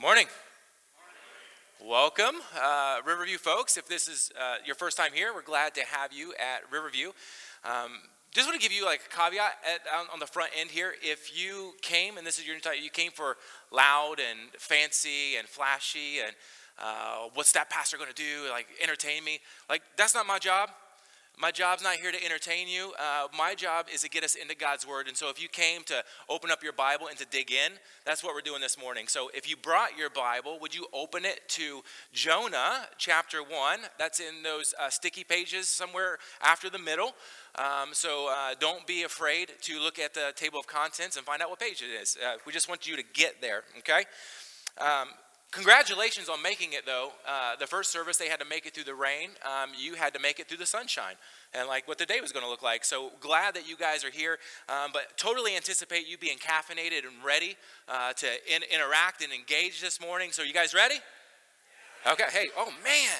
Morning. 0.00 0.28
Welcome, 1.84 2.36
uh, 2.58 3.00
Riverview 3.04 3.36
folks. 3.36 3.76
If 3.76 3.86
this 3.86 4.08
is 4.08 4.32
uh, 4.40 4.54
your 4.64 4.74
first 4.74 4.96
time 4.96 5.10
here, 5.12 5.34
we're 5.34 5.42
glad 5.42 5.74
to 5.74 5.82
have 5.82 6.10
you 6.10 6.32
at 6.40 6.62
Riverview. 6.72 7.08
Um, 7.66 8.00
just 8.32 8.48
want 8.48 8.58
to 8.58 8.66
give 8.66 8.74
you 8.74 8.86
like 8.86 9.02
a 9.12 9.14
caveat 9.14 9.52
at, 9.62 9.80
on, 9.94 10.06
on, 10.10 10.18
the 10.18 10.26
front 10.26 10.52
end 10.58 10.70
here. 10.70 10.94
If 11.02 11.38
you 11.38 11.72
came, 11.82 12.16
and 12.16 12.26
this 12.26 12.38
is 12.38 12.46
your 12.46 12.56
entire, 12.56 12.76
you 12.76 12.88
came 12.88 13.10
for 13.10 13.36
loud 13.70 14.20
and 14.20 14.38
fancy 14.58 15.36
and 15.38 15.46
flashy 15.46 16.20
and 16.24 16.34
uh, 16.78 17.28
what's 17.34 17.52
that 17.52 17.68
pastor 17.68 17.98
going 17.98 18.08
to 18.08 18.14
do? 18.14 18.48
Like 18.50 18.68
entertain 18.82 19.22
me? 19.22 19.40
Like 19.68 19.82
that's 19.98 20.14
not 20.14 20.26
my 20.26 20.38
job. 20.38 20.70
My 21.38 21.50
job's 21.50 21.82
not 21.82 21.96
here 21.96 22.12
to 22.12 22.24
entertain 22.24 22.68
you. 22.68 22.92
Uh, 22.98 23.28
my 23.36 23.54
job 23.54 23.86
is 23.92 24.02
to 24.02 24.10
get 24.10 24.24
us 24.24 24.34
into 24.34 24.54
God's 24.54 24.86
Word. 24.86 25.08
And 25.08 25.16
so 25.16 25.30
if 25.30 25.42
you 25.42 25.48
came 25.48 25.82
to 25.84 26.04
open 26.28 26.50
up 26.50 26.62
your 26.62 26.74
Bible 26.74 27.06
and 27.08 27.16
to 27.18 27.24
dig 27.24 27.50
in, 27.50 27.72
that's 28.04 28.22
what 28.22 28.34
we're 28.34 28.42
doing 28.42 28.60
this 28.60 28.78
morning. 28.78 29.06
So 29.08 29.30
if 29.34 29.48
you 29.48 29.56
brought 29.56 29.96
your 29.96 30.10
Bible, 30.10 30.58
would 30.60 30.74
you 30.74 30.86
open 30.92 31.24
it 31.24 31.48
to 31.48 31.82
Jonah 32.12 32.88
chapter 32.98 33.42
1? 33.42 33.80
That's 33.98 34.20
in 34.20 34.42
those 34.42 34.74
uh, 34.78 34.90
sticky 34.90 35.24
pages 35.24 35.66
somewhere 35.68 36.18
after 36.42 36.68
the 36.68 36.78
middle. 36.78 37.14
Um, 37.54 37.90
so 37.92 38.28
uh, 38.30 38.54
don't 38.60 38.86
be 38.86 39.04
afraid 39.04 39.52
to 39.62 39.80
look 39.80 39.98
at 39.98 40.12
the 40.12 40.32
table 40.36 40.60
of 40.60 40.66
contents 40.66 41.16
and 41.16 41.24
find 41.24 41.42
out 41.42 41.48
what 41.50 41.58
page 41.58 41.82
it 41.82 42.02
is. 42.02 42.18
Uh, 42.22 42.36
we 42.46 42.52
just 42.52 42.68
want 42.68 42.86
you 42.86 42.96
to 42.96 43.02
get 43.14 43.40
there, 43.40 43.64
okay? 43.78 44.04
Um, 44.78 45.08
Congratulations 45.52 46.28
on 46.28 46.40
making 46.40 46.74
it, 46.74 46.86
though. 46.86 47.10
Uh, 47.26 47.56
the 47.56 47.66
first 47.66 47.90
service, 47.90 48.16
they 48.16 48.28
had 48.28 48.38
to 48.38 48.46
make 48.46 48.66
it 48.66 48.74
through 48.74 48.84
the 48.84 48.94
rain. 48.94 49.30
Um, 49.44 49.70
you 49.76 49.94
had 49.94 50.14
to 50.14 50.20
make 50.20 50.38
it 50.38 50.46
through 50.46 50.58
the 50.58 50.66
sunshine 50.66 51.14
and 51.52 51.66
like 51.66 51.88
what 51.88 51.98
the 51.98 52.06
day 52.06 52.20
was 52.20 52.30
going 52.30 52.44
to 52.44 52.50
look 52.50 52.62
like. 52.62 52.84
So 52.84 53.10
glad 53.20 53.54
that 53.54 53.68
you 53.68 53.76
guys 53.76 54.04
are 54.04 54.10
here, 54.10 54.38
um, 54.68 54.90
but 54.92 55.16
totally 55.16 55.56
anticipate 55.56 56.06
you 56.06 56.16
being 56.18 56.38
caffeinated 56.38 57.04
and 57.04 57.24
ready 57.24 57.56
uh, 57.88 58.12
to 58.12 58.26
in- 58.46 58.62
interact 58.72 59.24
and 59.24 59.32
engage 59.32 59.80
this 59.80 60.00
morning. 60.00 60.30
So, 60.30 60.42
you 60.44 60.52
guys 60.52 60.72
ready? 60.72 60.96
Okay. 62.10 62.24
Hey, 62.30 62.48
oh 62.56 62.72
man, 62.84 63.18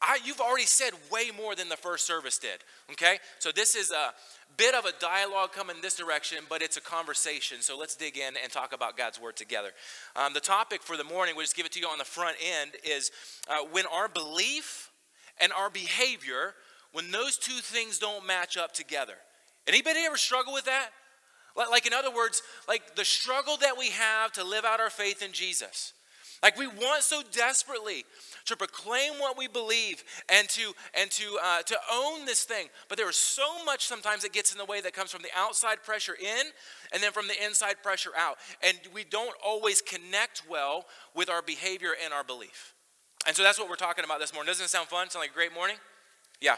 I, 0.00 0.18
you've 0.24 0.40
already 0.40 0.66
said 0.66 0.92
way 1.10 1.30
more 1.36 1.54
than 1.54 1.68
the 1.68 1.76
first 1.76 2.06
service 2.06 2.38
did. 2.38 2.58
Okay? 2.92 3.18
So, 3.40 3.50
this 3.50 3.74
is 3.74 3.90
a 3.90 4.12
bit 4.56 4.74
of 4.74 4.84
a 4.84 4.92
dialogue 5.00 5.52
coming 5.52 5.76
this 5.82 5.96
direction, 5.96 6.38
but 6.48 6.62
it's 6.62 6.76
a 6.76 6.80
conversation. 6.80 7.58
So, 7.62 7.76
let's 7.76 7.96
dig 7.96 8.16
in 8.16 8.34
and 8.42 8.52
talk 8.52 8.72
about 8.72 8.96
God's 8.96 9.20
Word 9.20 9.36
together. 9.36 9.70
Um, 10.14 10.34
the 10.34 10.40
topic 10.40 10.82
for 10.82 10.96
the 10.96 11.04
morning, 11.04 11.34
we'll 11.34 11.44
just 11.44 11.56
give 11.56 11.66
it 11.66 11.72
to 11.72 11.80
you 11.80 11.88
on 11.88 11.98
the 11.98 12.04
front 12.04 12.36
end, 12.60 12.72
is 12.84 13.10
uh, 13.48 13.64
when 13.72 13.86
our 13.86 14.08
belief 14.08 14.90
and 15.40 15.52
our 15.52 15.70
behavior, 15.70 16.54
when 16.92 17.10
those 17.10 17.36
two 17.36 17.60
things 17.60 17.98
don't 17.98 18.26
match 18.26 18.56
up 18.56 18.72
together. 18.72 19.14
Anybody 19.66 20.00
ever 20.06 20.16
struggle 20.16 20.52
with 20.52 20.64
that? 20.66 20.90
Like, 21.56 21.86
in 21.86 21.92
other 21.92 22.14
words, 22.14 22.42
like 22.68 22.94
the 22.94 23.04
struggle 23.04 23.56
that 23.58 23.76
we 23.76 23.88
have 23.88 24.32
to 24.32 24.44
live 24.44 24.64
out 24.64 24.78
our 24.78 24.90
faith 24.90 25.22
in 25.22 25.32
Jesus. 25.32 25.92
Like 26.42 26.56
we 26.56 26.66
want 26.66 27.02
so 27.02 27.22
desperately 27.32 28.04
to 28.46 28.56
proclaim 28.56 29.14
what 29.14 29.36
we 29.36 29.48
believe 29.48 30.04
and 30.28 30.48
to 30.50 30.72
and 30.94 31.10
to 31.10 31.38
uh, 31.42 31.62
to 31.62 31.76
own 31.92 32.26
this 32.26 32.44
thing, 32.44 32.68
but 32.88 32.96
there 32.96 33.08
is 33.08 33.16
so 33.16 33.64
much 33.64 33.86
sometimes 33.86 34.22
that 34.22 34.32
gets 34.32 34.52
in 34.52 34.58
the 34.58 34.64
way 34.64 34.80
that 34.80 34.92
comes 34.92 35.10
from 35.10 35.22
the 35.22 35.30
outside 35.36 35.82
pressure 35.82 36.14
in, 36.14 36.46
and 36.92 37.02
then 37.02 37.12
from 37.12 37.26
the 37.26 37.44
inside 37.44 37.82
pressure 37.82 38.12
out, 38.16 38.36
and 38.62 38.78
we 38.94 39.04
don't 39.04 39.34
always 39.44 39.82
connect 39.82 40.42
well 40.48 40.84
with 41.14 41.28
our 41.28 41.42
behavior 41.42 41.90
and 42.04 42.14
our 42.14 42.24
belief. 42.24 42.74
And 43.26 43.34
so 43.34 43.42
that's 43.42 43.58
what 43.58 43.68
we're 43.68 43.76
talking 43.76 44.04
about 44.04 44.20
this 44.20 44.32
morning. 44.32 44.46
Doesn't 44.48 44.64
it 44.64 44.70
sound 44.70 44.88
fun? 44.88 45.10
Sound 45.10 45.22
like 45.22 45.30
a 45.30 45.34
great 45.34 45.52
morning? 45.52 45.76
Yeah. 46.40 46.56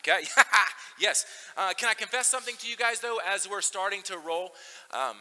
Okay. 0.00 0.24
yes. 1.00 1.24
Uh, 1.56 1.72
can 1.76 1.88
I 1.88 1.94
confess 1.94 2.26
something 2.26 2.56
to 2.56 2.68
you 2.68 2.76
guys 2.76 3.00
though, 3.00 3.18
as 3.32 3.48
we're 3.48 3.60
starting 3.60 4.02
to 4.02 4.18
roll? 4.18 4.52
Um, 4.92 5.16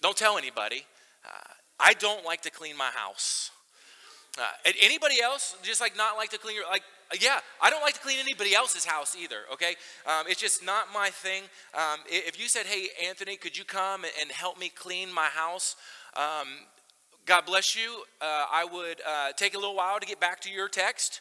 don't 0.00 0.16
tell 0.16 0.38
anybody. 0.38 0.86
Uh, 1.24 1.52
I 1.80 1.94
don't 1.94 2.24
like 2.24 2.42
to 2.42 2.50
clean 2.50 2.76
my 2.76 2.90
house. 2.94 3.50
Uh, 4.38 4.42
anybody 4.80 5.20
else 5.20 5.56
just 5.62 5.80
like 5.80 5.96
not 5.96 6.16
like 6.16 6.30
to 6.30 6.38
clean 6.38 6.54
your 6.54 6.64
like 6.70 6.82
yeah 7.20 7.40
i 7.60 7.68
don't 7.68 7.82
like 7.82 7.94
to 7.94 8.00
clean 8.00 8.18
anybody 8.20 8.54
else's 8.54 8.84
house 8.84 9.16
either 9.20 9.38
okay? 9.52 9.74
Um, 10.06 10.26
it's 10.28 10.40
just 10.40 10.64
not 10.64 10.86
my 10.94 11.10
thing. 11.10 11.42
Um, 11.74 11.98
if 12.06 12.40
you 12.40 12.46
said 12.46 12.66
hey 12.66 12.90
anthony 13.04 13.36
could 13.36 13.58
you 13.58 13.64
come 13.64 14.04
and 14.20 14.30
help 14.30 14.58
me 14.58 14.68
clean 14.68 15.12
my 15.12 15.26
house? 15.26 15.74
Um, 16.16 16.46
god 17.26 17.44
bless 17.44 17.74
you. 17.74 18.02
Uh, 18.20 18.46
i 18.52 18.64
would 18.64 19.00
uh, 19.06 19.32
take 19.36 19.54
a 19.54 19.58
little 19.58 19.74
while 19.74 19.98
to 19.98 20.06
get 20.06 20.20
back 20.20 20.40
to 20.42 20.50
your 20.50 20.68
text. 20.68 21.20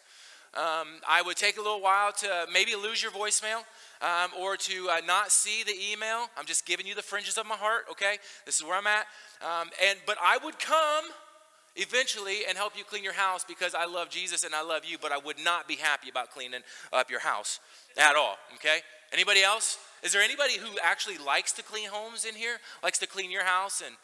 Um, 0.53 1.01
i 1.07 1.23
would 1.23 1.35
take 1.35 1.57
a 1.57 1.61
little 1.61 1.81
while 1.81 2.11
to 2.11 2.45
maybe 2.53 2.75
lose 2.75 3.01
your 3.01 3.11
voicemail 3.11 3.63
um, 4.01 4.31
or 4.39 4.55
to 4.55 4.89
uh, 4.89 5.01
not 5.05 5.31
see 5.31 5.63
the 5.63 5.75
email 5.91 6.27
i'm 6.37 6.45
just 6.45 6.65
giving 6.65 6.85
you 6.85 6.95
the 6.95 7.01
fringes 7.01 7.37
of 7.37 7.45
my 7.45 7.55
heart 7.55 7.85
okay 7.91 8.17
this 8.45 8.55
is 8.55 8.63
where 8.63 8.77
i'm 8.77 8.87
at 8.87 9.05
um, 9.41 9.69
and 9.87 9.97
but 10.05 10.17
I 10.21 10.37
would 10.43 10.59
come 10.59 11.05
eventually 11.75 12.39
and 12.47 12.57
help 12.57 12.77
you 12.77 12.83
clean 12.83 13.03
your 13.03 13.13
house 13.13 13.45
because 13.47 13.73
I 13.73 13.85
love 13.85 14.09
Jesus 14.09 14.43
and 14.43 14.53
I 14.53 14.61
love 14.63 14.83
you, 14.85 14.97
but 15.01 15.11
I 15.11 15.17
would 15.17 15.37
not 15.43 15.67
be 15.67 15.75
happy 15.75 16.09
about 16.09 16.31
cleaning 16.31 16.61
up 16.91 17.09
your 17.09 17.21
house 17.21 17.59
at 17.97 18.15
all. 18.15 18.37
Okay? 18.55 18.79
Anybody 19.13 19.41
else? 19.41 19.77
Is 20.03 20.11
there 20.11 20.21
anybody 20.21 20.57
who 20.57 20.77
actually 20.83 21.17
likes 21.17 21.53
to 21.53 21.63
clean 21.63 21.89
homes 21.89 22.25
in 22.25 22.35
here? 22.35 22.57
Likes 22.83 22.99
to 22.99 23.07
clean 23.07 23.31
your 23.31 23.45
house 23.45 23.81
and 23.85 23.95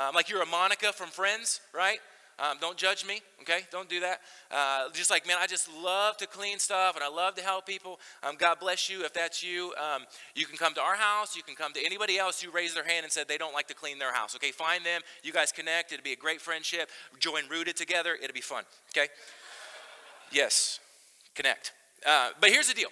um, 0.00 0.14
like 0.14 0.28
you're 0.28 0.42
a 0.42 0.46
Monica 0.46 0.92
from 0.92 1.08
Friends, 1.08 1.60
right? 1.72 1.98
Um, 2.38 2.58
don't 2.60 2.76
judge 2.76 3.06
me, 3.06 3.20
okay? 3.42 3.60
Don't 3.70 3.88
do 3.88 4.00
that. 4.00 4.20
Uh, 4.50 4.88
just 4.92 5.10
like, 5.10 5.26
man, 5.26 5.36
I 5.40 5.46
just 5.46 5.68
love 5.82 6.16
to 6.16 6.26
clean 6.26 6.58
stuff 6.58 6.96
and 6.96 7.04
I 7.04 7.08
love 7.08 7.34
to 7.36 7.42
help 7.42 7.66
people. 7.66 8.00
Um, 8.22 8.34
God 8.36 8.58
bless 8.58 8.90
you. 8.90 9.04
If 9.04 9.12
that's 9.12 9.42
you, 9.42 9.72
um, 9.78 10.04
you 10.34 10.46
can 10.46 10.56
come 10.56 10.74
to 10.74 10.80
our 10.80 10.96
house. 10.96 11.36
You 11.36 11.42
can 11.42 11.54
come 11.54 11.72
to 11.74 11.84
anybody 11.84 12.18
else 12.18 12.42
who 12.42 12.50
raised 12.50 12.76
their 12.76 12.84
hand 12.84 13.04
and 13.04 13.12
said 13.12 13.28
they 13.28 13.38
don't 13.38 13.54
like 13.54 13.68
to 13.68 13.74
clean 13.74 13.98
their 13.98 14.12
house, 14.12 14.34
okay? 14.34 14.50
Find 14.50 14.84
them. 14.84 15.02
You 15.22 15.32
guys 15.32 15.52
connect. 15.52 15.92
It'll 15.92 16.02
be 16.02 16.12
a 16.12 16.16
great 16.16 16.40
friendship. 16.40 16.90
Join 17.20 17.48
Rooted 17.48 17.76
together. 17.76 18.16
It'll 18.20 18.34
be 18.34 18.40
fun, 18.40 18.64
okay? 18.90 19.08
Yes, 20.32 20.80
connect. 21.34 21.72
Uh, 22.06 22.30
but 22.40 22.50
here's 22.50 22.68
the 22.68 22.74
deal 22.74 22.90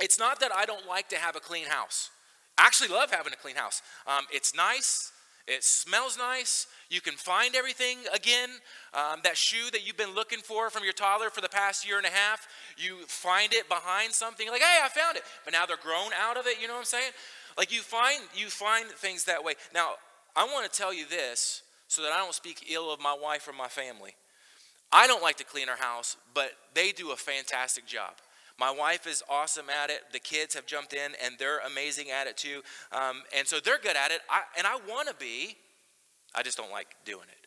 it's 0.00 0.18
not 0.18 0.40
that 0.40 0.52
I 0.54 0.64
don't 0.64 0.86
like 0.86 1.08
to 1.10 1.16
have 1.16 1.36
a 1.36 1.40
clean 1.40 1.66
house. 1.66 2.10
I 2.58 2.66
actually 2.66 2.88
love 2.88 3.10
having 3.10 3.32
a 3.32 3.36
clean 3.36 3.56
house. 3.56 3.82
Um, 4.06 4.24
it's 4.30 4.54
nice, 4.54 5.11
it 5.46 5.64
smells 5.64 6.16
nice. 6.16 6.66
You 6.88 7.00
can 7.00 7.14
find 7.14 7.54
everything 7.54 7.98
again. 8.14 8.50
Um, 8.94 9.20
that 9.24 9.36
shoe 9.36 9.70
that 9.72 9.86
you've 9.86 9.96
been 9.96 10.14
looking 10.14 10.38
for 10.38 10.70
from 10.70 10.84
your 10.84 10.92
toddler 10.92 11.30
for 11.30 11.40
the 11.40 11.48
past 11.48 11.86
year 11.86 11.96
and 11.96 12.06
a 12.06 12.10
half, 12.10 12.46
you 12.76 12.98
find 13.06 13.52
it 13.52 13.68
behind 13.68 14.12
something. 14.12 14.48
Like, 14.48 14.60
hey, 14.60 14.78
I 14.84 14.88
found 14.88 15.16
it. 15.16 15.24
But 15.44 15.52
now 15.52 15.66
they're 15.66 15.76
grown 15.76 16.12
out 16.20 16.36
of 16.36 16.46
it. 16.46 16.60
You 16.60 16.68
know 16.68 16.74
what 16.74 16.80
I'm 16.80 16.84
saying? 16.86 17.12
Like 17.56 17.72
you 17.72 17.80
find 17.80 18.20
you 18.34 18.46
find 18.48 18.86
things 18.88 19.24
that 19.24 19.42
way. 19.42 19.54
Now, 19.74 19.94
I 20.36 20.44
want 20.44 20.70
to 20.70 20.78
tell 20.78 20.94
you 20.94 21.06
this 21.06 21.62
so 21.88 22.02
that 22.02 22.12
I 22.12 22.18
don't 22.18 22.34
speak 22.34 22.66
ill 22.70 22.92
of 22.92 23.00
my 23.00 23.16
wife 23.20 23.46
or 23.48 23.52
my 23.52 23.68
family. 23.68 24.14
I 24.90 25.06
don't 25.06 25.22
like 25.22 25.36
to 25.38 25.44
clean 25.44 25.68
our 25.68 25.76
house, 25.76 26.16
but 26.34 26.52
they 26.74 26.92
do 26.92 27.12
a 27.12 27.16
fantastic 27.16 27.86
job. 27.86 28.12
My 28.58 28.70
wife 28.70 29.06
is 29.06 29.22
awesome 29.28 29.66
at 29.70 29.90
it. 29.90 30.02
The 30.12 30.18
kids 30.18 30.54
have 30.54 30.66
jumped 30.66 30.92
in 30.92 31.12
and 31.24 31.34
they're 31.38 31.58
amazing 31.60 32.10
at 32.10 32.26
it 32.26 32.36
too. 32.36 32.62
Um, 32.92 33.22
and 33.36 33.46
so 33.46 33.60
they're 33.60 33.78
good 33.78 33.96
at 33.96 34.10
it. 34.10 34.20
I, 34.30 34.42
and 34.56 34.66
I 34.66 34.76
want 34.88 35.08
to 35.08 35.14
be, 35.14 35.56
I 36.34 36.42
just 36.42 36.56
don't 36.56 36.70
like 36.70 36.88
doing 37.04 37.26
it. 37.28 37.46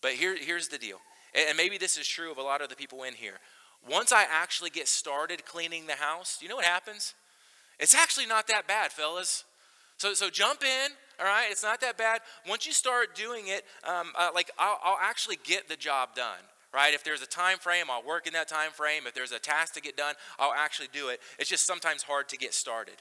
But 0.00 0.12
here, 0.12 0.36
here's 0.36 0.68
the 0.68 0.78
deal. 0.78 0.98
And 1.34 1.56
maybe 1.56 1.78
this 1.78 1.96
is 1.96 2.06
true 2.06 2.30
of 2.30 2.38
a 2.38 2.42
lot 2.42 2.60
of 2.60 2.68
the 2.68 2.76
people 2.76 3.04
in 3.04 3.14
here. 3.14 3.38
Once 3.88 4.12
I 4.12 4.24
actually 4.30 4.70
get 4.70 4.86
started 4.86 5.44
cleaning 5.44 5.86
the 5.86 5.94
house, 5.94 6.38
you 6.40 6.48
know 6.48 6.56
what 6.56 6.64
happens? 6.64 7.14
It's 7.78 7.94
actually 7.94 8.26
not 8.26 8.46
that 8.48 8.68
bad, 8.68 8.92
fellas. 8.92 9.44
So, 9.96 10.14
so 10.14 10.30
jump 10.30 10.62
in, 10.62 10.90
all 11.18 11.26
right? 11.26 11.46
It's 11.50 11.62
not 11.62 11.80
that 11.80 11.96
bad. 11.96 12.20
Once 12.48 12.66
you 12.66 12.72
start 12.72 13.14
doing 13.14 13.48
it, 13.48 13.64
um, 13.84 14.12
uh, 14.18 14.30
like 14.34 14.50
I'll, 14.58 14.78
I'll 14.84 14.98
actually 15.00 15.38
get 15.42 15.68
the 15.68 15.76
job 15.76 16.14
done 16.14 16.38
right? 16.72 16.94
If 16.94 17.04
there's 17.04 17.22
a 17.22 17.26
time 17.26 17.58
frame, 17.58 17.86
I'll 17.90 18.02
work 18.02 18.26
in 18.26 18.32
that 18.32 18.48
time 18.48 18.70
frame. 18.72 19.02
If 19.06 19.14
there's 19.14 19.32
a 19.32 19.38
task 19.38 19.74
to 19.74 19.80
get 19.80 19.96
done, 19.96 20.14
I'll 20.38 20.54
actually 20.54 20.88
do 20.92 21.08
it. 21.08 21.20
It's 21.38 21.50
just 21.50 21.66
sometimes 21.66 22.02
hard 22.02 22.28
to 22.30 22.36
get 22.36 22.54
started. 22.54 22.94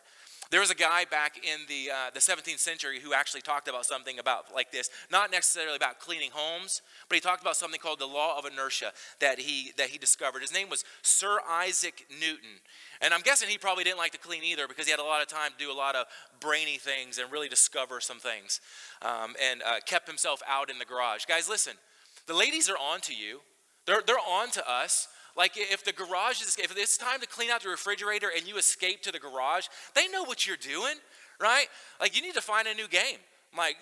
There 0.51 0.59
was 0.59 0.69
a 0.69 0.75
guy 0.75 1.05
back 1.05 1.37
in 1.37 1.61
the, 1.69 1.89
uh, 1.89 2.09
the 2.13 2.19
17th 2.19 2.59
century 2.59 2.99
who 2.99 3.13
actually 3.13 3.39
talked 3.39 3.69
about 3.69 3.85
something 3.85 4.19
about 4.19 4.53
like 4.53 4.69
this, 4.69 4.89
not 5.09 5.31
necessarily 5.31 5.77
about 5.77 5.99
cleaning 5.99 6.29
homes, 6.33 6.81
but 7.07 7.15
he 7.15 7.21
talked 7.21 7.41
about 7.41 7.55
something 7.55 7.79
called 7.79 7.99
the 7.99 8.05
law 8.05 8.37
of 8.37 8.43
inertia 8.43 8.91
that 9.21 9.39
he, 9.39 9.71
that 9.77 9.87
he 9.87 9.97
discovered. 9.97 10.41
His 10.41 10.53
name 10.53 10.69
was 10.69 10.83
Sir 11.03 11.39
Isaac 11.49 12.05
Newton. 12.19 12.59
And 12.99 13.13
I'm 13.13 13.21
guessing 13.21 13.47
he 13.47 13.57
probably 13.57 13.85
didn't 13.85 13.97
like 13.97 14.11
to 14.11 14.17
clean 14.17 14.43
either 14.43 14.67
because 14.67 14.83
he 14.83 14.91
had 14.91 14.99
a 14.99 15.05
lot 15.05 15.21
of 15.21 15.29
time 15.29 15.51
to 15.57 15.57
do 15.57 15.71
a 15.71 15.73
lot 15.73 15.95
of 15.95 16.05
brainy 16.41 16.77
things 16.77 17.17
and 17.17 17.31
really 17.31 17.47
discover 17.47 18.01
some 18.01 18.19
things 18.19 18.59
um, 19.01 19.35
and 19.41 19.63
uh, 19.63 19.79
kept 19.85 20.05
himself 20.05 20.41
out 20.49 20.69
in 20.69 20.79
the 20.79 20.85
garage. 20.85 21.23
Guys, 21.23 21.47
listen, 21.47 21.75
the 22.27 22.33
ladies 22.33 22.69
are 22.69 22.77
on 22.77 22.99
to 23.01 23.15
you. 23.15 23.39
They're, 23.85 24.01
they're 24.05 24.17
on 24.17 24.51
to 24.51 24.69
us. 24.69 25.07
Like 25.35 25.53
if 25.55 25.83
the 25.83 25.93
garage 25.93 26.41
is, 26.41 26.57
if 26.57 26.75
it's 26.77 26.97
time 26.97 27.19
to 27.21 27.27
clean 27.27 27.49
out 27.49 27.63
the 27.63 27.69
refrigerator 27.69 28.29
and 28.35 28.47
you 28.47 28.57
escape 28.57 29.01
to 29.03 29.11
the 29.11 29.19
garage, 29.19 29.67
they 29.95 30.07
know 30.07 30.23
what 30.23 30.45
you're 30.45 30.57
doing, 30.57 30.95
right? 31.39 31.67
Like 31.99 32.15
you 32.15 32.21
need 32.21 32.35
to 32.35 32.41
find 32.41 32.67
a 32.67 32.73
new 32.73 32.87
game. 32.87 33.17
Like, 33.57 33.77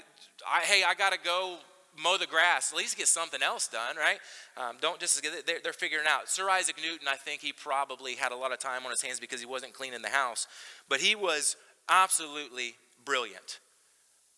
I, 0.47 0.61
hey, 0.61 0.83
I 0.87 0.93
got 0.95 1.11
to 1.11 1.19
go 1.19 1.57
mow 2.01 2.17
the 2.17 2.27
grass. 2.27 2.71
At 2.71 2.77
least 2.77 2.97
get 2.97 3.07
something 3.07 3.41
else 3.43 3.67
done, 3.67 3.95
right? 3.97 4.19
Um, 4.57 4.77
don't 4.81 4.99
just 4.99 5.21
get 5.21 5.45
they're, 5.45 5.59
they're 5.63 5.73
figuring 5.73 6.05
out. 6.07 6.29
Sir 6.29 6.49
Isaac 6.49 6.77
Newton, 6.81 7.07
I 7.07 7.15
think 7.15 7.41
he 7.41 7.51
probably 7.51 8.15
had 8.15 8.31
a 8.31 8.35
lot 8.35 8.51
of 8.51 8.59
time 8.59 8.85
on 8.85 8.91
his 8.91 9.01
hands 9.01 9.19
because 9.19 9.39
he 9.39 9.45
wasn't 9.45 9.73
cleaning 9.73 10.01
the 10.01 10.09
house, 10.09 10.47
but 10.87 10.99
he 10.99 11.15
was 11.15 11.55
absolutely 11.89 12.75
brilliant. 13.03 13.59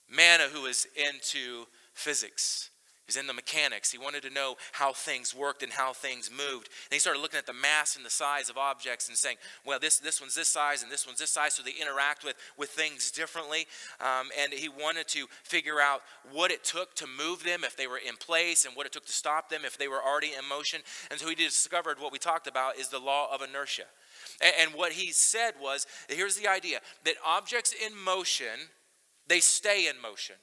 Man 0.09 0.39
who 0.51 0.63
was 0.63 0.87
into 0.97 1.65
physics 1.93 2.70
He's 3.11 3.19
in 3.19 3.27
the 3.27 3.33
mechanics. 3.33 3.91
He 3.91 3.97
wanted 3.97 4.23
to 4.23 4.29
know 4.29 4.55
how 4.71 4.93
things 4.93 5.35
worked 5.35 5.63
and 5.63 5.73
how 5.73 5.91
things 5.91 6.31
moved. 6.31 6.69
And 6.69 6.93
he 6.93 6.99
started 6.99 7.19
looking 7.19 7.39
at 7.39 7.45
the 7.45 7.51
mass 7.51 7.97
and 7.97 8.05
the 8.05 8.09
size 8.09 8.49
of 8.49 8.57
objects 8.57 9.09
and 9.09 9.17
saying, 9.17 9.35
well, 9.65 9.79
this, 9.79 9.99
this 9.99 10.21
one's 10.21 10.33
this 10.33 10.47
size 10.47 10.81
and 10.81 10.89
this 10.89 11.05
one's 11.05 11.19
this 11.19 11.29
size, 11.29 11.55
so 11.55 11.61
they 11.61 11.73
interact 11.73 12.23
with, 12.23 12.37
with 12.57 12.69
things 12.69 13.11
differently. 13.11 13.67
Um, 13.99 14.29
and 14.39 14.53
he 14.53 14.69
wanted 14.69 15.09
to 15.09 15.27
figure 15.43 15.81
out 15.81 16.03
what 16.31 16.51
it 16.51 16.63
took 16.63 16.95
to 16.95 17.05
move 17.05 17.43
them 17.43 17.65
if 17.65 17.75
they 17.75 17.85
were 17.85 17.97
in 17.97 18.15
place 18.15 18.63
and 18.63 18.77
what 18.77 18.85
it 18.85 18.93
took 18.93 19.05
to 19.07 19.11
stop 19.11 19.49
them 19.49 19.63
if 19.65 19.77
they 19.77 19.89
were 19.89 20.01
already 20.01 20.31
in 20.39 20.47
motion. 20.47 20.79
And 21.09 21.19
so 21.19 21.27
he 21.27 21.35
discovered 21.35 21.99
what 21.99 22.13
we 22.13 22.17
talked 22.17 22.47
about 22.47 22.77
is 22.77 22.87
the 22.87 22.99
law 22.99 23.27
of 23.29 23.41
inertia. 23.41 23.87
And, 24.41 24.53
and 24.57 24.73
what 24.73 24.93
he 24.93 25.11
said 25.11 25.55
was 25.61 25.85
here's 26.07 26.37
the 26.37 26.47
idea 26.47 26.79
that 27.03 27.15
objects 27.27 27.73
in 27.73 27.91
motion, 27.93 28.69
they 29.27 29.41
stay 29.41 29.89
in 29.89 30.01
motion. 30.01 30.37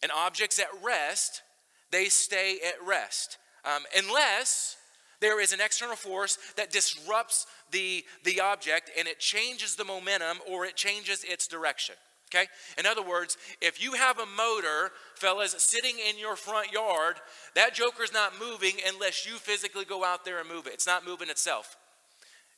And 0.00 0.12
objects 0.12 0.60
at 0.60 0.68
rest, 0.80 1.42
they 1.90 2.06
stay 2.06 2.58
at 2.66 2.86
rest. 2.86 3.38
Um, 3.64 3.82
unless 3.96 4.76
there 5.20 5.40
is 5.40 5.52
an 5.52 5.60
external 5.60 5.96
force 5.96 6.38
that 6.56 6.70
disrupts 6.70 7.46
the, 7.70 8.04
the 8.24 8.40
object 8.40 8.90
and 8.98 9.08
it 9.08 9.18
changes 9.18 9.74
the 9.74 9.84
momentum 9.84 10.38
or 10.48 10.64
it 10.64 10.76
changes 10.76 11.24
its 11.24 11.46
direction. 11.46 11.96
Okay? 12.32 12.46
In 12.76 12.86
other 12.86 13.02
words, 13.02 13.36
if 13.60 13.82
you 13.82 13.94
have 13.94 14.18
a 14.18 14.26
motor, 14.26 14.92
fellas, 15.14 15.54
sitting 15.58 15.96
in 16.08 16.18
your 16.18 16.36
front 16.36 16.72
yard, 16.72 17.16
that 17.54 17.74
joker's 17.74 18.12
not 18.12 18.38
moving 18.38 18.74
unless 18.86 19.26
you 19.26 19.36
physically 19.38 19.84
go 19.84 20.04
out 20.04 20.24
there 20.24 20.38
and 20.38 20.48
move 20.48 20.66
it. 20.66 20.74
It's 20.74 20.86
not 20.86 21.06
moving 21.06 21.30
itself. 21.30 21.76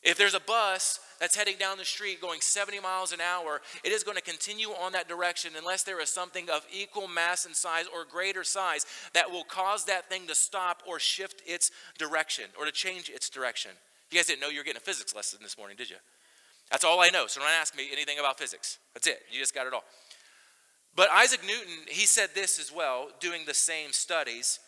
If 0.03 0.17
there's 0.17 0.35
a 0.35 0.41
bus 0.41 0.99
that's 1.21 1.37
heading 1.37 1.57
down 1.59 1.77
the 1.77 1.85
street 1.85 2.23
going 2.23 2.41
70 2.41 2.81
miles 2.81 3.13
an 3.13 3.21
hour, 3.21 3.61
it 3.85 3.93
is 3.93 4.03
going 4.03 4.17
to 4.17 4.23
continue 4.23 4.69
on 4.69 4.93
that 4.93 5.09
direction 5.09 5.53
unless 5.59 5.83
there 5.83 6.01
is 6.01 6.09
something 6.09 6.49
of 6.49 6.65
equal 6.73 7.07
mass 7.07 7.45
and 7.45 7.55
size 7.55 7.85
or 7.95 8.07
greater 8.07 8.43
size 8.43 8.87
that 9.13 9.31
will 9.31 9.45
cause 9.45 9.85
that 9.85 10.09
thing 10.09 10.27
to 10.29 10.35
stop 10.35 10.83
or 10.89 10.99
shift 10.99 11.43
its 11.47 11.71
direction 11.99 12.47
or 12.59 12.65
to 12.65 12.73
change 12.73 13.11
its 13.11 13.29
direction. 13.29 13.73
You 14.11 14.19
guys 14.19 14.27
didn't 14.27 14.41
know 14.41 14.49
you 14.49 14.59
were 14.59 14.65
getting 14.65 14.79
a 14.79 14.81
physics 14.81 15.15
lesson 15.15 15.41
this 15.43 15.59
morning, 15.59 15.77
did 15.77 15.91
you? 15.91 15.97
That's 16.71 16.85
all 16.85 17.01
I 17.01 17.11
know, 17.11 17.27
so 17.27 17.41
don't 17.41 17.51
ask 17.51 17.77
me 17.77 17.89
anything 17.93 18.19
about 18.19 18.39
physics. 18.39 18.79
That's 18.95 19.07
it. 19.07 19.21
You 19.31 19.39
just 19.39 19.55
got 19.55 19.67
it 19.67 19.75
all. 19.75 19.85
But 20.97 21.11
Isaac 21.11 21.41
Newton, 21.43 21.85
he 21.89 22.07
said 22.07 22.31
this 22.35 22.59
as 22.59 22.73
well, 22.73 23.09
doing 23.21 23.43
the 23.47 23.55
same 23.55 23.93
studies. 23.93 24.61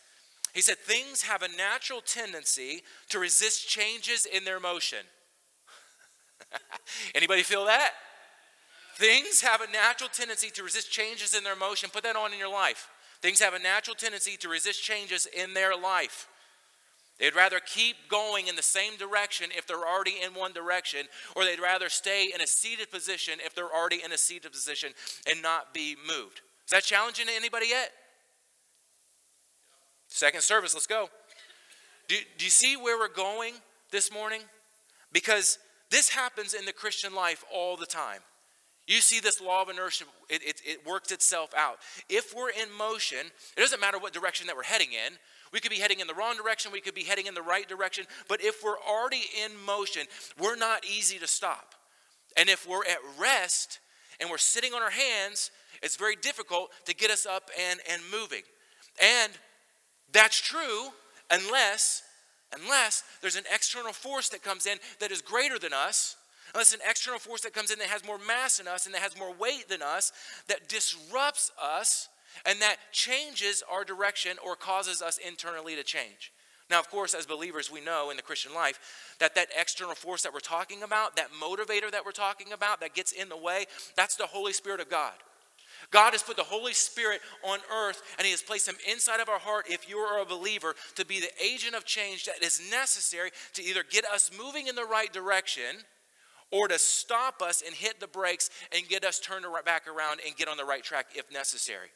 He 0.52 0.60
said, 0.60 0.78
Things 0.78 1.22
have 1.22 1.42
a 1.42 1.48
natural 1.48 2.00
tendency 2.00 2.82
to 3.08 3.18
resist 3.18 3.68
changes 3.68 4.26
in 4.26 4.44
their 4.44 4.60
motion. 4.60 4.98
Anybody 7.14 7.42
feel 7.42 7.64
that? 7.66 7.92
Things 8.96 9.40
have 9.40 9.60
a 9.60 9.70
natural 9.70 10.10
tendency 10.12 10.50
to 10.50 10.62
resist 10.62 10.90
changes 10.90 11.34
in 11.34 11.44
their 11.44 11.56
motion. 11.56 11.90
Put 11.90 12.02
that 12.04 12.16
on 12.16 12.32
in 12.32 12.38
your 12.38 12.52
life. 12.52 12.88
Things 13.20 13.40
have 13.40 13.54
a 13.54 13.58
natural 13.58 13.94
tendency 13.94 14.36
to 14.38 14.48
resist 14.48 14.82
changes 14.82 15.26
in 15.26 15.54
their 15.54 15.76
life. 15.76 16.28
They'd 17.18 17.36
rather 17.36 17.60
keep 17.60 17.96
going 18.08 18.48
in 18.48 18.56
the 18.56 18.62
same 18.62 18.96
direction 18.96 19.50
if 19.56 19.66
they're 19.66 19.86
already 19.86 20.16
in 20.22 20.34
one 20.34 20.52
direction, 20.52 21.06
or 21.36 21.44
they'd 21.44 21.60
rather 21.60 21.88
stay 21.88 22.30
in 22.34 22.40
a 22.40 22.46
seated 22.46 22.90
position 22.90 23.34
if 23.44 23.54
they're 23.54 23.72
already 23.72 24.02
in 24.04 24.12
a 24.12 24.18
seated 24.18 24.50
position 24.50 24.90
and 25.30 25.40
not 25.40 25.72
be 25.72 25.96
moved. 26.06 26.40
Is 26.64 26.72
that 26.72 26.82
challenging 26.82 27.26
to 27.26 27.32
anybody 27.32 27.66
yet? 27.68 27.92
Second 30.08 30.42
service, 30.42 30.74
let's 30.74 30.86
go. 30.86 31.08
Do, 32.08 32.16
do 32.38 32.44
you 32.44 32.50
see 32.50 32.76
where 32.76 32.98
we're 32.98 33.08
going 33.08 33.54
this 33.90 34.12
morning? 34.12 34.42
Because 35.12 35.58
this 35.92 36.08
happens 36.08 36.54
in 36.54 36.64
the 36.64 36.72
Christian 36.72 37.14
life 37.14 37.44
all 37.52 37.76
the 37.76 37.86
time. 37.86 38.20
You 38.88 39.00
see 39.00 39.20
this 39.20 39.40
law 39.40 39.62
of 39.62 39.68
inertia, 39.68 40.04
it, 40.28 40.42
it, 40.42 40.60
it, 40.64 40.86
works 40.86 41.12
itself 41.12 41.50
out. 41.56 41.78
If 42.08 42.34
we're 42.34 42.50
in 42.50 42.72
motion, 42.76 43.18
it 43.56 43.60
doesn't 43.60 43.80
matter 43.80 43.98
what 43.98 44.12
direction 44.12 44.48
that 44.48 44.56
we're 44.56 44.64
heading 44.64 44.88
in. 44.92 45.12
We 45.52 45.60
could 45.60 45.70
be 45.70 45.78
heading 45.78 46.00
in 46.00 46.06
the 46.06 46.14
wrong 46.14 46.36
direction, 46.36 46.72
we 46.72 46.80
could 46.80 46.94
be 46.94 47.04
heading 47.04 47.26
in 47.26 47.34
the 47.34 47.42
right 47.42 47.68
direction, 47.68 48.06
but 48.26 48.42
if 48.42 48.64
we're 48.64 48.80
already 48.80 49.22
in 49.44 49.52
motion, 49.64 50.04
we're 50.40 50.56
not 50.56 50.84
easy 50.84 51.18
to 51.18 51.26
stop. 51.28 51.74
And 52.36 52.48
if 52.48 52.66
we're 52.66 52.84
at 52.86 52.98
rest 53.20 53.78
and 54.18 54.30
we're 54.30 54.38
sitting 54.38 54.72
on 54.72 54.82
our 54.82 54.90
hands, 54.90 55.50
it's 55.82 55.96
very 55.96 56.16
difficult 56.16 56.70
to 56.86 56.94
get 56.94 57.10
us 57.10 57.26
up 57.26 57.50
and, 57.70 57.80
and 57.90 58.00
moving. 58.10 58.42
And 59.00 59.32
that's 60.10 60.40
true 60.40 60.88
unless 61.30 62.02
Unless 62.60 63.04
there's 63.20 63.36
an 63.36 63.44
external 63.52 63.92
force 63.92 64.28
that 64.30 64.42
comes 64.42 64.66
in 64.66 64.78
that 65.00 65.10
is 65.10 65.22
greater 65.22 65.58
than 65.58 65.72
us, 65.72 66.16
unless 66.54 66.74
an 66.74 66.80
external 66.88 67.18
force 67.18 67.40
that 67.42 67.54
comes 67.54 67.70
in 67.70 67.78
that 67.78 67.88
has 67.88 68.04
more 68.04 68.18
mass 68.18 68.58
than 68.58 68.68
us 68.68 68.86
and 68.86 68.94
that 68.94 69.02
has 69.02 69.18
more 69.18 69.34
weight 69.34 69.68
than 69.68 69.82
us, 69.82 70.12
that 70.48 70.68
disrupts 70.68 71.50
us 71.62 72.08
and 72.46 72.60
that 72.60 72.76
changes 72.92 73.62
our 73.70 73.84
direction 73.84 74.36
or 74.44 74.56
causes 74.56 75.02
us 75.02 75.18
internally 75.18 75.76
to 75.76 75.82
change. 75.82 76.32
Now, 76.70 76.80
of 76.80 76.88
course, 76.88 77.12
as 77.12 77.26
believers, 77.26 77.70
we 77.70 77.82
know 77.82 78.10
in 78.10 78.16
the 78.16 78.22
Christian 78.22 78.54
life 78.54 79.14
that 79.18 79.34
that 79.34 79.48
external 79.58 79.94
force 79.94 80.22
that 80.22 80.32
we're 80.32 80.40
talking 80.40 80.82
about, 80.82 81.16
that 81.16 81.28
motivator 81.32 81.90
that 81.90 82.04
we're 82.04 82.12
talking 82.12 82.52
about, 82.52 82.80
that 82.80 82.94
gets 82.94 83.12
in 83.12 83.28
the 83.28 83.36
way, 83.36 83.66
that's 83.96 84.16
the 84.16 84.26
Holy 84.26 84.52
Spirit 84.52 84.80
of 84.80 84.88
God. 84.88 85.12
God 85.92 86.12
has 86.12 86.22
put 86.22 86.36
the 86.36 86.42
Holy 86.42 86.72
Spirit 86.72 87.20
on 87.44 87.60
earth 87.72 88.02
and 88.18 88.24
He 88.24 88.32
has 88.32 88.42
placed 88.42 88.68
Him 88.68 88.76
inside 88.90 89.20
of 89.20 89.28
our 89.28 89.38
heart, 89.38 89.66
if 89.68 89.88
you 89.88 89.98
are 89.98 90.20
a 90.20 90.26
believer, 90.26 90.74
to 90.96 91.06
be 91.06 91.20
the 91.20 91.30
agent 91.42 91.76
of 91.76 91.84
change 91.84 92.24
that 92.24 92.42
is 92.42 92.60
necessary 92.70 93.30
to 93.54 93.62
either 93.62 93.84
get 93.88 94.04
us 94.06 94.30
moving 94.36 94.66
in 94.66 94.74
the 94.74 94.84
right 94.84 95.12
direction 95.12 95.84
or 96.50 96.66
to 96.68 96.78
stop 96.78 97.40
us 97.40 97.62
and 97.64 97.74
hit 97.74 98.00
the 98.00 98.06
brakes 98.06 98.50
and 98.74 98.88
get 98.88 99.04
us 99.04 99.20
turned 99.20 99.46
back 99.64 99.86
around 99.86 100.20
and 100.26 100.36
get 100.36 100.48
on 100.48 100.56
the 100.56 100.64
right 100.64 100.82
track 100.82 101.06
if 101.14 101.30
necessary. 101.32 101.88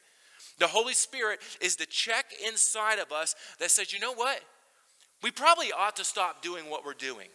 The 0.59 0.67
Holy 0.67 0.93
Spirit 0.93 1.39
is 1.61 1.75
the 1.75 1.85
check 1.85 2.25
inside 2.45 2.99
of 2.99 3.11
us 3.11 3.35
that 3.59 3.71
says, 3.71 3.91
you 3.91 3.99
know 3.99 4.13
what? 4.13 4.39
We 5.23 5.31
probably 5.31 5.71
ought 5.71 5.95
to 5.95 6.03
stop 6.03 6.41
doing 6.41 6.69
what 6.69 6.85
we're 6.85 6.93
doing. 6.93 7.27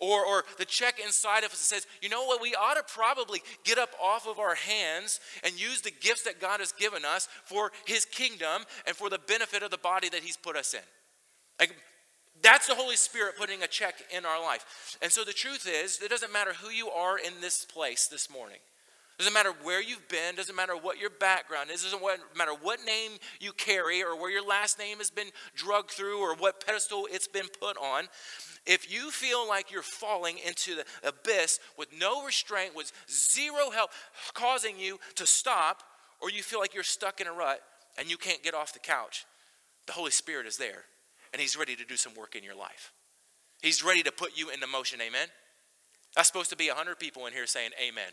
Or, 0.00 0.24
or 0.24 0.44
the 0.58 0.64
check 0.64 1.00
inside 1.04 1.42
of 1.42 1.50
us 1.50 1.58
that 1.58 1.74
says, 1.74 1.86
you 2.00 2.08
know 2.08 2.24
what, 2.24 2.40
we 2.40 2.54
ought 2.54 2.74
to 2.74 2.94
probably 2.94 3.42
get 3.64 3.78
up 3.78 3.90
off 4.00 4.28
of 4.28 4.38
our 4.38 4.54
hands 4.54 5.18
and 5.42 5.60
use 5.60 5.80
the 5.80 5.90
gifts 5.90 6.22
that 6.22 6.40
God 6.40 6.60
has 6.60 6.70
given 6.70 7.04
us 7.04 7.28
for 7.44 7.72
His 7.84 8.04
kingdom 8.04 8.62
and 8.86 8.94
for 8.94 9.10
the 9.10 9.18
benefit 9.18 9.64
of 9.64 9.72
the 9.72 9.78
body 9.78 10.08
that 10.10 10.22
He's 10.22 10.36
put 10.36 10.54
us 10.54 10.72
in. 10.72 10.80
Like, 11.58 11.74
that's 12.42 12.68
the 12.68 12.76
Holy 12.76 12.94
Spirit 12.94 13.34
putting 13.36 13.64
a 13.64 13.66
check 13.66 13.96
in 14.16 14.24
our 14.24 14.40
life. 14.40 14.96
And 15.02 15.10
so 15.10 15.24
the 15.24 15.32
truth 15.32 15.68
is, 15.68 16.00
it 16.00 16.10
doesn't 16.10 16.32
matter 16.32 16.52
who 16.52 16.70
you 16.70 16.88
are 16.90 17.18
in 17.18 17.40
this 17.40 17.64
place 17.64 18.06
this 18.06 18.30
morning. 18.30 18.58
Doesn't 19.18 19.34
matter 19.34 19.52
where 19.64 19.82
you've 19.82 20.06
been, 20.08 20.36
doesn't 20.36 20.54
matter 20.54 20.76
what 20.76 21.00
your 21.00 21.10
background 21.10 21.70
is, 21.72 21.82
doesn't 21.82 22.00
matter 22.36 22.52
what 22.62 22.78
name 22.86 23.12
you 23.40 23.52
carry 23.52 24.00
or 24.00 24.16
where 24.16 24.30
your 24.30 24.46
last 24.46 24.78
name 24.78 24.98
has 24.98 25.10
been 25.10 25.30
drugged 25.56 25.90
through 25.90 26.20
or 26.20 26.36
what 26.36 26.64
pedestal 26.64 27.08
it's 27.10 27.26
been 27.26 27.48
put 27.60 27.76
on. 27.78 28.04
If 28.64 28.92
you 28.92 29.10
feel 29.10 29.48
like 29.48 29.72
you're 29.72 29.82
falling 29.82 30.36
into 30.46 30.76
the 30.76 30.84
abyss 31.02 31.58
with 31.76 31.88
no 31.98 32.24
restraint, 32.24 32.76
with 32.76 32.92
zero 33.10 33.70
help 33.70 33.90
causing 34.34 34.78
you 34.78 35.00
to 35.16 35.26
stop, 35.26 35.82
or 36.20 36.30
you 36.30 36.42
feel 36.42 36.60
like 36.60 36.74
you're 36.74 36.84
stuck 36.84 37.20
in 37.20 37.26
a 37.26 37.32
rut 37.32 37.60
and 37.98 38.08
you 38.08 38.16
can't 38.16 38.42
get 38.44 38.54
off 38.54 38.72
the 38.72 38.78
couch, 38.78 39.26
the 39.86 39.92
Holy 39.92 40.12
Spirit 40.12 40.46
is 40.46 40.58
there 40.58 40.84
and 41.32 41.42
He's 41.42 41.56
ready 41.56 41.74
to 41.74 41.84
do 41.84 41.96
some 41.96 42.14
work 42.14 42.36
in 42.36 42.44
your 42.44 42.56
life. 42.56 42.92
He's 43.62 43.82
ready 43.82 44.04
to 44.04 44.12
put 44.12 44.38
you 44.38 44.50
into 44.50 44.68
motion. 44.68 45.00
Amen. 45.00 45.26
That's 46.14 46.28
supposed 46.28 46.50
to 46.50 46.56
be 46.56 46.68
100 46.68 47.00
people 47.00 47.26
in 47.26 47.32
here 47.32 47.46
saying 47.46 47.70
amen, 47.82 48.12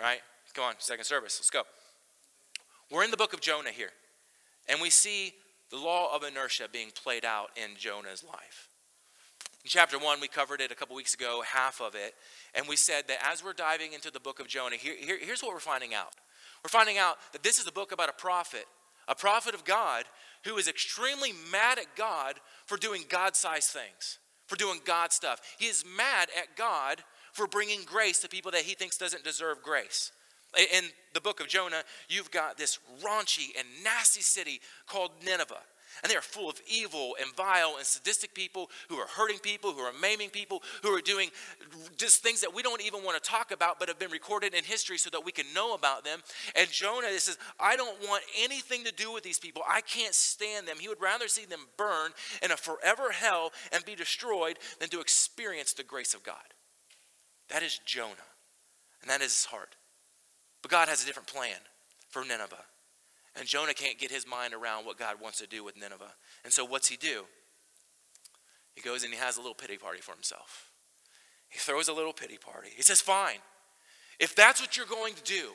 right? 0.00 0.20
Come 0.54 0.64
on, 0.64 0.74
second 0.78 1.04
service, 1.04 1.38
let's 1.40 1.50
go. 1.50 1.62
We're 2.90 3.02
in 3.02 3.10
the 3.10 3.16
book 3.16 3.32
of 3.32 3.40
Jonah 3.40 3.70
here, 3.70 3.90
and 4.68 4.80
we 4.80 4.88
see 4.88 5.34
the 5.70 5.76
law 5.76 6.14
of 6.14 6.22
inertia 6.22 6.68
being 6.72 6.90
played 6.94 7.24
out 7.24 7.50
in 7.56 7.76
Jonah's 7.76 8.22
life. 8.22 8.68
In 9.64 9.68
chapter 9.68 9.98
one, 9.98 10.20
we 10.20 10.28
covered 10.28 10.60
it 10.60 10.70
a 10.70 10.76
couple 10.76 10.94
weeks 10.94 11.14
ago, 11.14 11.42
half 11.44 11.80
of 11.80 11.96
it, 11.96 12.14
and 12.54 12.68
we 12.68 12.76
said 12.76 13.08
that 13.08 13.18
as 13.32 13.42
we're 13.42 13.52
diving 13.52 13.94
into 13.94 14.12
the 14.12 14.20
book 14.20 14.38
of 14.38 14.46
Jonah, 14.46 14.76
here, 14.76 14.94
here, 14.96 15.18
here's 15.20 15.42
what 15.42 15.52
we're 15.52 15.58
finding 15.58 15.92
out. 15.92 16.14
We're 16.62 16.68
finding 16.68 16.98
out 16.98 17.16
that 17.32 17.42
this 17.42 17.58
is 17.58 17.66
a 17.66 17.72
book 17.72 17.90
about 17.90 18.08
a 18.08 18.12
prophet, 18.12 18.66
a 19.08 19.14
prophet 19.16 19.54
of 19.54 19.64
God 19.64 20.04
who 20.44 20.56
is 20.56 20.68
extremely 20.68 21.32
mad 21.50 21.78
at 21.78 21.96
God 21.96 22.36
for 22.66 22.76
doing 22.76 23.02
God 23.08 23.34
sized 23.34 23.70
things, 23.70 24.18
for 24.46 24.54
doing 24.54 24.78
God 24.84 25.12
stuff. 25.12 25.40
He 25.58 25.66
is 25.66 25.84
mad 25.96 26.28
at 26.38 26.56
God 26.56 27.02
for 27.32 27.48
bringing 27.48 27.80
grace 27.84 28.20
to 28.20 28.28
people 28.28 28.52
that 28.52 28.62
he 28.62 28.74
thinks 28.74 28.96
doesn't 28.96 29.24
deserve 29.24 29.60
grace. 29.60 30.12
In 30.56 30.84
the 31.12 31.20
book 31.20 31.40
of 31.40 31.48
Jonah, 31.48 31.82
you've 32.08 32.30
got 32.30 32.56
this 32.58 32.78
raunchy 33.02 33.48
and 33.58 33.66
nasty 33.82 34.20
city 34.20 34.60
called 34.86 35.10
Nineveh. 35.24 35.62
And 36.02 36.10
they 36.10 36.16
are 36.16 36.22
full 36.22 36.50
of 36.50 36.60
evil 36.66 37.14
and 37.20 37.34
vile 37.36 37.76
and 37.78 37.86
sadistic 37.86 38.34
people 38.34 38.68
who 38.88 38.96
are 38.96 39.06
hurting 39.06 39.38
people, 39.38 39.72
who 39.72 39.80
are 39.80 39.92
maiming 40.00 40.30
people, 40.30 40.62
who 40.82 40.88
are 40.88 41.00
doing 41.00 41.30
just 41.96 42.22
things 42.22 42.40
that 42.40 42.52
we 42.52 42.62
don't 42.62 42.82
even 42.82 43.04
want 43.04 43.22
to 43.22 43.30
talk 43.30 43.52
about, 43.52 43.78
but 43.78 43.88
have 43.88 43.98
been 43.98 44.10
recorded 44.10 44.54
in 44.54 44.64
history 44.64 44.98
so 44.98 45.08
that 45.10 45.24
we 45.24 45.30
can 45.30 45.46
know 45.54 45.74
about 45.74 46.04
them. 46.04 46.20
And 46.56 46.68
Jonah 46.68 47.16
says, 47.18 47.38
I 47.60 47.76
don't 47.76 48.00
want 48.08 48.24
anything 48.42 48.84
to 48.84 48.92
do 48.92 49.12
with 49.12 49.22
these 49.22 49.38
people. 49.38 49.62
I 49.68 49.82
can't 49.82 50.14
stand 50.14 50.66
them. 50.66 50.78
He 50.80 50.88
would 50.88 51.00
rather 51.00 51.28
see 51.28 51.44
them 51.44 51.60
burn 51.76 52.10
in 52.42 52.50
a 52.50 52.56
forever 52.56 53.12
hell 53.12 53.52
and 53.72 53.84
be 53.84 53.94
destroyed 53.94 54.58
than 54.80 54.88
to 54.88 55.00
experience 55.00 55.74
the 55.74 55.84
grace 55.84 56.12
of 56.12 56.24
God. 56.24 56.36
That 57.50 57.62
is 57.62 57.78
Jonah, 57.84 58.10
and 59.00 59.10
that 59.10 59.20
is 59.20 59.32
his 59.32 59.44
heart. 59.44 59.76
But 60.64 60.70
God 60.70 60.88
has 60.88 61.02
a 61.02 61.06
different 61.06 61.28
plan 61.28 61.58
for 62.08 62.24
Nineveh. 62.24 62.64
And 63.36 63.46
Jonah 63.46 63.74
can't 63.74 63.98
get 63.98 64.10
his 64.10 64.26
mind 64.26 64.54
around 64.54 64.86
what 64.86 64.98
God 64.98 65.16
wants 65.20 65.36
to 65.40 65.46
do 65.46 65.62
with 65.62 65.76
Nineveh. 65.76 66.14
And 66.42 66.50
so 66.50 66.64
what's 66.64 66.88
he 66.88 66.96
do? 66.96 67.24
He 68.74 68.80
goes 68.80 69.04
and 69.04 69.12
he 69.12 69.18
has 69.18 69.36
a 69.36 69.40
little 69.40 69.54
pity 69.54 69.76
party 69.76 70.00
for 70.00 70.12
himself. 70.12 70.70
He 71.50 71.58
throws 71.58 71.88
a 71.88 71.92
little 71.92 72.14
pity 72.14 72.38
party. 72.38 72.70
He 72.74 72.80
says, 72.80 73.02
Fine, 73.02 73.40
if 74.18 74.34
that's 74.34 74.58
what 74.58 74.74
you're 74.74 74.86
going 74.86 75.12
to 75.12 75.22
do, 75.22 75.50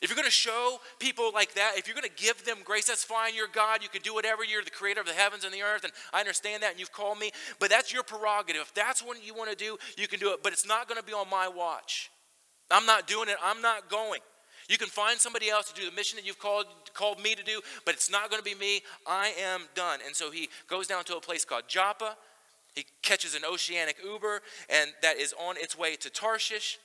if 0.00 0.08
you're 0.08 0.16
going 0.16 0.26
to 0.26 0.30
show 0.30 0.78
people 1.00 1.32
like 1.34 1.54
that, 1.54 1.72
if 1.76 1.88
you're 1.88 1.96
going 1.96 2.08
to 2.08 2.22
give 2.22 2.44
them 2.44 2.58
grace, 2.64 2.86
that's 2.86 3.02
fine. 3.02 3.34
You're 3.34 3.48
God. 3.52 3.82
You 3.82 3.88
can 3.88 4.02
do 4.02 4.14
whatever. 4.14 4.44
You're 4.44 4.62
the 4.62 4.70
creator 4.70 5.00
of 5.00 5.06
the 5.06 5.12
heavens 5.12 5.42
and 5.42 5.52
the 5.52 5.62
earth. 5.62 5.82
And 5.82 5.92
I 6.14 6.20
understand 6.20 6.62
that. 6.62 6.70
And 6.70 6.78
you've 6.78 6.92
called 6.92 7.18
me. 7.18 7.32
But 7.58 7.70
that's 7.70 7.92
your 7.92 8.04
prerogative. 8.04 8.62
If 8.62 8.74
that's 8.74 9.02
what 9.02 9.26
you 9.26 9.34
want 9.34 9.50
to 9.50 9.56
do, 9.56 9.76
you 9.98 10.06
can 10.06 10.20
do 10.20 10.32
it. 10.32 10.44
But 10.44 10.52
it's 10.52 10.68
not 10.68 10.86
going 10.86 11.00
to 11.00 11.04
be 11.04 11.12
on 11.12 11.28
my 11.28 11.48
watch. 11.48 12.12
I'm 12.70 12.86
not 12.86 13.08
doing 13.08 13.28
it. 13.28 13.36
I'm 13.42 13.60
not 13.60 13.90
going. 13.90 14.20
You 14.72 14.78
can 14.78 14.88
find 14.88 15.20
somebody 15.20 15.50
else 15.50 15.70
to 15.70 15.78
do 15.78 15.84
the 15.84 15.94
mission 15.94 16.16
that 16.16 16.24
you've 16.24 16.38
called, 16.38 16.64
called 16.94 17.22
me 17.22 17.34
to 17.34 17.42
do, 17.42 17.60
but 17.84 17.94
it's 17.94 18.10
not 18.10 18.30
going 18.30 18.42
to 18.42 18.44
be 18.44 18.54
me. 18.54 18.80
I 19.06 19.34
am 19.38 19.68
done. 19.74 19.98
And 20.06 20.16
so 20.16 20.30
he 20.30 20.48
goes 20.66 20.86
down 20.86 21.04
to 21.04 21.16
a 21.16 21.20
place 21.20 21.44
called 21.44 21.64
Joppa. 21.68 22.16
He 22.74 22.86
catches 23.02 23.34
an 23.34 23.42
oceanic 23.44 23.96
Uber, 24.02 24.40
and 24.70 24.90
that 25.02 25.18
is 25.18 25.34
on 25.38 25.56
its 25.58 25.76
way 25.76 25.96
to 25.96 26.08
Tarshish 26.08 26.78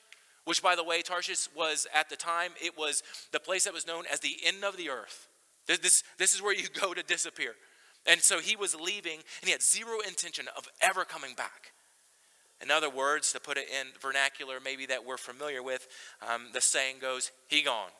which, 0.47 0.63
by 0.63 0.77
the 0.77 0.83
way, 0.83 1.01
Tarshish 1.01 1.49
was 1.53 1.87
at 1.93 2.09
the 2.09 2.15
time, 2.15 2.51
it 2.63 2.77
was 2.77 3.03
the 3.33 3.39
place 3.39 3.65
that 3.65 3.73
was 3.73 3.85
known 3.85 4.05
as 4.09 4.21
the 4.21 4.37
end 4.45 4.63
of 4.63 4.77
the 4.77 4.89
earth. 4.89 5.27
This, 5.65 6.03
this 6.17 6.33
is 6.33 6.41
where 6.41 6.55
you 6.55 6.69
go 6.81 6.93
to 6.93 7.03
disappear. 7.03 7.53
And 8.05 8.21
so 8.21 8.39
he 8.39 8.55
was 8.55 8.73
leaving, 8.73 9.15
and 9.41 9.43
he 9.43 9.51
had 9.51 9.61
zero 9.61 9.99
intention 10.07 10.45
of 10.55 10.69
ever 10.81 11.03
coming 11.03 11.33
back. 11.35 11.73
In 12.61 12.71
other 12.71 12.89
words, 12.89 13.31
to 13.33 13.39
put 13.39 13.57
it 13.57 13.67
in 13.69 13.87
vernacular, 14.01 14.59
maybe 14.63 14.85
that 14.87 15.05
we're 15.05 15.17
familiar 15.17 15.61
with, 15.61 15.87
um, 16.27 16.47
the 16.53 16.61
saying 16.61 16.95
goes, 16.99 17.31
he 17.47 17.61
gone, 17.61 17.91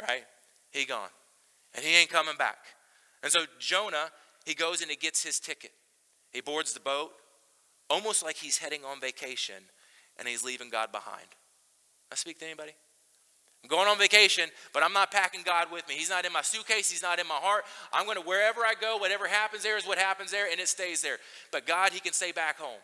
right? 0.00 0.24
He 0.70 0.86
gone. 0.86 1.10
And 1.74 1.84
he 1.84 1.94
ain't 1.94 2.10
coming 2.10 2.36
back. 2.36 2.58
And 3.22 3.30
so 3.30 3.40
Jonah, 3.58 4.10
he 4.46 4.54
goes 4.54 4.80
and 4.80 4.90
he 4.90 4.96
gets 4.96 5.22
his 5.22 5.38
ticket. 5.38 5.72
He 6.32 6.40
boards 6.40 6.72
the 6.72 6.80
boat, 6.80 7.10
almost 7.90 8.24
like 8.24 8.36
he's 8.36 8.58
heading 8.58 8.84
on 8.84 9.00
vacation, 9.00 9.62
and 10.18 10.26
he's 10.26 10.44
leaving 10.44 10.70
God 10.70 10.92
behind. 10.92 11.26
I 12.10 12.14
speak 12.14 12.38
to 12.38 12.46
anybody? 12.46 12.72
I'm 13.62 13.68
going 13.68 13.88
on 13.88 13.98
vacation, 13.98 14.48
but 14.72 14.82
I'm 14.82 14.92
not 14.94 15.10
packing 15.10 15.42
God 15.44 15.70
with 15.70 15.86
me. 15.86 15.94
He's 15.94 16.08
not 16.08 16.24
in 16.24 16.32
my 16.32 16.40
suitcase. 16.40 16.90
He's 16.90 17.02
not 17.02 17.18
in 17.18 17.26
my 17.26 17.34
heart. 17.34 17.64
I'm 17.92 18.06
going 18.06 18.16
to 18.16 18.22
wherever 18.22 18.62
I 18.62 18.72
go, 18.80 18.96
whatever 18.96 19.28
happens 19.28 19.62
there 19.62 19.76
is 19.76 19.86
what 19.86 19.98
happens 19.98 20.30
there, 20.30 20.50
and 20.50 20.58
it 20.58 20.68
stays 20.68 21.02
there. 21.02 21.18
But 21.52 21.66
God, 21.66 21.92
He 21.92 22.00
can 22.00 22.14
stay 22.14 22.32
back 22.32 22.58
home. 22.58 22.80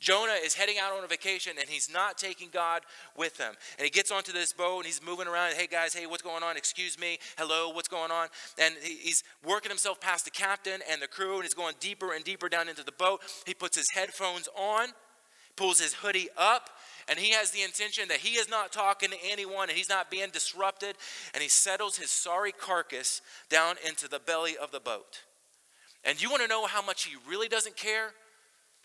Jonah 0.00 0.36
is 0.44 0.54
heading 0.54 0.76
out 0.80 0.96
on 0.96 1.02
a 1.02 1.08
vacation 1.08 1.52
and 1.58 1.68
he's 1.68 1.90
not 1.92 2.18
taking 2.18 2.48
God 2.52 2.82
with 3.16 3.36
him. 3.38 3.54
And 3.78 3.84
he 3.84 3.90
gets 3.90 4.10
onto 4.10 4.32
this 4.32 4.52
boat 4.52 4.78
and 4.78 4.86
he's 4.86 5.02
moving 5.04 5.26
around. 5.26 5.54
Hey 5.54 5.66
guys, 5.66 5.92
hey, 5.92 6.06
what's 6.06 6.22
going 6.22 6.42
on? 6.42 6.56
Excuse 6.56 6.98
me. 6.98 7.18
Hello, 7.36 7.70
what's 7.70 7.88
going 7.88 8.10
on? 8.10 8.28
And 8.58 8.74
he's 8.80 9.24
working 9.44 9.70
himself 9.70 10.00
past 10.00 10.24
the 10.24 10.30
captain 10.30 10.80
and 10.90 11.02
the 11.02 11.08
crew 11.08 11.34
and 11.34 11.42
he's 11.42 11.54
going 11.54 11.74
deeper 11.80 12.12
and 12.12 12.24
deeper 12.24 12.48
down 12.48 12.68
into 12.68 12.84
the 12.84 12.92
boat. 12.92 13.22
He 13.44 13.54
puts 13.54 13.76
his 13.76 13.90
headphones 13.92 14.48
on, 14.56 14.88
pulls 15.56 15.80
his 15.80 15.94
hoodie 15.94 16.28
up, 16.36 16.70
and 17.08 17.18
he 17.18 17.32
has 17.32 17.50
the 17.50 17.62
intention 17.62 18.06
that 18.08 18.18
he 18.18 18.36
is 18.36 18.48
not 18.48 18.70
talking 18.70 19.10
to 19.10 19.16
anyone 19.28 19.68
and 19.68 19.76
he's 19.76 19.88
not 19.88 20.10
being 20.10 20.28
disrupted, 20.30 20.94
and 21.34 21.42
he 21.42 21.48
settles 21.48 21.96
his 21.96 22.10
sorry 22.10 22.52
carcass 22.52 23.22
down 23.48 23.76
into 23.86 24.08
the 24.08 24.20
belly 24.20 24.56
of 24.56 24.70
the 24.70 24.80
boat. 24.80 25.22
And 26.04 26.22
you 26.22 26.30
want 26.30 26.42
to 26.42 26.48
know 26.48 26.66
how 26.66 26.82
much 26.82 27.04
he 27.04 27.16
really 27.28 27.48
doesn't 27.48 27.76
care? 27.76 28.12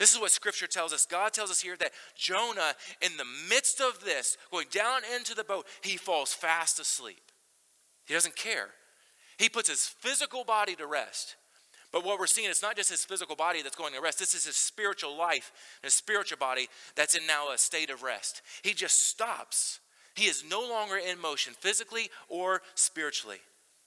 This 0.04 0.14
is 0.14 0.20
what 0.20 0.32
scripture 0.32 0.68
tells 0.68 0.92
us. 0.92 1.06
God 1.06 1.32
tells 1.32 1.50
us 1.50 1.62
here 1.62 1.78
that 1.78 1.94
Jonah, 2.14 2.74
in 3.02 3.16
the 3.16 3.24
midst 3.50 3.80
of 3.80 4.04
this, 4.04 4.38
going 4.52 4.68
down 4.70 5.00
into 5.16 5.34
the 5.34 5.46
boat, 5.46 5.66
he 5.80 5.96
falls 5.96 6.34
fast 6.34 6.78
asleep. 6.78 7.32
He 8.06 8.14
doesn't 8.14 8.36
care. 8.36 8.68
He 9.38 9.48
puts 9.48 9.70
his 9.70 9.88
physical 9.88 10.44
body 10.44 10.76
to 10.76 10.88
rest. 10.88 11.38
But 11.94 12.04
what 12.04 12.20
we're 12.20 12.28
seeing, 12.28 12.50
it's 12.50 12.62
not 12.62 12.76
just 12.76 12.90
his 12.90 13.06
physical 13.06 13.38
body 13.38 13.62
that's 13.62 13.78
going 13.78 13.94
to 13.94 14.02
rest. 14.02 14.20
This 14.20 14.34
is 14.34 14.44
his 14.44 14.58
spiritual 14.58 15.18
life, 15.18 15.54
his 15.82 15.94
spiritual 15.94 16.38
body 16.38 16.68
that's 16.98 17.16
in 17.16 17.26
now 17.26 17.54
a 17.54 17.58
state 17.58 17.90
of 17.90 18.04
rest. 18.04 18.42
He 18.62 18.74
just 18.74 19.08
stops. 19.08 19.80
He 20.16 20.26
is 20.26 20.44
no 20.44 20.68
longer 20.68 20.98
in 20.98 21.18
motion, 21.18 21.54
physically 21.58 22.10
or 22.28 22.62
spiritually. 22.76 23.40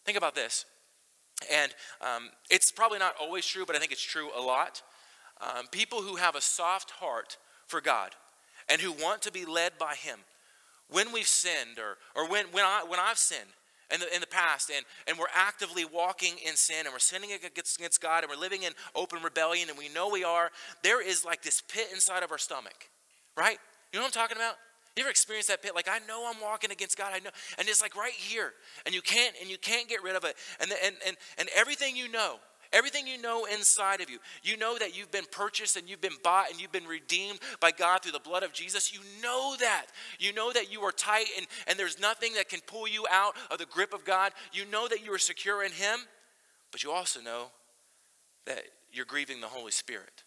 Think 0.06 0.16
about 0.16 0.34
this. 0.34 0.64
And 1.52 1.74
um, 2.00 2.30
it's 2.48 2.70
probably 2.72 3.00
not 3.00 3.16
always 3.20 3.44
true, 3.44 3.66
but 3.66 3.76
I 3.76 3.78
think 3.80 3.92
it's 3.92 4.02
true 4.02 4.30
a 4.34 4.40
lot. 4.40 4.80
Um, 5.40 5.66
people 5.70 6.02
who 6.02 6.16
have 6.16 6.34
a 6.34 6.40
soft 6.40 6.92
heart 6.92 7.36
for 7.66 7.80
God 7.80 8.12
and 8.68 8.80
who 8.80 8.92
want 8.92 9.22
to 9.22 9.32
be 9.32 9.44
led 9.44 9.78
by 9.78 9.94
Him, 9.94 10.20
when 10.90 11.12
we've 11.12 11.26
sinned 11.26 11.78
or, 11.78 11.98
or 12.14 12.28
when, 12.30 12.46
when, 12.52 12.64
I, 12.64 12.84
when 12.88 13.00
I've 13.00 13.18
sinned, 13.18 13.50
in 13.92 14.00
the, 14.00 14.12
in 14.14 14.20
the 14.20 14.26
past 14.26 14.70
and, 14.74 14.84
and 15.06 15.18
we're 15.18 15.30
actively 15.34 15.84
walking 15.84 16.34
in 16.44 16.56
sin 16.56 16.86
and 16.86 16.92
we're 16.92 16.98
sinning 16.98 17.30
against, 17.32 17.78
against 17.78 18.00
God 18.00 18.24
and 18.24 18.30
we're 18.30 18.40
living 18.40 18.64
in 18.64 18.72
open 18.94 19.22
rebellion 19.22 19.68
and 19.68 19.78
we 19.78 19.88
know 19.88 20.08
we 20.08 20.24
are, 20.24 20.50
there 20.82 21.00
is 21.00 21.24
like 21.24 21.42
this 21.42 21.60
pit 21.60 21.86
inside 21.92 22.22
of 22.22 22.32
our 22.32 22.38
stomach, 22.38 22.90
right? 23.36 23.58
You 23.92 23.98
know 23.98 24.04
what 24.04 24.16
I'm 24.16 24.22
talking 24.22 24.36
about? 24.36 24.56
You 24.96 25.02
ever 25.02 25.10
experienced 25.10 25.48
that 25.50 25.62
pit? 25.62 25.74
Like 25.74 25.88
I 25.88 25.98
know 26.08 26.28
I'm 26.28 26.40
walking 26.40 26.70
against 26.70 26.96
God. 26.96 27.12
I 27.14 27.18
know, 27.18 27.30
and 27.58 27.68
it's 27.68 27.82
like 27.82 27.94
right 27.94 28.12
here, 28.12 28.54
and 28.86 28.94
you 28.94 29.02
can't 29.02 29.34
and 29.42 29.50
you 29.50 29.58
can't 29.58 29.88
get 29.90 30.02
rid 30.02 30.16
of 30.16 30.24
it. 30.24 30.36
And 30.58 30.70
the, 30.70 30.76
and 30.82 30.96
and 31.06 31.16
and 31.36 31.50
everything 31.54 31.96
you 31.96 32.10
know, 32.10 32.36
Everything 32.76 33.06
you 33.06 33.16
know 33.22 33.46
inside 33.46 34.02
of 34.02 34.10
you. 34.10 34.18
You 34.42 34.58
know 34.58 34.76
that 34.78 34.94
you've 34.94 35.10
been 35.10 35.24
purchased 35.30 35.78
and 35.78 35.88
you've 35.88 36.02
been 36.02 36.18
bought 36.22 36.50
and 36.50 36.60
you've 36.60 36.72
been 36.72 36.84
redeemed 36.84 37.38
by 37.58 37.70
God 37.70 38.02
through 38.02 38.12
the 38.12 38.18
blood 38.18 38.42
of 38.42 38.52
Jesus. 38.52 38.92
You 38.92 39.00
know 39.22 39.56
that. 39.58 39.86
You 40.18 40.34
know 40.34 40.52
that 40.52 40.70
you 40.70 40.82
are 40.82 40.92
tight 40.92 41.24
and, 41.38 41.46
and 41.66 41.78
there's 41.78 41.98
nothing 41.98 42.34
that 42.34 42.50
can 42.50 42.60
pull 42.66 42.86
you 42.86 43.06
out 43.10 43.34
of 43.50 43.56
the 43.56 43.64
grip 43.64 43.94
of 43.94 44.04
God. 44.04 44.32
You 44.52 44.66
know 44.66 44.88
that 44.88 45.02
you 45.02 45.10
are 45.14 45.18
secure 45.18 45.64
in 45.64 45.72
Him, 45.72 46.00
but 46.70 46.84
you 46.84 46.92
also 46.92 47.22
know 47.22 47.46
that 48.44 48.60
you're 48.92 49.06
grieving 49.06 49.40
the 49.40 49.46
Holy 49.46 49.72
Spirit. 49.72 50.24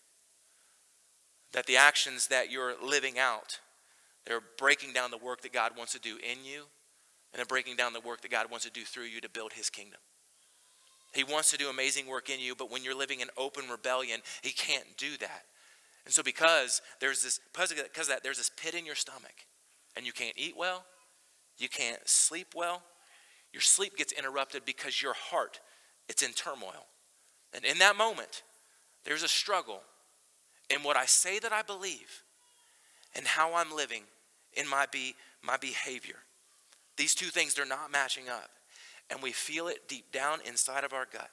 That 1.52 1.68
the 1.68 1.78
actions 1.78 2.30
that 2.30 2.52
you're 2.52 2.74
living 2.84 3.20
out, 3.20 3.60
they're 4.26 4.42
breaking 4.58 4.94
down 4.94 5.12
the 5.12 5.20
work 5.20 5.42
that 5.42 5.54
God 5.54 5.74
wants 5.78 5.94
to 5.94 6.00
do 6.00 6.16
in 6.16 6.44
you, 6.44 6.62
and 7.32 7.38
they're 7.38 7.46
breaking 7.46 7.76
down 7.76 7.94
the 7.94 8.00
work 8.00 8.22
that 8.22 8.32
God 8.32 8.50
wants 8.50 8.66
to 8.66 8.72
do 8.72 8.82
through 8.82 9.06
you 9.06 9.22
to 9.22 9.30
build 9.30 9.54
His 9.54 9.70
kingdom. 9.70 10.00
He 11.14 11.24
wants 11.24 11.50
to 11.52 11.58
do 11.58 11.70
amazing 11.70 12.08
work 12.08 12.30
in 12.30 12.40
you, 12.40 12.56
but 12.56 12.72
when 12.72 12.84
you're 12.84 12.98
living 12.98 13.22
in 13.22 13.30
open 13.38 13.68
rebellion, 13.70 14.22
he 14.42 14.52
can't 14.52 14.86
do 14.98 15.18
that. 15.20 15.46
And 16.06 16.14
so 16.14 16.24
because 16.24 16.82
there's 17.00 17.24
this 17.24 17.40
because 17.52 17.72
of 17.72 18.08
that 18.08 18.24
there's 18.24 18.38
this 18.38 18.52
pit 18.56 18.74
in 18.74 18.86
your 18.86 18.96
stomach 18.96 19.46
and 19.96 20.06
you 20.06 20.12
can't 20.12 20.36
eat 20.38 20.56
well, 20.58 20.86
you 21.58 21.70
can't 21.70 22.08
sleep 22.08 22.54
well. 22.56 22.82
Your 23.52 23.62
sleep 23.62 23.98
gets 23.98 24.14
interrupted 24.14 24.66
because 24.66 25.02
your 25.02 25.14
heart 25.14 25.60
it's 26.08 26.24
in 26.24 26.34
turmoil. 26.34 26.88
And 27.54 27.64
in 27.64 27.80
that 27.80 27.96
moment, 27.96 28.44
there's 29.06 29.24
a 29.24 29.28
struggle 29.28 29.82
in 30.70 30.84
what 30.84 30.98
I 30.98 31.06
say 31.06 31.40
that 31.40 31.54
I 31.54 31.62
believe 31.62 32.24
and 33.16 33.26
how 33.26 33.56
I'm 33.56 33.76
living 33.76 34.04
in 34.54 34.68
my 34.68 34.86
be 34.92 35.16
my 35.44 35.58
behavior. 35.58 36.18
These 36.98 37.16
two 37.16 37.28
things 37.28 37.54
they're 37.54 37.66
not 37.66 37.92
matching 37.92 38.30
up 38.30 38.50
and 39.10 39.22
we 39.22 39.32
feel 39.32 39.68
it 39.68 39.88
deep 39.88 40.12
down 40.12 40.40
inside 40.46 40.84
of 40.84 40.94
our 40.94 41.08
gut. 41.12 41.30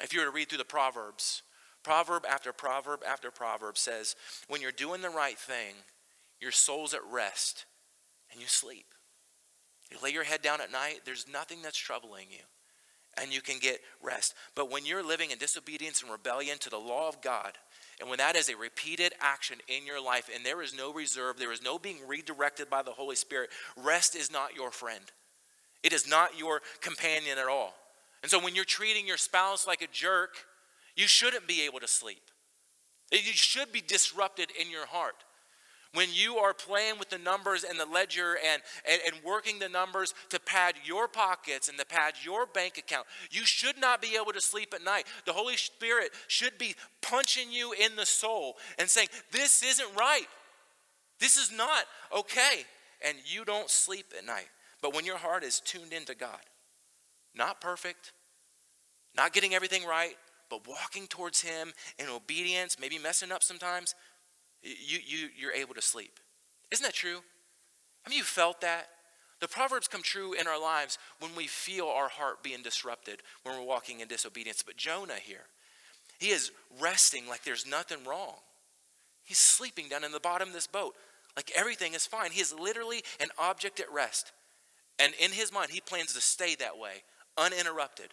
If 0.00 0.12
you 0.12 0.20
were 0.20 0.26
to 0.26 0.32
read 0.32 0.48
through 0.48 0.58
the 0.58 0.64
Proverbs, 0.64 1.42
proverb 1.82 2.24
after 2.28 2.52
proverb 2.52 3.00
after 3.06 3.30
proverb 3.30 3.76
says, 3.76 4.16
when 4.48 4.60
you're 4.60 4.72
doing 4.72 5.02
the 5.02 5.10
right 5.10 5.38
thing, 5.38 5.74
your 6.40 6.52
soul's 6.52 6.94
at 6.94 7.00
rest 7.10 7.66
and 8.30 8.40
you 8.40 8.46
sleep. 8.46 8.86
You 9.90 9.98
lay 10.02 10.10
your 10.10 10.24
head 10.24 10.42
down 10.42 10.60
at 10.60 10.72
night, 10.72 11.00
there's 11.04 11.26
nothing 11.30 11.60
that's 11.62 11.76
troubling 11.76 12.28
you, 12.30 12.44
and 13.20 13.32
you 13.32 13.42
can 13.42 13.58
get 13.58 13.80
rest. 14.02 14.34
But 14.54 14.70
when 14.70 14.86
you're 14.86 15.04
living 15.04 15.30
in 15.30 15.38
disobedience 15.38 16.02
and 16.02 16.10
rebellion 16.10 16.56
to 16.60 16.70
the 16.70 16.78
law 16.78 17.08
of 17.08 17.20
God, 17.20 17.58
and 18.00 18.08
when 18.08 18.18
that 18.18 18.34
is 18.34 18.48
a 18.48 18.56
repeated 18.56 19.12
action 19.20 19.58
in 19.68 19.86
your 19.86 20.02
life, 20.02 20.30
and 20.34 20.46
there 20.46 20.62
is 20.62 20.74
no 20.74 20.92
reserve, 20.92 21.38
there 21.38 21.52
is 21.52 21.62
no 21.62 21.78
being 21.78 21.98
redirected 22.06 22.70
by 22.70 22.82
the 22.82 22.92
Holy 22.92 23.16
Spirit, 23.16 23.50
rest 23.76 24.16
is 24.16 24.32
not 24.32 24.56
your 24.56 24.70
friend. 24.70 25.12
It 25.82 25.92
is 25.92 26.06
not 26.06 26.38
your 26.38 26.60
companion 26.80 27.38
at 27.38 27.46
all. 27.46 27.74
And 28.22 28.30
so 28.30 28.38
when 28.38 28.54
you're 28.54 28.64
treating 28.64 29.06
your 29.06 29.16
spouse 29.16 29.66
like 29.66 29.82
a 29.82 29.88
jerk, 29.92 30.36
you 30.96 31.06
shouldn't 31.06 31.46
be 31.46 31.62
able 31.62 31.80
to 31.80 31.88
sleep. 31.88 32.22
You 33.10 33.18
should 33.32 33.72
be 33.72 33.80
disrupted 33.80 34.50
in 34.58 34.70
your 34.70 34.86
heart. 34.86 35.16
When 35.94 36.08
you 36.10 36.38
are 36.38 36.54
playing 36.54 36.98
with 36.98 37.10
the 37.10 37.18
numbers 37.18 37.64
and 37.64 37.78
the 37.78 37.84
ledger 37.84 38.38
and, 38.50 38.62
and, 38.90 39.02
and, 39.06 39.22
working 39.22 39.58
the 39.58 39.68
numbers 39.68 40.14
to 40.30 40.40
pad 40.40 40.74
your 40.82 41.06
pockets 41.06 41.68
and 41.68 41.78
to 41.78 41.84
pad 41.84 42.14
your 42.24 42.46
bank 42.46 42.78
account, 42.78 43.06
you 43.30 43.44
should 43.44 43.78
not 43.78 44.00
be 44.00 44.16
able 44.18 44.32
to 44.32 44.40
sleep 44.40 44.72
at 44.74 44.82
night. 44.82 45.04
The 45.26 45.34
Holy 45.34 45.58
Spirit 45.58 46.12
should 46.28 46.56
be 46.56 46.76
punching 47.02 47.52
you 47.52 47.74
in 47.74 47.94
the 47.96 48.06
soul 48.06 48.56
and 48.78 48.88
saying, 48.88 49.08
This 49.32 49.62
isn't 49.62 49.94
right. 49.94 50.28
This 51.20 51.36
is 51.36 51.52
not 51.52 51.84
okay. 52.16 52.64
And 53.06 53.18
you 53.26 53.44
don't 53.44 53.68
sleep 53.68 54.14
at 54.16 54.24
night. 54.24 54.48
But 54.82 54.94
when 54.94 55.06
your 55.06 55.16
heart 55.16 55.44
is 55.44 55.60
tuned 55.60 55.92
into 55.92 56.14
God, 56.14 56.40
not 57.34 57.60
perfect, 57.60 58.12
not 59.16 59.32
getting 59.32 59.54
everything 59.54 59.86
right, 59.86 60.16
but 60.50 60.66
walking 60.68 61.06
towards 61.06 61.40
Him 61.40 61.72
in 61.98 62.08
obedience, 62.08 62.76
maybe 62.78 62.98
messing 62.98 63.32
up 63.32 63.42
sometimes, 63.42 63.94
you, 64.62 64.98
you, 65.04 65.28
you're 65.36 65.52
able 65.52 65.74
to 65.74 65.82
sleep. 65.82 66.18
Isn't 66.70 66.84
that 66.84 66.94
true? 66.94 67.20
I 68.04 68.10
mean, 68.10 68.18
you 68.18 68.24
felt 68.24 68.60
that? 68.60 68.88
The 69.40 69.48
Proverbs 69.48 69.88
come 69.88 70.02
true 70.02 70.34
in 70.34 70.46
our 70.46 70.60
lives 70.60 70.98
when 71.20 71.34
we 71.34 71.46
feel 71.46 71.86
our 71.86 72.08
heart 72.08 72.42
being 72.42 72.62
disrupted, 72.62 73.22
when 73.42 73.56
we're 73.56 73.66
walking 73.66 74.00
in 74.00 74.08
disobedience. 74.08 74.62
But 74.64 74.76
Jonah 74.76 75.14
here, 75.14 75.46
he 76.18 76.28
is 76.28 76.52
resting 76.80 77.28
like 77.28 77.44
there's 77.44 77.66
nothing 77.66 78.04
wrong. 78.06 78.36
He's 79.24 79.38
sleeping 79.38 79.88
down 79.88 80.04
in 80.04 80.12
the 80.12 80.20
bottom 80.20 80.48
of 80.48 80.54
this 80.54 80.66
boat 80.66 80.94
like 81.36 81.50
everything 81.54 81.94
is 81.94 82.06
fine. 82.06 82.30
He 82.30 82.40
is 82.40 82.52
literally 82.52 83.02
an 83.20 83.28
object 83.38 83.80
at 83.80 83.90
rest. 83.92 84.32
And 84.98 85.12
in 85.20 85.30
his 85.32 85.52
mind, 85.52 85.70
he 85.70 85.80
plans 85.80 86.12
to 86.14 86.20
stay 86.20 86.54
that 86.56 86.78
way, 86.78 87.02
uninterrupted. 87.36 88.08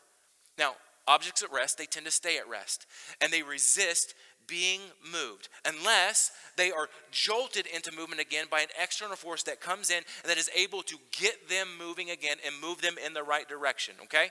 Now, 0.57 0.73
objects 1.07 1.43
at 1.43 1.51
rest, 1.51 1.77
they 1.77 1.85
tend 1.85 2.05
to 2.05 2.11
stay 2.11 2.37
at 2.37 2.47
rest. 2.47 2.85
And 3.21 3.31
they 3.31 3.43
resist 3.43 4.13
being 4.49 4.81
moved 5.13 5.47
unless 5.63 6.31
they 6.57 6.71
are 6.71 6.89
jolted 7.11 7.67
into 7.67 7.95
movement 7.95 8.19
again 8.19 8.45
by 8.49 8.61
an 8.61 8.67
external 8.81 9.15
force 9.15 9.43
that 9.43 9.61
comes 9.61 9.91
in 9.91 9.97
and 9.97 10.29
that 10.29 10.37
is 10.37 10.49
able 10.55 10.81
to 10.81 10.97
get 11.11 11.47
them 11.47 11.67
moving 11.77 12.09
again 12.09 12.37
and 12.45 12.55
move 12.59 12.81
them 12.81 12.95
in 13.05 13.13
the 13.13 13.23
right 13.23 13.47
direction, 13.47 13.93
okay? 14.03 14.29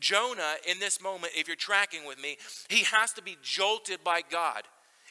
Jonah, 0.00 0.56
in 0.68 0.80
this 0.80 1.00
moment, 1.00 1.32
if 1.36 1.46
you're 1.46 1.56
tracking 1.56 2.04
with 2.04 2.20
me, 2.20 2.36
he 2.68 2.82
has 2.84 3.12
to 3.12 3.22
be 3.22 3.38
jolted 3.42 4.02
by 4.02 4.22
God 4.28 4.64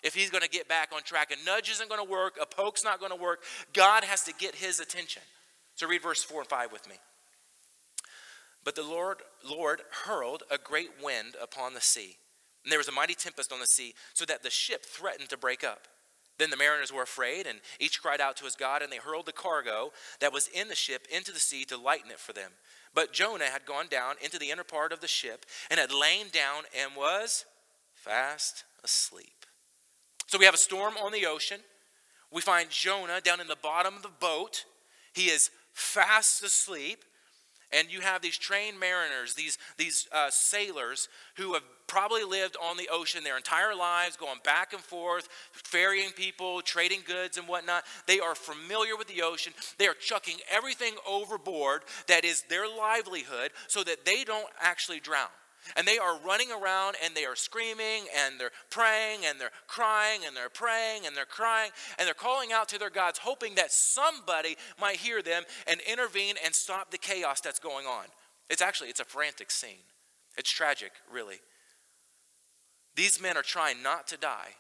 if 0.04 0.14
he's 0.14 0.30
going 0.30 0.44
to 0.44 0.50
get 0.50 0.68
back 0.68 0.90
on 0.94 1.02
track. 1.04 1.32
A 1.32 1.46
nudge 1.46 1.70
isn't 1.70 1.90
going 1.90 2.06
to 2.06 2.12
work, 2.12 2.38
a 2.42 2.46
poke's 2.46 2.84
not 2.84 3.00
going 3.00 3.12
to 3.12 3.22
work. 3.22 3.44
God 3.74 4.04
has 4.04 4.24
to 4.24 4.34
get 4.34 4.56
his 4.56 4.80
attention. 4.80 5.24
So 5.80 5.88
read 5.88 6.04
verse 6.04 6.22
4 6.22 6.42
and 6.42 6.50
5 6.50 6.74
with 6.74 6.90
me. 6.90 6.96
But 8.66 8.76
the 8.76 8.84
Lord, 8.84 9.20
Lord 9.50 9.80
hurled 10.04 10.44
a 10.52 10.58
great 10.58 10.90
wind 11.02 11.38
upon 11.42 11.74
the 11.74 11.80
sea, 11.80 12.18
and 12.66 12.72
there 12.72 12.80
was 12.80 12.90
a 12.90 12.92
mighty 12.92 13.14
tempest 13.14 13.54
on 13.54 13.62
the 13.62 13.66
sea, 13.66 13.94
so 14.14 14.26
that 14.26 14.44
the 14.44 14.50
ship 14.50 14.84
threatened 14.84 15.30
to 15.30 15.38
break 15.38 15.64
up. 15.64 15.88
Then 16.38 16.50
the 16.50 16.58
mariners 16.58 16.92
were 16.92 17.04
afraid, 17.04 17.48
and 17.48 17.62
each 17.80 18.02
cried 18.02 18.20
out 18.20 18.36
to 18.38 18.44
his 18.44 18.58
God, 18.58 18.82
and 18.82 18.92
they 18.92 18.98
hurled 18.98 19.26
the 19.26 19.32
cargo 19.32 19.94
that 20.20 20.34
was 20.34 20.50
in 20.50 20.68
the 20.68 20.76
ship 20.76 21.08
into 21.10 21.32
the 21.32 21.40
sea 21.40 21.64
to 21.64 21.78
lighten 21.78 22.12
it 22.12 22.20
for 22.20 22.34
them. 22.34 22.52
But 22.94 23.14
Jonah 23.14 23.46
had 23.46 23.66
gone 23.66 23.88
down 23.88 24.16
into 24.22 24.38
the 24.38 24.52
inner 24.52 24.66
part 24.66 24.92
of 24.92 25.00
the 25.00 25.08
ship, 25.08 25.46
and 25.72 25.80
had 25.80 25.94
lain 25.94 26.26
down 26.30 26.64
and 26.78 26.92
was 26.94 27.46
fast 27.94 28.66
asleep. 28.84 29.46
So 30.28 30.38
we 30.38 30.44
have 30.44 30.54
a 30.54 30.58
storm 30.58 30.96
on 30.98 31.14
the 31.14 31.26
ocean. 31.26 31.62
We 32.34 32.42
find 32.42 32.70
Jonah 32.70 33.22
down 33.22 33.40
in 33.40 33.48
the 33.48 33.56
bottom 33.56 33.96
of 33.96 34.02
the 34.02 34.10
boat. 34.20 34.66
He 35.14 35.28
is 35.28 35.52
fast 35.80 36.44
asleep. 36.44 37.04
And 37.72 37.92
you 37.92 38.02
have 38.02 38.24
these 38.24 38.38
trained 38.38 38.80
mariners, 38.80 39.36
these, 39.36 39.60
these 39.78 40.08
uh, 40.12 40.32
sailors 40.32 41.08
who 41.36 41.54
have 41.54 41.62
probably 41.86 42.24
lived 42.24 42.58
on 42.60 42.78
the 42.78 42.90
ocean 42.92 43.24
their 43.24 43.38
entire 43.38 43.76
lives, 43.76 44.18
going 44.18 44.40
back 44.44 44.74
and 44.74 44.82
forth, 44.82 45.30
ferrying 45.52 46.10
people, 46.10 46.62
trading 46.62 47.02
goods 47.06 47.38
and 47.38 47.48
whatnot. 47.48 47.84
They 48.08 48.20
are 48.20 48.34
familiar 48.34 48.98
with 48.98 49.08
the 49.08 49.22
ocean. 49.22 49.54
They 49.78 49.88
are 49.88 49.94
chucking 49.94 50.38
everything 50.50 50.96
overboard 51.08 51.84
that 52.08 52.26
is 52.26 52.42
their 52.50 52.68
livelihood 52.68 53.52
so 53.68 53.84
that 53.84 54.04
they 54.04 54.24
don't 54.24 54.50
actually 54.60 55.00
drown. 55.00 55.30
And 55.76 55.88
they 55.88 55.98
are 55.98 56.20
running 56.26 56.52
around 56.52 56.96
and 57.04 57.14
they 57.16 57.26
are 57.26 57.36
screaming 57.36 58.06
and 58.16 58.40
they're 58.40 58.52
praying 58.70 59.26
and 59.26 59.40
they're 59.40 59.52
crying 59.68 60.22
and 60.26 60.36
they're 60.36 60.50
praying 60.50 61.06
and 61.06 61.16
they're 61.16 61.26
crying 61.26 61.72
and 61.98 62.08
they're 62.08 62.14
calling 62.14 62.52
out 62.52 62.70
to 62.70 62.80
their 62.80 62.90
gods, 62.90 63.20
hoping 63.20 63.56
that 63.56 63.72
somebody 63.72 64.56
might 64.80 64.98
hear 64.98 65.22
them 65.22 65.44
and 65.68 65.80
intervene 65.82 66.36
and 66.44 66.56
stop 66.56 66.92
the 66.92 66.98
chaos 66.98 67.42
that's 67.42 67.60
going 67.60 67.86
on. 67.86 68.06
It's 68.50 68.62
actually, 68.62 68.90
it's 68.90 69.00
a 69.00 69.06
frantic 69.06 69.52
scene. 69.52 69.86
It's 70.38 70.52
tragic, 70.52 70.92
really. 71.12 71.40
These 72.96 73.22
men 73.22 73.38
are 73.38 73.44
trying 73.44 73.84
not 73.84 74.08
to 74.08 74.18
die. 74.18 74.56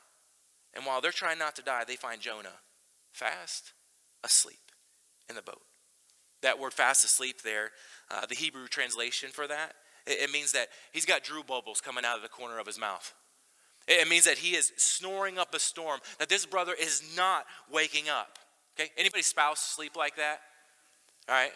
And 0.75 0.85
while 0.85 1.01
they're 1.01 1.11
trying 1.11 1.39
not 1.39 1.55
to 1.55 1.63
die, 1.63 1.83
they 1.87 1.95
find 1.95 2.21
Jonah 2.21 2.59
fast 3.11 3.73
asleep 4.23 4.59
in 5.29 5.35
the 5.35 5.41
boat. 5.41 5.61
That 6.41 6.59
word 6.59 6.73
fast 6.73 7.03
asleep 7.03 7.41
there, 7.41 7.71
uh, 8.11 8.25
the 8.25 8.35
Hebrew 8.35 8.67
translation 8.67 9.29
for 9.31 9.47
that 9.47 9.73
it 10.09 10.31
means 10.31 10.51
that 10.53 10.67
he's 10.91 11.05
got 11.05 11.23
Drew 11.23 11.43
bubbles 11.43 11.81
coming 11.81 12.05
out 12.05 12.17
of 12.17 12.23
the 12.23 12.29
corner 12.29 12.59
of 12.59 12.67
his 12.67 12.79
mouth. 12.79 13.13
It 13.87 14.07
means 14.07 14.25
that 14.25 14.37
he 14.37 14.55
is 14.55 14.71
snoring 14.77 15.39
up 15.39 15.53
a 15.55 15.59
storm, 15.59 15.99
that 16.19 16.29
this 16.29 16.45
brother 16.45 16.73
is 16.79 17.01
not 17.17 17.45
waking 17.71 18.07
up. 18.07 18.37
Okay? 18.79 18.91
Anybody 18.97 19.23
spouse 19.23 19.59
sleep 19.59 19.95
like 19.95 20.15
that? 20.17 20.41
All 21.27 21.35
right? 21.35 21.51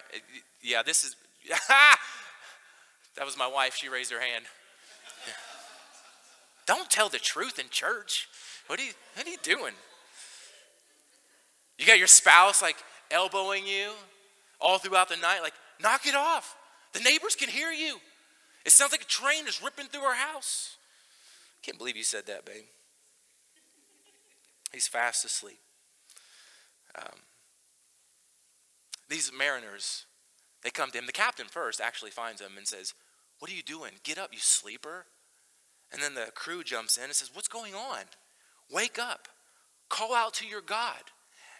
Yeah, 0.61 0.81
this 0.83 1.03
is. 1.03 1.15
that 1.69 3.25
was 3.25 3.37
my 3.37 3.47
wife. 3.47 3.75
She 3.75 3.87
raised 3.87 4.11
her 4.11 4.19
hand. 4.19 4.45
Don't 6.65 6.89
tell 6.89 7.09
the 7.09 7.19
truth 7.19 7.59
in 7.59 7.65
church. 7.69 8.27
What 8.67 8.79
are 8.79 8.83
you, 8.83 8.93
what 9.15 9.27
are 9.27 9.29
you 9.29 9.37
doing? 9.43 9.73
You 11.77 11.85
got 11.85 11.97
your 11.97 12.07
spouse 12.07 12.61
like 12.61 12.77
elbowing 13.11 13.67
you 13.67 13.91
all 14.59 14.77
throughout 14.77 15.09
the 15.09 15.17
night, 15.17 15.41
like, 15.41 15.53
knock 15.81 16.07
it 16.07 16.15
off. 16.15 16.55
The 16.93 17.01
neighbors 17.01 17.35
can 17.35 17.49
hear 17.49 17.71
you. 17.71 17.97
It 18.65 18.71
sounds 18.71 18.91
like 18.91 19.01
a 19.01 19.05
train 19.05 19.47
is 19.47 19.61
ripping 19.61 19.87
through 19.87 20.01
our 20.01 20.15
house. 20.15 20.77
Can't 21.61 21.77
believe 21.77 21.97
you 21.97 22.03
said 22.03 22.25
that, 22.27 22.45
babe. 22.45 22.63
He's 24.71 24.87
fast 24.87 25.23
asleep. 25.23 25.59
Um, 26.97 27.19
these 29.09 29.31
mariners, 29.37 30.05
they 30.63 30.69
come 30.69 30.91
to 30.91 30.97
him. 30.97 31.05
The 31.05 31.11
captain 31.11 31.47
first 31.47 31.81
actually 31.81 32.11
finds 32.11 32.41
him 32.41 32.53
and 32.57 32.67
says, 32.67 32.93
What 33.39 33.51
are 33.51 33.55
you 33.55 33.63
doing? 33.63 33.91
Get 34.03 34.17
up, 34.17 34.29
you 34.31 34.39
sleeper. 34.39 35.05
And 35.91 36.01
then 36.01 36.15
the 36.15 36.31
crew 36.33 36.63
jumps 36.63 36.97
in 36.97 37.05
and 37.05 37.13
says, 37.13 37.31
What's 37.33 37.47
going 37.47 37.75
on? 37.75 37.99
Wake 38.71 38.97
up. 38.97 39.27
Call 39.89 40.15
out 40.15 40.33
to 40.35 40.47
your 40.47 40.61
God. 40.61 41.03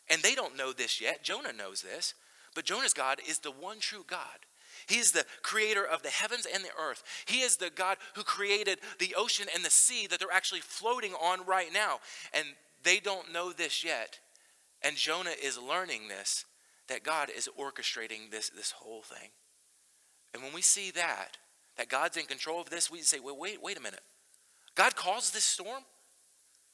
And 0.10 0.22
they 0.22 0.36
don't 0.36 0.58
know 0.58 0.74
this 0.74 1.00
yet. 1.00 1.24
Jonah 1.24 1.54
knows 1.54 1.82
this. 1.82 2.14
But 2.56 2.66
Jonah's 2.66 2.94
God 2.94 3.20
is 3.28 3.40
the 3.40 3.52
one 3.52 3.80
true 3.80 4.06
God. 4.08 4.46
He 4.88 4.98
is 4.98 5.12
the 5.12 5.26
creator 5.42 5.86
of 5.86 6.04
the 6.04 6.10
heavens 6.10 6.46
and 6.52 6.64
the 6.64 6.70
earth. 6.80 7.04
He 7.26 7.40
is 7.42 7.58
the 7.58 7.70
God 7.70 7.98
who 8.16 8.24
created 8.24 8.80
the 9.00 9.16
ocean 9.18 9.48
and 9.54 9.64
the 9.64 9.70
sea 9.70 10.08
that 10.08 10.20
they're 10.20 10.32
actually 10.32 10.62
floating 10.62 11.14
on 11.14 11.46
right 11.46 11.72
now. 11.74 12.00
And 12.34 12.46
they 12.84 13.00
don't 13.00 13.32
know 13.32 13.52
this 13.52 13.84
yet. 13.84 14.20
And 14.82 14.98
Jonah 14.98 15.36
is 15.42 15.58
learning 15.58 16.08
this 16.08 16.46
that 16.90 17.04
God 17.04 17.30
is 17.36 17.50
orchestrating 17.58 18.30
this, 18.30 18.50
this 18.50 18.72
whole 18.72 19.02
thing. 19.02 19.30
And 20.34 20.44
when 20.44 20.54
we 20.54 20.62
see 20.62 20.92
that, 20.92 21.38
that 21.78 21.88
God's 21.88 22.18
in 22.18 22.26
control 22.26 22.60
of 22.60 22.70
this, 22.70 22.92
we 22.92 23.00
say, 23.02 23.20
well, 23.20 23.38
wait, 23.38 23.64
wait 23.64 23.78
a 23.78 23.82
minute. 23.82 24.02
God 24.76 24.96
caused 24.96 25.34
this 25.34 25.46
storm? 25.46 25.84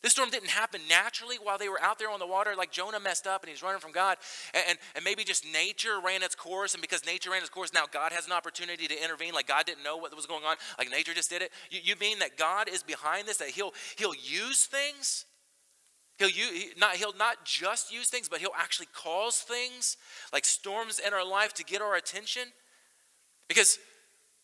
This 0.01 0.13
storm 0.13 0.29
didn't 0.29 0.49
happen 0.49 0.79
naturally 0.87 1.35
while 1.35 1.57
they 1.57 1.67
were 1.67 1.81
out 1.81 1.99
there 1.99 2.09
on 2.09 2.19
the 2.19 2.27
water, 2.27 2.53
like 2.57 2.71
Jonah 2.71 3.01
messed 3.01 3.27
up 3.27 3.43
and 3.43 3.49
he's 3.49 3.61
running 3.61 3.81
from 3.81 3.91
God. 3.91 4.17
And, 4.53 4.63
and, 4.69 4.77
and, 4.95 5.03
maybe 5.03 5.25
just 5.25 5.45
nature 5.51 5.99
ran 6.03 6.23
its 6.23 6.35
course, 6.35 6.73
and 6.73 6.81
because 6.81 7.05
nature 7.05 7.31
ran 7.31 7.41
its 7.41 7.49
course, 7.49 7.73
now 7.73 7.83
God 7.91 8.13
has 8.13 8.25
an 8.25 8.31
opportunity 8.31 8.87
to 8.87 9.03
intervene, 9.03 9.33
like 9.33 9.47
God 9.47 9.65
didn't 9.65 9.83
know 9.83 9.97
what 9.97 10.15
was 10.15 10.25
going 10.25 10.45
on, 10.45 10.55
like 10.77 10.89
nature 10.89 11.13
just 11.13 11.29
did 11.29 11.41
it. 11.41 11.51
You, 11.69 11.81
you 11.83 11.95
mean 11.99 12.19
that 12.19 12.37
God 12.37 12.69
is 12.69 12.81
behind 12.81 13.27
this, 13.27 13.37
that 13.37 13.49
He'll, 13.49 13.73
he'll 13.97 14.15
use 14.15 14.65
things? 14.65 15.25
He'll, 16.17 16.29
use, 16.29 16.73
not, 16.77 16.95
he'll 16.95 17.15
not 17.17 17.43
just 17.43 17.91
use 17.91 18.09
things, 18.09 18.29
but 18.29 18.39
He'll 18.39 18.51
actually 18.57 18.87
cause 18.93 19.39
things, 19.39 19.97
like 20.31 20.45
storms 20.45 20.99
in 21.05 21.13
our 21.13 21.27
life, 21.27 21.53
to 21.55 21.63
get 21.65 21.81
our 21.81 21.95
attention? 21.95 22.43
Because 23.49 23.79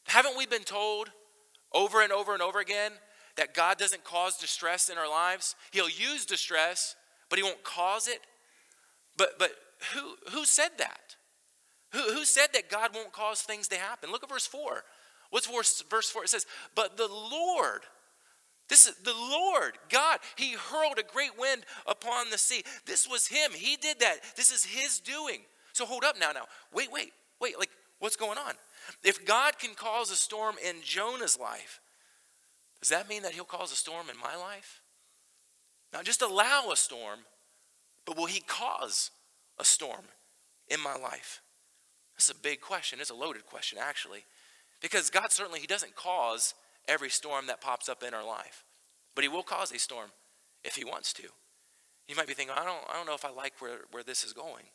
haven't 0.08 0.38
we 0.38 0.46
been 0.46 0.64
told 0.64 1.12
over 1.74 2.02
and 2.02 2.12
over 2.12 2.34
and 2.34 2.42
over 2.42 2.60
again 2.60 2.92
that 3.38 3.54
God 3.54 3.78
doesn't 3.78 4.04
cause 4.04 4.38
distress 4.38 4.90
in 4.90 4.98
our 4.98 5.10
lives. 5.10 5.56
He'll 5.72 5.90
use 5.90 6.26
distress, 6.26 6.96
but 7.30 7.38
He 7.38 7.44
won't 7.44 7.64
cause 7.64 8.08
it. 8.08 8.20
But, 9.18 9.40
but 9.40 9.52
who, 9.94 10.16
who 10.32 10.46
said 10.46 10.72
that? 10.78 11.16
Who, 11.92 12.00
who 12.14 12.26
said 12.26 12.48
that 12.54 12.70
God 12.70 12.92
won't 12.94 13.14
cause 13.14 13.42
things 13.42 13.68
to 13.70 13.78
happen? 13.78 14.12
Look 14.12 14.24
at 14.24 14.30
verse 14.30 14.48
4. 14.48 14.84
What's 15.30 15.48
verse, 15.48 15.84
verse 15.90 16.10
4? 16.10 16.24
It 16.24 16.30
says, 16.30 16.46
But 16.76 16.98
the 16.98 17.08
Lord, 17.08 17.82
this 18.70 18.86
is 18.86 18.96
the 19.04 19.14
Lord, 19.14 19.74
God, 19.90 20.20
He 20.38 20.54
hurled 20.54 21.00
a 21.00 21.04
great 21.04 21.38
wind 21.38 21.66
upon 21.88 22.30
the 22.30 22.38
sea. 22.38 22.64
This 22.86 23.08
was 23.08 23.28
Him. 23.28 23.52
He 23.54 23.78
did 23.78 24.00
that. 24.00 24.18
This 24.36 24.52
is 24.52 24.66
His 24.66 25.00
doing. 25.00 25.42
So 25.74 25.86
hold 25.86 26.04
up 26.04 26.20
now, 26.20 26.32
now. 26.32 26.46
Wait, 26.74 26.92
wait, 26.92 27.12
wait. 27.40 27.60
Like, 27.60 27.70
what's 28.00 28.16
going 28.16 28.38
on? 28.38 28.54
If 29.04 29.26
God 29.26 29.58
can 29.60 29.74
cause 29.76 30.12
a 30.12 30.16
storm 30.16 30.56
in 30.66 30.76
Jonah's 30.84 31.40
life, 31.40 31.82
does 32.82 32.90
that 32.90 33.10
mean 33.10 33.24
that 33.24 33.34
he'll 33.34 33.44
cause 33.44 33.72
a 33.72 33.76
storm 33.76 34.08
in 34.10 34.20
my 34.20 34.36
life? 34.36 34.82
Not 35.94 36.06
just 36.06 36.22
allow 36.22 36.70
a 36.72 36.76
storm, 36.76 37.20
but 38.06 38.18
will 38.18 38.26
he 38.26 38.42
cause 38.42 39.12
a 39.60 39.66
storm 39.66 40.06
in 40.68 40.80
my 40.80 40.96
life? 40.96 41.42
That's 42.16 42.30
a 42.30 42.36
big 42.36 42.62
question. 42.62 43.00
It's 43.00 43.10
a 43.10 43.16
loaded 43.16 43.46
question, 43.46 43.78
actually. 43.82 44.26
Because 44.82 45.10
God 45.10 45.32
certainly, 45.32 45.60
He 45.60 45.68
doesn't 45.68 45.96
cause 45.96 46.54
every 46.88 47.10
storm 47.10 47.48
that 47.48 47.62
pops 47.62 47.90
up 47.90 48.04
in 48.04 48.14
our 48.14 48.26
life. 48.26 48.64
But 49.16 49.24
He 49.24 49.30
will 49.30 49.44
cause 49.44 49.72
a 49.72 49.80
storm 49.80 50.12
if 50.64 50.76
He 50.76 50.86
wants 50.86 51.14
to. 51.14 51.24
You 52.08 52.16
might 52.16 52.28
be 52.28 52.34
thinking, 52.34 52.56
I 52.56 52.64
don't, 52.64 52.84
I 52.90 52.94
don't 52.94 53.08
know 53.08 53.16
if 53.16 53.26
I 53.26 53.32
like 53.32 53.54
where, 53.60 53.80
where 53.92 54.04
this 54.04 54.24
is 54.24 54.34
going. 54.34 54.66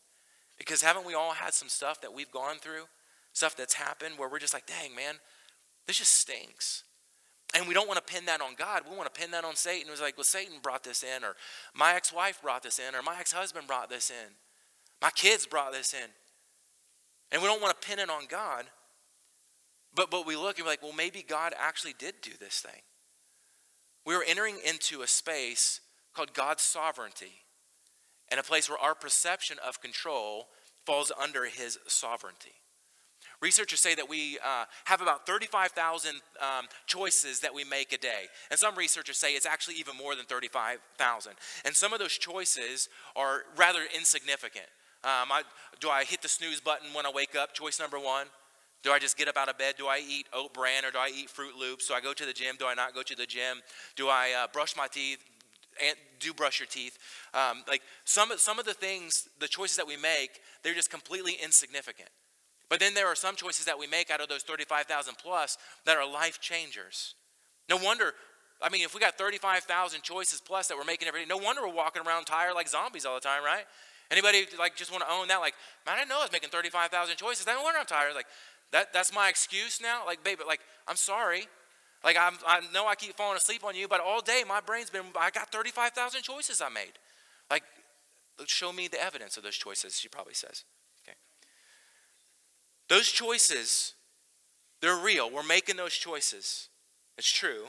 Because 0.58 0.82
haven't 0.82 1.06
we 1.06 1.14
all 1.14 1.32
had 1.32 1.54
some 1.54 1.68
stuff 1.68 2.00
that 2.02 2.12
we've 2.12 2.30
gone 2.30 2.58
through? 2.58 2.84
Stuff 3.32 3.56
that's 3.56 3.74
happened 3.74 4.14
where 4.18 4.28
we're 4.28 4.40
just 4.40 4.52
like, 4.52 4.66
dang, 4.66 4.94
man, 4.94 5.14
this 5.86 5.98
just 5.98 6.12
stinks. 6.12 6.84
And 7.54 7.66
we 7.66 7.74
don't 7.74 7.88
want 7.88 8.04
to 8.04 8.12
pin 8.12 8.26
that 8.26 8.40
on 8.40 8.54
God. 8.56 8.82
We 8.88 8.96
want 8.96 9.12
to 9.12 9.20
pin 9.20 9.32
that 9.32 9.44
on 9.44 9.56
Satan. 9.56 9.88
It 9.88 9.90
was 9.90 10.00
like, 10.00 10.16
well, 10.16 10.24
Satan 10.24 10.56
brought 10.62 10.84
this 10.84 11.02
in, 11.02 11.24
or 11.24 11.34
my 11.74 11.94
ex 11.94 12.12
wife 12.12 12.40
brought 12.40 12.62
this 12.62 12.78
in, 12.78 12.94
or 12.94 13.02
my 13.02 13.18
ex 13.18 13.32
husband 13.32 13.66
brought 13.66 13.90
this 13.90 14.10
in. 14.10 14.34
My 15.02 15.10
kids 15.10 15.46
brought 15.46 15.72
this 15.72 15.94
in. 15.94 16.08
And 17.32 17.42
we 17.42 17.48
don't 17.48 17.62
want 17.62 17.80
to 17.80 17.86
pin 17.86 17.98
it 17.98 18.10
on 18.10 18.26
God. 18.28 18.66
But, 19.94 20.10
but 20.10 20.26
we 20.26 20.36
look 20.36 20.58
and 20.58 20.64
we're 20.64 20.72
like, 20.72 20.82
well, 20.82 20.92
maybe 20.92 21.24
God 21.26 21.52
actually 21.58 21.94
did 21.98 22.14
do 22.22 22.32
this 22.38 22.60
thing. 22.60 22.82
We 24.06 24.16
were 24.16 24.24
entering 24.26 24.58
into 24.66 25.02
a 25.02 25.06
space 25.06 25.80
called 26.14 26.32
God's 26.32 26.62
sovereignty 26.62 27.44
and 28.30 28.38
a 28.38 28.44
place 28.44 28.68
where 28.68 28.78
our 28.78 28.94
perception 28.94 29.58
of 29.66 29.80
control 29.80 30.48
falls 30.86 31.12
under 31.20 31.46
his 31.46 31.78
sovereignty. 31.86 32.52
Researchers 33.40 33.81
say 33.81 33.94
that 33.94 34.09
we 34.09 34.38
uh, 34.44 34.64
have 34.85 35.00
about 35.00 35.26
35,000 35.26 36.11
um, 36.40 36.66
choices 36.87 37.40
that 37.40 37.55
we 37.55 37.64
make 37.64 37.92
a 37.92 37.98
day. 37.98 38.24
And 38.50 38.61
some 38.61 38.76
researchers 38.76 39.16
say 39.16 39.33
it's 39.33 39.46
actually 39.46 39.76
even 39.76 39.96
more 39.96 40.14
than 40.14 40.26
35,000. 40.26 41.33
And 41.64 41.74
some 41.74 41.94
of 41.94 41.98
those 41.98 42.12
choices 42.12 42.90
are 43.16 43.42
rather 43.57 43.81
insignificant. 43.96 44.66
Um, 45.03 45.33
I, 45.33 45.42
do 45.81 45.88
I 45.88 46.05
hit 46.05 46.20
the 46.20 46.29
snooze 46.29 46.61
button 46.61 46.92
when 46.92 47.07
I 47.07 47.11
wake 47.14 47.35
up? 47.35 47.55
Choice 47.55 47.81
number 47.81 47.98
one. 47.98 48.26
Do 48.83 48.92
I 48.92 48.98
just 48.98 49.16
get 49.16 49.29
up 49.29 49.37
out 49.37 49.48
of 49.48 49.57
bed? 49.57 49.74
Do 49.79 49.87
I 49.87 50.03
eat 50.07 50.26
oat 50.35 50.53
bran 50.53 50.85
or 50.85 50.90
do 50.90 50.98
I 50.98 51.11
eat 51.14 51.29
Froot 51.29 51.59
Loops? 51.59 51.88
Do 51.88 51.94
I 51.94 52.00
go 52.00 52.12
to 52.12 52.26
the 52.26 52.33
gym? 52.33 52.57
Do 52.59 52.66
I 52.66 52.74
not 52.74 52.94
go 52.94 53.03
to 53.03 53.14
the 53.14 53.26
gym? 53.26 53.61
Do 53.96 54.09
I 54.09 54.33
uh, 54.38 54.46
brush 54.53 54.76
my 54.76 54.87
teeth? 54.87 55.18
And 55.87 55.96
do 56.18 56.35
brush 56.35 56.61
your 56.61 56.66
teeth. 56.66 56.98
Um, 57.33 57.62
like 57.68 57.81
some, 58.05 58.31
some 58.37 58.59
of 58.59 58.66
the 58.66 58.74
things, 58.74 59.29
the 59.38 59.48
choices 59.48 59.76
that 59.76 59.87
we 59.87 59.96
make, 59.96 60.40
they're 60.62 60.74
just 60.74 60.90
completely 60.90 61.38
insignificant. 61.42 62.11
But 62.70 62.78
then 62.78 62.94
there 62.94 63.09
are 63.09 63.16
some 63.16 63.35
choices 63.35 63.66
that 63.66 63.78
we 63.78 63.88
make 63.88 64.11
out 64.11 64.20
of 64.20 64.28
those 64.28 64.42
35,000 64.42 65.14
plus 65.18 65.59
that 65.85 65.96
are 65.96 66.11
life 66.11 66.40
changers. 66.40 67.16
No 67.68 67.76
wonder, 67.76 68.14
I 68.62 68.70
mean, 68.70 68.83
if 68.83 68.94
we 68.94 69.00
got 69.00 69.18
35,000 69.18 70.02
choices 70.02 70.40
plus 70.40 70.68
that 70.68 70.78
we're 70.78 70.85
making 70.85 71.09
every 71.09 71.20
day, 71.20 71.26
no 71.28 71.37
wonder 71.37 71.62
we're 71.62 71.74
walking 71.74 72.02
around 72.06 72.24
tired 72.26 72.54
like 72.54 72.68
zombies 72.68 73.04
all 73.04 73.16
the 73.16 73.20
time, 73.20 73.42
right? 73.44 73.64
Anybody 74.11 74.46
like 74.56 74.76
just 74.76 74.92
want 74.92 75.04
to 75.04 75.12
own 75.12 75.28
that? 75.28 75.40
Like, 75.40 75.54
man, 75.85 75.96
I 75.96 75.98
didn't 75.98 76.11
know 76.11 76.20
I 76.20 76.22
was 76.22 76.33
making 76.33 76.50
35,000 76.50 77.16
choices. 77.16 77.46
I 77.46 77.54
no 77.54 77.62
wonder 77.62 77.80
I'm 77.80 77.87
tired. 77.87 78.14
Like, 78.14 78.26
that, 78.70 78.92
that's 78.92 79.12
my 79.12 79.28
excuse 79.28 79.80
now? 79.83 80.06
Like, 80.06 80.22
babe, 80.22 80.38
like, 80.46 80.61
I'm 80.87 80.96
sorry. 80.96 81.48
Like, 82.04 82.16
I'm, 82.16 82.35
I 82.46 82.61
know 82.72 82.87
I 82.87 82.94
keep 82.94 83.16
falling 83.16 83.37
asleep 83.37 83.64
on 83.64 83.74
you, 83.74 83.88
but 83.88 84.00
all 84.00 84.20
day 84.20 84.42
my 84.46 84.61
brain's 84.61 84.90
been, 84.90 85.06
I 85.18 85.30
got 85.30 85.52
35,000 85.52 86.22
choices 86.22 86.61
I 86.61 86.68
made. 86.68 86.92
Like, 87.50 87.64
show 88.46 88.72
me 88.72 88.88
the 88.88 89.02
evidence 89.02 89.37
of 89.37 89.42
those 89.42 89.56
choices, 89.56 89.98
she 89.98 90.09
probably 90.09 90.35
says. 90.35 90.64
Those 92.90 93.09
choices, 93.09 93.94
they're 94.83 94.96
real. 94.96 95.31
We're 95.31 95.42
making 95.42 95.76
those 95.76 95.94
choices. 95.94 96.68
It's 97.16 97.33
true. 97.33 97.66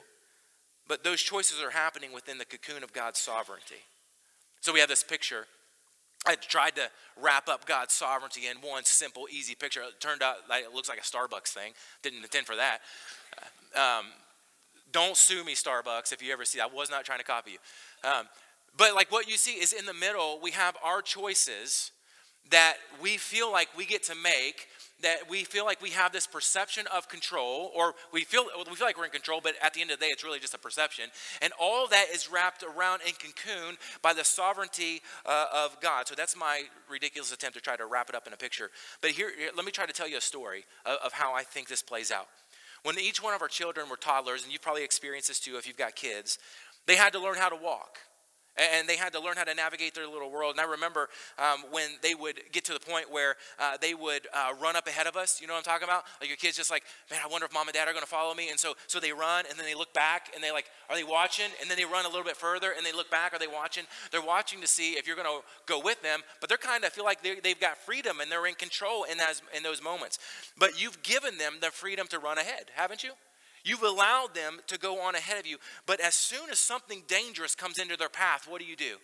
But 0.88 1.06
those 1.06 1.22
choices 1.22 1.62
are 1.64 1.70
happening 1.70 2.12
within 2.12 2.38
the 2.38 2.46
cocoon 2.46 2.84
of 2.84 2.92
God's 2.92 3.20
sovereignty. 3.20 3.86
So 4.60 4.74
we 4.74 4.82
have 4.82 4.90
this 4.90 5.04
picture 5.04 5.46
I 6.26 6.36
tried 6.36 6.76
to 6.76 6.90
wrap 7.20 7.50
up 7.50 7.66
God's 7.66 7.94
sovereignty 7.94 8.42
in 8.48 8.58
one 8.58 8.84
simple, 8.86 9.28
easy 9.32 9.56
picture. 9.56 9.82
It 9.82 10.00
turned 10.00 10.22
out 10.22 10.36
like 10.50 10.64
it 10.64 10.74
looks 10.74 10.88
like 10.88 11.00
a 11.00 11.02
Starbucks 11.02 11.48
thing. 11.48 11.74
Didn't 12.04 12.22
intend 12.22 12.46
for 12.46 12.56
that. 12.56 12.80
Um, 13.76 14.06
don't 14.92 15.18
sue 15.18 15.44
me, 15.44 15.56
Starbucks, 15.56 16.14
if 16.14 16.22
you 16.22 16.32
ever 16.32 16.46
see 16.46 16.60
that. 16.60 16.70
I 16.72 16.76
was 16.76 16.92
not 16.92 17.06
trying 17.06 17.20
to 17.20 17.26
copy 17.26 17.52
you. 17.52 18.10
Um, 18.10 18.28
but 18.78 18.94
like 18.94 19.12
what 19.12 19.28
you 19.28 19.38
see 19.38 19.54
is 19.54 19.74
in 19.74 19.86
the 19.86 19.94
middle, 19.94 20.40
we 20.44 20.52
have 20.52 20.78
our 20.84 21.02
choices 21.02 21.92
that 22.52 22.76
we 23.02 23.18
feel 23.18 23.52
like 23.52 23.70
we 23.76 23.86
get 23.86 24.04
to 24.04 24.16
make 24.16 24.68
that 25.02 25.30
we 25.30 25.44
feel 25.44 25.66
like 25.66 25.82
we 25.82 25.92
have 25.92 26.12
this 26.12 26.28
perception 26.28 26.86
of 26.96 27.08
control, 27.10 27.72
or 27.76 27.96
we 28.12 28.24
feel, 28.24 28.46
we 28.70 28.76
feel 28.76 28.88
like 28.88 28.98
we're 28.98 29.06
in 29.06 29.12
control, 29.12 29.42
but 29.42 29.54
at 29.62 29.74
the 29.74 29.82
end 29.82 29.92
of 29.92 30.00
the 30.00 30.06
day, 30.06 30.10
it's 30.12 30.24
really 30.24 30.40
just 30.40 30.54
a 30.54 30.58
perception. 30.58 31.06
And 31.42 31.54
all 31.60 31.88
that 31.88 32.08
is 32.14 32.32
wrapped 32.32 32.64
around 32.64 33.02
and 33.06 33.14
cocooned 33.18 33.78
by 34.02 34.14
the 34.14 34.24
sovereignty 34.24 35.02
uh, 35.26 35.46
of 35.54 35.80
God. 35.82 36.08
So 36.08 36.16
that's 36.16 36.36
my 36.36 36.64
ridiculous 36.90 37.32
attempt 37.32 37.56
to 37.56 37.62
try 37.62 37.76
to 37.76 37.86
wrap 37.86 38.10
it 38.10 38.16
up 38.16 38.28
in 38.28 38.34
a 38.34 38.38
picture. 38.38 38.70
But 39.02 39.12
here, 39.12 39.32
let 39.56 39.66
me 39.66 39.72
try 39.72 39.86
to 39.86 39.94
tell 39.94 40.08
you 40.08 40.18
a 40.18 40.22
story 40.22 40.66
of, 40.86 40.98
of 41.06 41.14
how 41.14 41.34
I 41.34 41.44
think 41.44 41.68
this 41.68 41.82
plays 41.82 42.12
out. 42.12 42.28
When 42.84 42.98
each 43.00 43.22
one 43.22 43.34
of 43.34 43.42
our 43.42 43.48
children 43.48 43.90
were 43.90 43.98
toddlers, 43.98 44.44
and 44.44 44.52
you've 44.52 44.62
probably 44.62 44.84
experienced 44.84 45.28
this 45.28 45.40
too 45.40 45.58
if 45.58 45.68
you've 45.68 45.78
got 45.78 45.96
kids, 45.96 46.40
they 46.88 46.96
had 46.96 47.14
to 47.14 47.20
learn 47.20 47.36
how 47.36 47.50
to 47.50 47.56
walk 47.56 48.00
and 48.62 48.88
they 48.88 48.97
had 48.97 49.13
to 49.13 49.19
learn 49.19 49.36
how 49.38 49.43
to 49.43 49.54
navigate 49.54 49.95
their 49.95 50.08
little 50.08 50.32
world. 50.32 50.54
And 50.58 50.62
I 50.62 50.69
remember 50.69 51.10
um, 51.39 51.63
when 51.71 51.89
they 52.02 52.15
would 52.15 52.39
get 52.52 52.65
to 52.65 52.74
the 52.74 52.80
point 52.80 53.12
where 53.12 53.36
uh, 53.60 53.78
they 53.82 53.93
would 53.93 54.28
uh, 54.34 54.54
run 54.62 54.76
up 54.76 54.88
ahead 54.88 55.08
of 55.08 55.15
us. 55.15 55.41
You 55.41 55.47
know 55.47 55.54
what 55.54 55.67
I'm 55.67 55.71
talking 55.71 55.88
about? 55.88 56.04
Like 56.19 56.30
your 56.30 56.38
kids 56.38 56.58
just 56.58 56.71
like, 56.71 56.84
man, 57.10 57.19
I 57.24 57.28
wonder 57.28 57.45
if 57.45 57.54
mom 57.54 57.67
and 57.67 57.74
dad 57.74 57.88
are 57.88 57.93
going 57.93 58.04
to 58.04 58.10
follow 58.10 58.34
me. 58.34 58.50
And 58.50 58.60
so, 58.60 58.74
so 58.88 59.00
they 59.00 59.12
run, 59.12 59.45
and 59.50 59.58
then 59.58 59.65
they 59.65 59.76
look 59.76 59.93
back, 59.93 60.32
and 60.34 60.43
they 60.43 60.52
like, 60.52 60.65
are 60.89 60.95
they 60.95 61.04
watching? 61.04 61.47
And 61.60 61.69
then 61.69 61.78
they 61.78 61.86
run 61.86 62.06
a 62.06 62.10
little 62.10 62.24
bit 62.24 62.38
further, 62.38 62.74
and 62.76 62.86
they 62.86 62.93
look 62.93 63.10
back. 63.10 63.34
Are 63.34 63.39
they 63.39 63.47
watching? 63.47 63.86
They're 64.12 64.21
watching 64.21 64.62
to 64.62 64.67
see 64.67 64.93
if 64.93 65.08
you're 65.08 65.15
going 65.15 65.28
to 65.28 65.43
go 65.65 65.80
with 65.80 66.02
them. 66.02 66.21
But 66.39 66.50
they're 66.50 66.58
kind 66.58 66.84
of 66.84 66.91
feel 66.91 67.06
like 67.06 67.21
they've 67.21 67.60
got 67.60 67.78
freedom 67.78 68.19
and 68.19 68.32
they're 68.32 68.45
in 68.45 68.56
control 68.56 69.04
in 69.04 69.17
those 69.17 69.41
in 69.56 69.63
those 69.63 69.82
moments. 69.82 70.19
But 70.58 70.82
you've 70.82 71.02
given 71.04 71.38
them 71.38 71.56
the 71.62 71.71
freedom 71.71 72.08
to 72.08 72.19
run 72.19 72.38
ahead, 72.38 72.65
haven't 72.76 73.04
you? 73.04 73.12
You've 73.63 73.84
allowed 73.84 74.34
them 74.34 74.60
to 74.67 74.78
go 74.78 75.02
on 75.02 75.15
ahead 75.15 75.39
of 75.41 75.47
you. 75.47 75.58
But 75.86 76.00
as 76.00 76.15
soon 76.15 76.50
as 76.50 76.60
something 76.60 77.04
dangerous 77.08 77.56
comes 77.56 77.78
into 77.78 77.97
their 77.97 78.10
path, 78.10 78.47
what 78.47 78.60
do 78.60 78.67
you 78.67 78.76
do? 78.76 78.97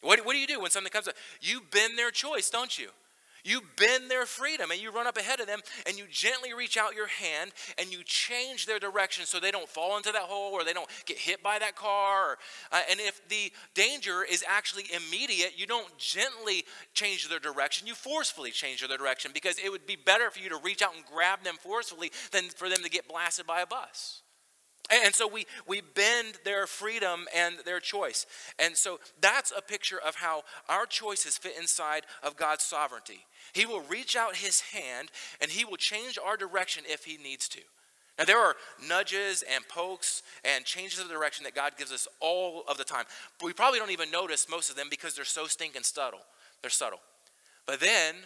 What, 0.00 0.24
what 0.24 0.32
do 0.32 0.38
you 0.38 0.46
do 0.46 0.60
when 0.60 0.70
something 0.70 0.90
comes 0.90 1.08
up? 1.08 1.14
You 1.40 1.60
bend 1.70 1.98
their 1.98 2.10
choice, 2.10 2.48
don't 2.48 2.78
you? 2.78 2.88
You 3.44 3.62
bend 3.76 4.10
their 4.10 4.26
freedom 4.26 4.70
and 4.70 4.80
you 4.80 4.90
run 4.90 5.06
up 5.06 5.16
ahead 5.16 5.40
of 5.40 5.46
them 5.46 5.60
and 5.86 5.98
you 5.98 6.04
gently 6.10 6.52
reach 6.52 6.76
out 6.76 6.94
your 6.94 7.06
hand 7.06 7.52
and 7.78 7.92
you 7.92 8.02
change 8.04 8.66
their 8.66 8.78
direction 8.78 9.26
so 9.26 9.40
they 9.40 9.50
don't 9.50 9.68
fall 9.68 9.96
into 9.96 10.12
that 10.12 10.22
hole 10.22 10.52
or 10.52 10.64
they 10.64 10.72
don't 10.72 10.88
get 11.06 11.18
hit 11.18 11.42
by 11.42 11.58
that 11.58 11.76
car. 11.76 12.32
Or, 12.32 12.38
uh, 12.72 12.80
and 12.90 13.00
if 13.00 13.26
the 13.28 13.52
danger 13.74 14.24
is 14.30 14.44
actually 14.48 14.84
immediate, 14.94 15.58
you 15.58 15.66
don't 15.66 15.96
gently 15.98 16.64
change 16.94 17.28
their 17.28 17.38
direction, 17.38 17.86
you 17.86 17.94
forcefully 17.94 18.50
change 18.50 18.86
their 18.86 18.96
direction 18.96 19.30
because 19.32 19.58
it 19.58 19.70
would 19.70 19.86
be 19.86 19.96
better 19.96 20.30
for 20.30 20.40
you 20.40 20.48
to 20.50 20.58
reach 20.62 20.82
out 20.82 20.94
and 20.94 21.04
grab 21.04 21.42
them 21.42 21.56
forcefully 21.60 22.10
than 22.32 22.44
for 22.44 22.68
them 22.68 22.82
to 22.82 22.90
get 22.90 23.08
blasted 23.08 23.46
by 23.46 23.60
a 23.60 23.66
bus. 23.66 24.22
And 24.90 25.14
so 25.14 25.28
we, 25.28 25.46
we 25.68 25.80
bend 25.80 26.34
their 26.44 26.66
freedom 26.66 27.26
and 27.34 27.56
their 27.64 27.78
choice. 27.78 28.26
And 28.58 28.76
so 28.76 28.98
that's 29.20 29.52
a 29.56 29.62
picture 29.62 30.00
of 30.04 30.16
how 30.16 30.42
our 30.68 30.84
choices 30.84 31.38
fit 31.38 31.56
inside 31.58 32.02
of 32.22 32.36
God's 32.36 32.64
sovereignty. 32.64 33.20
He 33.52 33.66
will 33.66 33.82
reach 33.82 34.16
out 34.16 34.36
his 34.36 34.60
hand 34.60 35.10
and 35.40 35.50
he 35.50 35.64
will 35.64 35.76
change 35.76 36.18
our 36.18 36.36
direction 36.36 36.84
if 36.88 37.04
he 37.04 37.16
needs 37.16 37.48
to. 37.50 37.60
Now, 38.18 38.24
there 38.24 38.38
are 38.38 38.56
nudges 38.86 39.42
and 39.50 39.66
pokes 39.68 40.22
and 40.44 40.64
changes 40.64 40.98
of 40.98 41.08
direction 41.08 41.44
that 41.44 41.54
God 41.54 41.78
gives 41.78 41.92
us 41.92 42.06
all 42.20 42.64
of 42.68 42.76
the 42.76 42.84
time. 42.84 43.04
But 43.38 43.46
we 43.46 43.52
probably 43.52 43.78
don't 43.78 43.92
even 43.92 44.10
notice 44.10 44.46
most 44.48 44.68
of 44.68 44.76
them 44.76 44.88
because 44.90 45.14
they're 45.14 45.24
so 45.24 45.46
stinking 45.46 45.84
subtle. 45.84 46.20
They're 46.60 46.70
subtle. 46.70 47.00
But 47.64 47.80
then 47.80 48.16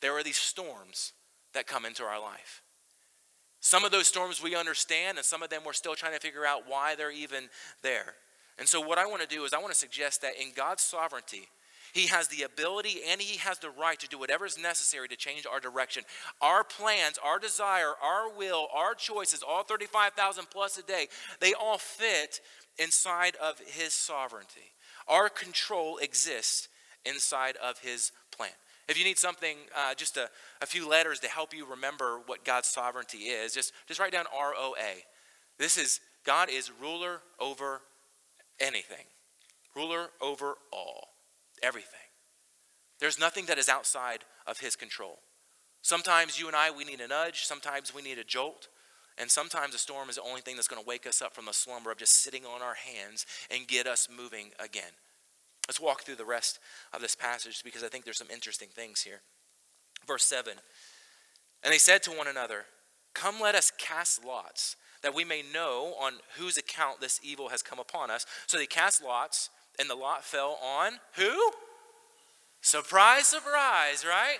there 0.00 0.16
are 0.16 0.22
these 0.22 0.36
storms 0.36 1.12
that 1.54 1.66
come 1.66 1.84
into 1.84 2.02
our 2.02 2.20
life. 2.20 2.62
Some 3.66 3.84
of 3.84 3.90
those 3.90 4.06
storms 4.06 4.40
we 4.40 4.54
understand, 4.54 5.18
and 5.18 5.24
some 5.24 5.42
of 5.42 5.50
them 5.50 5.62
we're 5.66 5.72
still 5.72 5.96
trying 5.96 6.12
to 6.12 6.20
figure 6.20 6.46
out 6.46 6.68
why 6.68 6.94
they're 6.94 7.10
even 7.10 7.48
there. 7.82 8.14
And 8.60 8.68
so, 8.68 8.80
what 8.80 8.96
I 8.96 9.06
want 9.06 9.22
to 9.22 9.26
do 9.26 9.42
is, 9.42 9.52
I 9.52 9.58
want 9.58 9.72
to 9.72 9.78
suggest 9.78 10.22
that 10.22 10.40
in 10.40 10.52
God's 10.54 10.84
sovereignty, 10.84 11.48
He 11.92 12.06
has 12.06 12.28
the 12.28 12.44
ability 12.44 13.00
and 13.10 13.20
He 13.20 13.38
has 13.38 13.58
the 13.58 13.70
right 13.70 13.98
to 13.98 14.06
do 14.06 14.20
whatever 14.20 14.46
is 14.46 14.56
necessary 14.56 15.08
to 15.08 15.16
change 15.16 15.46
our 15.46 15.58
direction. 15.58 16.04
Our 16.40 16.62
plans, 16.62 17.18
our 17.24 17.40
desire, 17.40 17.94
our 18.00 18.32
will, 18.38 18.68
our 18.72 18.94
choices, 18.94 19.42
all 19.42 19.64
35,000 19.64 20.44
plus 20.48 20.78
a 20.78 20.84
day, 20.84 21.08
they 21.40 21.52
all 21.52 21.78
fit 21.78 22.40
inside 22.78 23.34
of 23.42 23.58
His 23.58 23.92
sovereignty. 23.92 24.74
Our 25.08 25.28
control 25.28 25.98
exists 25.98 26.68
inside 27.04 27.56
of 27.56 27.80
His 27.80 28.12
plan. 28.30 28.52
If 28.88 28.98
you 28.98 29.04
need 29.04 29.18
something, 29.18 29.56
uh, 29.76 29.94
just 29.94 30.16
a, 30.16 30.28
a 30.62 30.66
few 30.66 30.88
letters 30.88 31.18
to 31.20 31.28
help 31.28 31.52
you 31.52 31.66
remember 31.66 32.20
what 32.26 32.44
God's 32.44 32.68
sovereignty 32.68 33.18
is, 33.18 33.52
just, 33.52 33.72
just 33.88 33.98
write 33.98 34.12
down 34.12 34.26
R 34.36 34.52
O 34.56 34.74
A. 34.78 35.04
This 35.58 35.76
is 35.76 36.00
God 36.24 36.48
is 36.50 36.70
ruler 36.80 37.22
over 37.40 37.82
anything, 38.60 39.06
ruler 39.74 40.08
over 40.20 40.54
all, 40.72 41.08
everything. 41.62 41.98
There's 43.00 43.18
nothing 43.18 43.46
that 43.46 43.58
is 43.58 43.68
outside 43.68 44.24
of 44.46 44.58
his 44.58 44.76
control. 44.76 45.18
Sometimes 45.82 46.38
you 46.38 46.46
and 46.46 46.56
I, 46.56 46.70
we 46.70 46.84
need 46.84 47.00
a 47.00 47.08
nudge. 47.08 47.44
Sometimes 47.44 47.94
we 47.94 48.02
need 48.02 48.18
a 48.18 48.24
jolt. 48.24 48.68
And 49.18 49.30
sometimes 49.30 49.74
a 49.74 49.78
storm 49.78 50.08
is 50.08 50.16
the 50.16 50.22
only 50.22 50.42
thing 50.42 50.56
that's 50.56 50.68
going 50.68 50.82
to 50.82 50.86
wake 50.86 51.06
us 51.06 51.22
up 51.22 51.34
from 51.34 51.46
the 51.46 51.52
slumber 51.52 51.90
of 51.90 51.98
just 51.98 52.22
sitting 52.22 52.44
on 52.44 52.60
our 52.60 52.74
hands 52.74 53.24
and 53.50 53.66
get 53.66 53.86
us 53.86 54.08
moving 54.14 54.50
again. 54.58 54.92
Let's 55.68 55.80
walk 55.80 56.02
through 56.02 56.16
the 56.16 56.24
rest 56.24 56.58
of 56.92 57.00
this 57.00 57.16
passage 57.16 57.62
because 57.64 57.82
I 57.82 57.88
think 57.88 58.04
there's 58.04 58.18
some 58.18 58.30
interesting 58.32 58.68
things 58.68 59.02
here. 59.02 59.20
Verse 60.06 60.24
7 60.24 60.52
And 61.64 61.72
they 61.72 61.78
said 61.78 62.02
to 62.04 62.10
one 62.10 62.28
another, 62.28 62.66
Come, 63.14 63.40
let 63.40 63.54
us 63.54 63.72
cast 63.78 64.24
lots, 64.24 64.76
that 65.02 65.14
we 65.14 65.24
may 65.24 65.42
know 65.42 65.94
on 66.00 66.14
whose 66.38 66.56
account 66.56 67.00
this 67.00 67.18
evil 67.22 67.48
has 67.48 67.62
come 67.62 67.78
upon 67.78 68.10
us. 68.10 68.26
So 68.46 68.58
they 68.58 68.66
cast 68.66 69.02
lots, 69.02 69.50
and 69.78 69.88
the 69.88 69.94
lot 69.94 70.24
fell 70.24 70.58
on 70.62 70.94
who? 71.14 71.52
Surprise, 72.60 73.26
surprise, 73.26 74.04
right? 74.04 74.38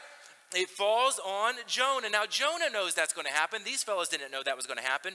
It 0.55 0.71
falls 0.71 1.19
on 1.25 1.55
Jonah. 1.67 2.09
Now, 2.09 2.25
Jonah 2.25 2.71
knows 2.73 2.95
that's 2.95 3.13
going 3.13 3.27
to 3.27 3.33
happen. 3.33 3.63
These 3.65 3.83
fellows 3.83 4.09
didn't 4.09 4.31
know 4.31 4.43
that 4.45 4.57
was 4.57 4.67
going 4.67 4.79
to 4.79 4.85
happen. 4.85 5.15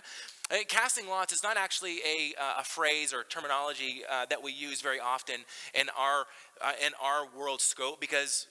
Uh, 0.51 0.57
casting 0.67 1.07
lots 1.07 1.31
is 1.31 1.41
not 1.41 1.55
actually 1.55 1.99
a, 1.99 2.33
uh, 2.39 2.59
a 2.59 2.63
phrase 2.63 3.13
or 3.13 3.23
terminology 3.23 4.01
uh, 4.09 4.25
that 4.29 4.43
we 4.43 4.51
use 4.51 4.81
very 4.81 4.99
often 4.99 5.37
in 5.73 5.87
our, 5.97 6.25
uh, 6.61 6.73
in 6.85 6.91
our 7.01 7.27
world 7.37 7.61
scope 7.61 8.01
because 8.01 8.47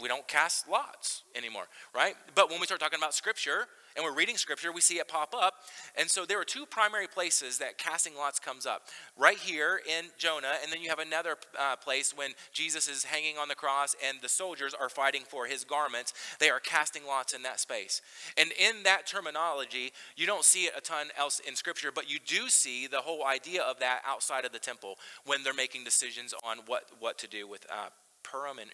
we 0.00 0.08
don't 0.08 0.26
cast 0.28 0.68
lots 0.68 1.22
anymore, 1.34 1.64
right? 1.94 2.14
But 2.34 2.50
when 2.50 2.60
we 2.60 2.66
start 2.66 2.80
talking 2.80 2.98
about 2.98 3.14
scripture, 3.14 3.66
and 3.96 4.04
we're 4.04 4.14
reading 4.14 4.36
scripture, 4.36 4.72
we 4.72 4.80
see 4.80 4.98
it 4.98 5.08
pop 5.08 5.34
up. 5.34 5.54
And 5.98 6.10
so 6.10 6.24
there 6.24 6.40
are 6.40 6.44
two 6.44 6.66
primary 6.66 7.06
places 7.06 7.58
that 7.58 7.78
casting 7.78 8.14
lots 8.14 8.38
comes 8.38 8.66
up. 8.66 8.82
Right 9.16 9.38
here 9.38 9.80
in 9.86 10.06
Jonah, 10.18 10.52
and 10.62 10.72
then 10.72 10.80
you 10.80 10.88
have 10.88 10.98
another 10.98 11.36
uh, 11.58 11.76
place 11.76 12.16
when 12.16 12.30
Jesus 12.52 12.88
is 12.88 13.04
hanging 13.04 13.36
on 13.36 13.48
the 13.48 13.54
cross 13.54 13.96
and 14.06 14.18
the 14.22 14.28
soldiers 14.28 14.74
are 14.74 14.88
fighting 14.88 15.22
for 15.28 15.46
his 15.46 15.64
garments. 15.64 16.14
They 16.38 16.50
are 16.50 16.60
casting 16.60 17.06
lots 17.06 17.32
in 17.32 17.42
that 17.42 17.60
space. 17.60 18.00
And 18.36 18.50
in 18.52 18.82
that 18.84 19.06
terminology, 19.06 19.92
you 20.16 20.26
don't 20.26 20.44
see 20.44 20.64
it 20.64 20.72
a 20.76 20.80
ton 20.80 21.08
else 21.18 21.40
in 21.40 21.56
scripture, 21.56 21.90
but 21.94 22.10
you 22.10 22.18
do 22.24 22.48
see 22.48 22.86
the 22.86 23.00
whole 23.00 23.24
idea 23.24 23.62
of 23.62 23.80
that 23.80 24.02
outside 24.06 24.44
of 24.44 24.52
the 24.52 24.58
temple 24.58 24.96
when 25.24 25.42
they're 25.42 25.54
making 25.54 25.84
decisions 25.84 26.34
on 26.44 26.58
what, 26.66 26.84
what 26.98 27.18
to 27.18 27.28
do 27.28 27.48
with 27.48 27.66
uh, 27.70 27.88
Purim 28.22 28.58
and 28.58 28.70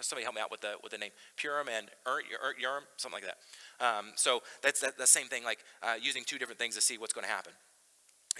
somebody 0.00 0.24
help 0.24 0.34
me 0.34 0.40
out 0.40 0.50
with 0.50 0.60
the 0.60 0.74
with 0.82 0.92
the 0.92 0.98
name 0.98 1.10
Purim 1.36 1.68
and 1.68 1.88
Urim, 2.60 2.84
something 2.96 3.20
like 3.22 3.24
that. 3.24 3.38
Um, 3.84 4.12
so 4.16 4.40
that's 4.62 4.80
that, 4.80 4.98
the 4.98 5.06
same 5.06 5.26
thing, 5.26 5.44
like 5.44 5.58
uh, 5.82 5.94
using 6.00 6.24
two 6.24 6.38
different 6.38 6.58
things 6.58 6.74
to 6.74 6.80
see 6.80 6.98
what's 6.98 7.12
going 7.12 7.26
to 7.26 7.30
happen. 7.30 7.52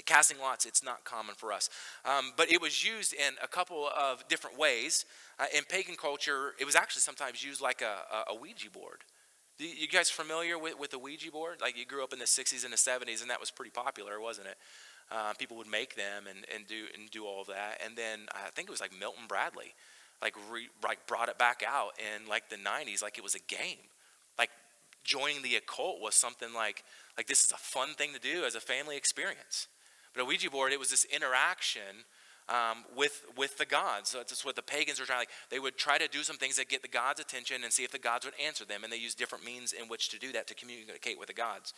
Casting 0.07 0.38
lots, 0.40 0.67
it's 0.67 0.83
not 0.83 1.05
common 1.05 1.37
for 1.37 1.53
us. 1.53 1.71
Um, 2.05 2.33
but 2.37 2.51
it 2.51 2.61
was 2.61 2.85
used 2.85 3.14
in 3.14 3.35
a 3.43 3.47
couple 3.47 3.88
of 3.97 4.27
different 4.27 4.59
ways. 4.59 5.05
Uh, 5.38 5.47
in 5.57 5.62
pagan 5.64 5.95
culture, 5.95 6.53
it 6.59 6.64
was 6.64 6.75
actually 6.75 7.01
sometimes 7.01 7.45
used 7.45 7.61
like 7.61 7.81
a, 7.81 8.33
a, 8.33 8.35
Ouija 8.35 8.71
board. 8.71 9.05
You 9.59 9.87
guys 9.87 10.11
familiar 10.11 10.59
with, 10.59 10.81
with 10.81 10.90
the 10.90 10.99
Ouija 10.99 11.31
board? 11.31 11.61
Like 11.61 11.79
you 11.79 11.87
grew 11.87 12.03
up 12.03 12.12
in 12.12 12.19
the 12.19 12.25
60s 12.25 12.64
and 12.64 12.73
the 12.73 12.77
70s, 12.77 13.23
and 13.23 13.31
that 13.31 13.38
was 13.38 13.53
pretty 13.53 13.71
popular, 13.71 14.21
wasn't 14.21 14.49
it? 14.49 14.57
Uh, 15.12 15.33
people 15.38 15.57
would 15.57 15.69
make 15.69 15.95
them 15.95 16.25
and, 16.29 16.45
and, 16.53 16.67
do, 16.67 16.87
and 16.99 17.09
do 17.11 17.25
all 17.25 17.45
that. 17.45 17.81
And 17.85 17.97
then 17.97 18.27
I 18.33 18.51
think 18.51 18.69
it 18.69 18.73
was 18.73 18.81
like 18.81 18.99
Milton 18.99 19.25
Bradley, 19.29 19.75
like, 20.25 20.35
re, 20.51 20.69
like 20.83 21.07
brought 21.07 21.29
it 21.29 21.39
back 21.39 21.63
out 21.67 21.93
in 21.99 22.27
like 22.27 22.49
the 22.49 22.57
90s 22.57 23.03
like 23.03 23.19
it 23.19 23.23
was 23.23 23.37
a 23.37 23.41
game. 23.41 23.77
Like 24.39 24.51
joining 25.05 25.43
the 25.43 25.55
occult 25.55 26.01
was 26.01 26.17
something 26.17 26.53
like, 26.53 26.83
like 27.17 27.29
this 27.29 27.45
is 27.45 27.53
a 27.53 27.57
fun 27.57 27.95
thing 27.95 28.15
to 28.15 28.19
do 28.19 28.45
as 28.45 28.57
a 28.57 28.61
family 28.61 28.97
experience. 28.97 29.69
But 30.15 30.27
Ouija 30.27 30.51
board, 30.51 30.73
it 30.73 30.81
was 30.81 30.91
this 30.91 31.05
interaction 31.05 32.05
um, 32.49 32.85
with 32.97 33.23
with 33.37 33.57
the 33.57 33.65
gods. 33.65 34.11
So 34.11 34.19
that's 34.19 34.45
what 34.45 34.57
the 34.57 34.63
pagans 34.63 35.01
were 35.01 35.07
trying. 35.07 35.21
Like 35.21 35.31
they 35.51 35.59
would 35.59 35.77
try 35.77 35.99
to 35.99 36.09
do 36.09 36.23
some 36.23 36.37
things 36.37 36.57
that 36.57 36.69
get 36.69 36.83
the 36.83 36.89
gods' 36.89 37.21
attention 37.21 37.65
and 37.65 37.73
see 37.73 37.85
if 37.85 37.91
the 37.91 37.99
gods 37.99 38.25
would 38.25 38.35
answer 38.45 38.65
them, 38.65 38.85
and 38.85 38.93
they 38.93 38.97
used 38.97 39.19
different 39.19 39.45
means 39.45 39.73
in 39.73 39.89
which 39.89 40.09
to 40.11 40.19
do 40.19 40.33
that 40.33 40.47
to 40.49 40.55
communicate 40.55 41.19
with 41.19 41.29
the 41.29 41.35
gods. 41.35 41.73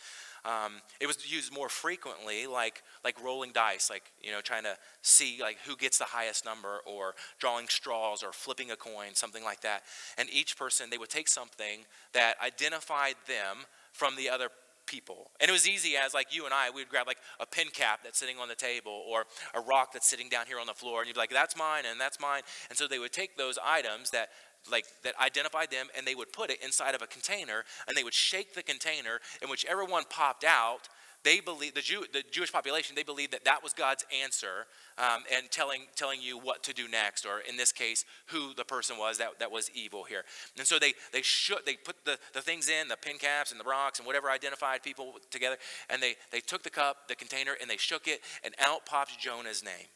Um, 0.45 0.81
it 0.99 1.07
was 1.07 1.31
used 1.31 1.53
more 1.53 1.69
frequently, 1.69 2.47
like 2.47 2.83
like 3.03 3.21
rolling 3.23 3.51
dice, 3.53 3.89
like 3.89 4.11
you 4.21 4.31
know 4.31 4.41
trying 4.41 4.63
to 4.63 4.77
see 5.01 5.39
like 5.41 5.57
who 5.65 5.75
gets 5.75 5.97
the 5.97 6.05
highest 6.05 6.45
number, 6.45 6.79
or 6.85 7.15
drawing 7.39 7.67
straws, 7.67 8.23
or 8.23 8.31
flipping 8.31 8.71
a 8.71 8.75
coin, 8.75 9.13
something 9.13 9.43
like 9.43 9.61
that. 9.61 9.83
And 10.17 10.29
each 10.31 10.57
person 10.57 10.89
they 10.89 10.97
would 10.97 11.09
take 11.09 11.29
something 11.29 11.85
that 12.13 12.35
identified 12.45 13.15
them 13.27 13.65
from 13.93 14.15
the 14.15 14.29
other 14.29 14.49
people. 14.87 15.31
And 15.39 15.49
it 15.49 15.51
was 15.51 15.67
easy 15.67 15.95
as 15.95 16.13
like 16.13 16.33
you 16.33 16.45
and 16.45 16.53
I, 16.53 16.69
we 16.69 16.81
would 16.81 16.89
grab 16.89 17.05
like 17.05 17.19
a 17.39 17.45
pin 17.45 17.67
cap 17.71 17.99
that's 18.03 18.17
sitting 18.17 18.37
on 18.39 18.47
the 18.47 18.55
table 18.55 19.03
or 19.07 19.25
a 19.53 19.61
rock 19.61 19.93
that's 19.93 20.07
sitting 20.07 20.29
down 20.29 20.47
here 20.47 20.59
on 20.59 20.65
the 20.65 20.73
floor, 20.73 20.99
and 20.99 21.07
you'd 21.07 21.13
be 21.13 21.19
like, 21.19 21.29
that's 21.29 21.55
mine 21.55 21.83
and 21.89 21.99
that's 21.99 22.19
mine. 22.19 22.41
And 22.69 22.77
so 22.77 22.87
they 22.87 22.99
would 22.99 23.11
take 23.11 23.37
those 23.37 23.59
items 23.63 24.09
that 24.11 24.29
like 24.71 24.85
that 25.03 25.13
identified 25.21 25.71
them 25.71 25.87
and 25.95 26.05
they 26.05 26.15
would 26.15 26.33
put 26.33 26.49
it 26.49 26.61
inside 26.63 26.95
of 26.95 27.01
a 27.01 27.07
container 27.07 27.63
and 27.87 27.95
they 27.95 28.03
would 28.03 28.13
shake 28.13 28.53
the 28.53 28.63
container 28.63 29.19
and 29.41 29.49
whichever 29.49 29.85
one 29.85 30.03
popped 30.09 30.43
out 30.43 30.89
they 31.27 31.41
believe 31.41 31.73
the, 31.73 31.81
Jew, 31.81 32.05
the 32.13 32.23
Jewish 32.31 32.53
population 32.53 32.95
they 32.95 33.03
believed 33.03 33.33
that 33.33 33.43
that 33.43 33.61
was 33.61 33.73
God's 33.73 34.05
answer 34.23 34.65
um, 34.97 35.23
and 35.35 35.51
telling 35.51 35.81
telling 35.97 36.21
you 36.21 36.37
what 36.39 36.63
to 36.63 36.73
do 36.73 36.87
next, 36.87 37.25
or 37.25 37.41
in 37.41 37.57
this 37.57 37.73
case, 37.73 38.05
who 38.27 38.53
the 38.53 38.63
person 38.63 38.97
was 38.97 39.17
that, 39.17 39.37
that 39.39 39.51
was 39.51 39.69
evil 39.75 40.05
here. 40.05 40.23
And 40.57 40.65
so 40.65 40.79
they 40.79 40.93
they 41.11 41.21
shook 41.21 41.65
they 41.65 41.75
put 41.75 42.05
the, 42.05 42.17
the 42.33 42.39
things 42.39 42.69
in 42.69 42.87
the 42.87 42.95
pin 42.95 43.17
caps 43.17 43.51
and 43.51 43.59
the 43.59 43.65
rocks 43.65 43.99
and 43.99 44.05
whatever 44.05 44.29
identified 44.29 44.83
people 44.83 45.15
together, 45.29 45.57
and 45.89 46.01
they 46.01 46.15
they 46.31 46.39
took 46.39 46.63
the 46.63 46.69
cup, 46.69 47.09
the 47.09 47.15
container, 47.15 47.57
and 47.59 47.69
they 47.69 47.75
shook 47.75 48.07
it, 48.07 48.21
and 48.45 48.55
out 48.65 48.85
pops 48.85 49.17
Jonah's 49.17 49.65
name, 49.65 49.87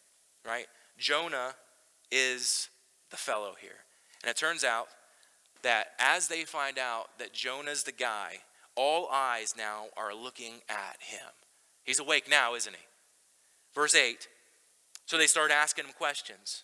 right? 0.46 0.66
Jonah 0.98 1.56
is 2.12 2.68
the 3.10 3.16
fellow 3.16 3.54
here, 3.58 3.86
and 4.22 4.30
it 4.30 4.36
turns 4.36 4.66
out 4.66 4.88
that 5.62 5.94
as 5.98 6.28
they 6.28 6.44
find 6.44 6.78
out 6.78 7.18
that 7.20 7.32
Jonah's 7.32 7.84
the 7.84 7.94
guy 7.94 8.40
all 8.76 9.08
eyes 9.12 9.54
now 9.58 9.86
are 9.98 10.14
looking 10.14 10.62
at 10.70 10.98
him. 11.00 11.28
He's 11.84 12.00
awake 12.00 12.30
now, 12.30 12.56
isn't 12.56 12.76
he? 12.76 12.86
Verse 13.74 13.96
8 13.96 14.28
So 15.06 15.18
they 15.18 15.28
started 15.28 15.54
asking 15.54 15.86
him 15.86 15.94
questions. 15.98 16.64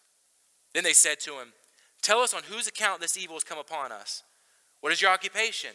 Then 0.74 0.84
they 0.84 0.94
said 0.94 1.20
to 1.22 1.34
him, 1.34 1.54
Tell 2.02 2.20
us 2.20 2.34
on 2.34 2.44
whose 2.44 2.68
account 2.68 3.02
this 3.02 3.18
evil 3.18 3.36
has 3.36 3.44
come 3.44 3.58
upon 3.58 3.92
us. 3.92 4.24
What 4.82 4.94
is 4.94 5.02
your 5.02 5.12
occupation? 5.12 5.72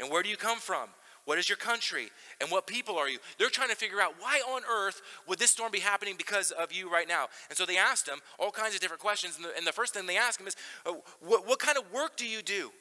And 0.00 0.10
where 0.10 0.22
do 0.22 0.28
you 0.28 0.36
come 0.36 0.58
from? 0.58 0.88
What 1.24 1.38
is 1.38 1.48
your 1.48 1.56
country? 1.56 2.10
And 2.40 2.50
what 2.50 2.66
people 2.66 2.98
are 2.98 3.08
you? 3.08 3.18
They're 3.38 3.50
trying 3.50 3.68
to 3.68 3.76
figure 3.76 4.00
out 4.00 4.14
why 4.18 4.40
on 4.52 4.62
earth 4.70 5.00
would 5.28 5.38
this 5.38 5.50
storm 5.50 5.70
be 5.70 5.78
happening 5.78 6.14
because 6.16 6.50
of 6.50 6.72
you 6.72 6.90
right 6.90 7.06
now? 7.06 7.28
And 7.48 7.56
so 7.56 7.66
they 7.66 7.76
asked 7.76 8.08
him 8.08 8.18
all 8.38 8.50
kinds 8.50 8.74
of 8.74 8.80
different 8.80 9.02
questions. 9.02 9.36
And 9.36 9.44
the, 9.44 9.56
and 9.56 9.66
the 9.66 9.72
first 9.72 9.94
thing 9.94 10.06
they 10.06 10.16
asked 10.16 10.40
him 10.40 10.48
is, 10.48 10.56
uh, 10.86 10.92
what, 11.20 11.46
what 11.46 11.58
kind 11.58 11.78
of 11.78 11.84
work 11.92 12.16
do 12.16 12.26
you 12.26 12.42
do? 12.42 12.72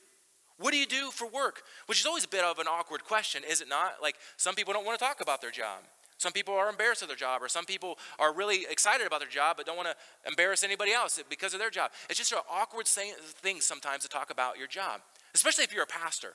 What 0.59 0.71
do 0.71 0.77
you 0.77 0.85
do 0.85 1.09
for 1.09 1.27
work? 1.27 1.63
Which 1.85 2.01
is 2.01 2.05
always 2.05 2.25
a 2.25 2.27
bit 2.27 2.43
of 2.43 2.59
an 2.59 2.67
awkward 2.67 3.05
question, 3.05 3.43
is 3.49 3.61
it 3.61 3.69
not? 3.69 3.95
Like 4.01 4.15
some 4.37 4.55
people 4.55 4.73
don't 4.73 4.85
want 4.85 4.99
to 4.99 5.03
talk 5.03 5.21
about 5.21 5.41
their 5.41 5.51
job. 5.51 5.79
Some 6.17 6.33
people 6.33 6.53
are 6.53 6.69
embarrassed 6.69 7.01
of 7.01 7.07
their 7.07 7.15
job, 7.15 7.41
or 7.41 7.47
some 7.47 7.63
people 7.63 7.97
are 8.19 8.33
really 8.33 8.65
excited 8.69 9.07
about 9.07 9.21
their 9.21 9.29
job 9.29 9.55
but 9.55 9.65
don't 9.65 9.77
want 9.77 9.87
to 9.87 9.95
embarrass 10.29 10.65
anybody 10.65 10.91
else 10.91 11.21
because 11.29 11.53
of 11.53 11.59
their 11.59 11.69
job. 11.69 11.91
It's 12.09 12.19
just 12.19 12.33
an 12.33 12.39
awkward 12.51 12.87
thing 12.87 13.61
sometimes 13.61 14.03
to 14.03 14.09
talk 14.09 14.29
about 14.29 14.57
your 14.57 14.67
job, 14.67 14.99
especially 15.33 15.63
if 15.63 15.73
you're 15.73 15.83
a 15.83 15.87
pastor. 15.87 16.33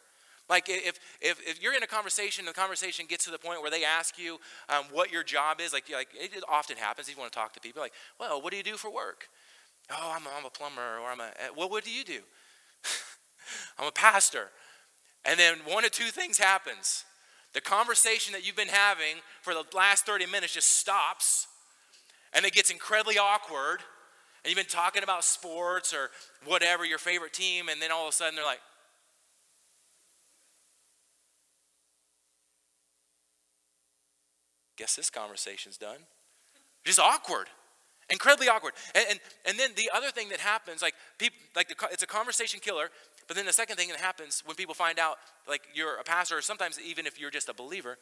Like 0.48 0.68
if, 0.68 0.98
if, 1.20 1.38
if 1.46 1.62
you're 1.62 1.74
in 1.74 1.82
a 1.82 1.87
conversation, 1.87 2.46
and 2.46 2.48
the 2.48 2.58
conversation 2.58 3.06
gets 3.06 3.24
to 3.26 3.30
the 3.30 3.38
point 3.38 3.60
where 3.60 3.70
they 3.70 3.84
ask 3.84 4.18
you 4.18 4.38
um, 4.70 4.84
what 4.90 5.12
your 5.12 5.22
job 5.22 5.60
is, 5.60 5.72
like, 5.72 5.84
like 5.92 6.08
it 6.14 6.42
often 6.48 6.76
happens, 6.76 7.08
you 7.08 7.16
want 7.18 7.30
to 7.30 7.38
talk 7.38 7.52
to 7.54 7.60
people, 7.60 7.82
like, 7.82 7.92
well, 8.18 8.40
what 8.40 8.50
do 8.50 8.56
you 8.56 8.62
do 8.62 8.76
for 8.76 8.90
work? 8.90 9.28
Oh, 9.90 10.14
I'm 10.16 10.26
a, 10.26 10.30
I'm 10.38 10.44
a 10.46 10.50
plumber, 10.50 10.98
or 10.98 11.10
I'm 11.10 11.20
a, 11.20 11.28
eh, 11.37 11.48
well, 11.56 11.68
what 11.68 11.84
do 11.84 11.90
you 11.90 12.04
do? 12.04 12.20
I'm 13.78 13.88
a 13.88 13.92
pastor. 13.92 14.50
And 15.24 15.38
then 15.38 15.59
one 15.66 15.85
of 15.85 15.90
two 15.90 16.04
things 16.04 16.38
happens. 16.38 17.04
The 17.54 17.61
conversation 17.61 18.33
that 18.33 18.46
you've 18.46 18.57
been 18.57 18.68
having 18.68 19.16
for 19.42 19.54
the 19.54 19.64
last 19.74 20.07
30 20.07 20.26
minutes 20.26 20.54
just 20.54 20.78
stops, 20.78 21.46
and 22.33 22.44
it 22.44 22.52
gets 22.52 22.70
incredibly 22.70 23.16
awkward. 23.16 23.80
And 24.42 24.50
you've 24.50 24.57
been 24.57 24.66
talking 24.66 25.02
about 25.02 25.24
sports 25.24 25.94
or 25.94 26.11
whatever, 26.44 26.85
your 26.85 26.98
favorite 26.98 27.33
team, 27.33 27.68
and 27.68 27.80
then 27.80 27.90
all 27.90 28.02
of 28.02 28.11
a 28.11 28.12
sudden 28.12 28.35
they're 28.35 28.44
like, 28.44 28.61
guess 34.76 34.96
this 34.96 35.09
conversation's 35.09 35.78
done. 35.78 35.98
Just 36.85 36.98
awkward 36.98 37.46
incredibly 38.11 38.48
awkward 38.48 38.72
and, 38.94 39.04
and, 39.11 39.20
and 39.46 39.59
then 39.59 39.70
the 39.76 39.90
other 39.94 40.11
thing 40.11 40.28
that 40.28 40.40
happens 40.40 40.83
like 40.83 40.94
people 41.18 41.38
like 41.57 41.68
the, 41.68 41.74
it's 41.90 42.02
a 42.02 42.07
conversation 42.07 42.61
killer 42.61 42.90
but 43.26 43.37
then 43.37 43.46
the 43.46 43.52
second 43.52 43.76
thing 43.76 43.88
that 43.88 44.00
happens 44.00 44.42
when 44.44 44.56
people 44.56 44.74
find 44.74 44.98
out, 44.98 45.18
like 45.48 45.62
you're 45.74 45.96
a 45.96 46.04
pastor, 46.04 46.38
or 46.38 46.42
sometimes 46.42 46.78
even 46.80 47.06
if 47.06 47.18
you're 47.18 47.30
just 47.30 47.48
a 47.48 47.54
believer, 47.54 47.98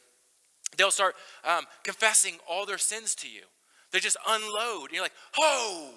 they'll 0.77 0.91
start 0.91 1.15
um, 1.43 1.65
confessing 1.83 2.35
all 2.49 2.65
their 2.65 2.77
sins 2.77 3.15
to 3.15 3.29
you. 3.29 3.43
They 3.91 3.99
just 3.99 4.17
unload. 4.27 4.85
And 4.85 4.93
you're 4.93 5.03
like, 5.03 5.13
oh, 5.39 5.91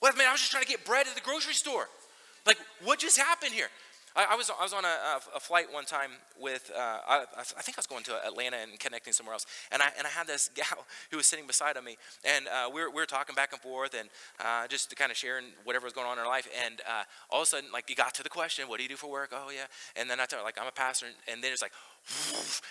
what 0.00 0.16
man? 0.16 0.28
I 0.28 0.32
was 0.32 0.40
just 0.40 0.50
trying 0.50 0.64
to 0.64 0.68
get 0.68 0.84
bread 0.84 1.06
at 1.06 1.14
the 1.14 1.20
grocery 1.20 1.54
store. 1.54 1.86
Like, 2.46 2.58
what 2.82 2.98
just 2.98 3.18
happened 3.18 3.52
here? 3.52 3.68
I, 4.16 4.28
I 4.30 4.34
was, 4.34 4.50
I 4.50 4.62
was 4.62 4.72
on 4.72 4.84
a, 4.84 4.96
a, 5.36 5.40
flight 5.40 5.66
one 5.70 5.84
time 5.84 6.10
with, 6.40 6.70
uh, 6.74 6.98
I, 7.06 7.24
I, 7.38 7.62
think 7.62 7.76
I 7.76 7.80
was 7.80 7.86
going 7.86 8.02
to 8.04 8.16
Atlanta 8.26 8.56
and 8.56 8.80
connecting 8.80 9.12
somewhere 9.12 9.34
else. 9.34 9.44
And 9.70 9.82
I, 9.82 9.88
and 9.98 10.06
I 10.06 10.10
had 10.10 10.26
this 10.26 10.48
gal 10.54 10.86
who 11.10 11.18
was 11.18 11.26
sitting 11.26 11.46
beside 11.46 11.76
of 11.76 11.84
me. 11.84 11.96
And 12.24 12.48
uh, 12.48 12.70
we, 12.72 12.80
were, 12.80 12.88
we 12.88 12.96
were 12.96 13.06
talking 13.06 13.34
back 13.34 13.52
and 13.52 13.60
forth 13.60 13.94
and 13.94 14.08
uh, 14.40 14.66
just 14.68 14.94
kind 14.96 15.10
of 15.10 15.18
sharing 15.18 15.44
whatever 15.64 15.84
was 15.84 15.92
going 15.92 16.06
on 16.06 16.14
in 16.14 16.24
our 16.24 16.28
life. 16.28 16.48
And 16.64 16.80
uh, 16.88 17.04
all 17.30 17.42
of 17.42 17.44
a 17.44 17.46
sudden, 17.46 17.68
like, 17.72 17.90
you 17.90 17.96
got 17.96 18.14
to 18.14 18.22
the 18.22 18.30
question, 18.30 18.68
what 18.68 18.78
do 18.78 18.84
you 18.84 18.88
do 18.88 18.96
for 18.96 19.10
work? 19.10 19.30
Oh, 19.32 19.50
yeah. 19.54 19.66
And 19.94 20.08
then 20.08 20.18
I 20.18 20.24
tell 20.24 20.38
her, 20.38 20.44
like, 20.44 20.58
I'm 20.58 20.66
a 20.66 20.72
pastor. 20.72 21.06
And 21.30 21.44
then 21.44 21.52
it's 21.52 21.62
like, 21.62 21.72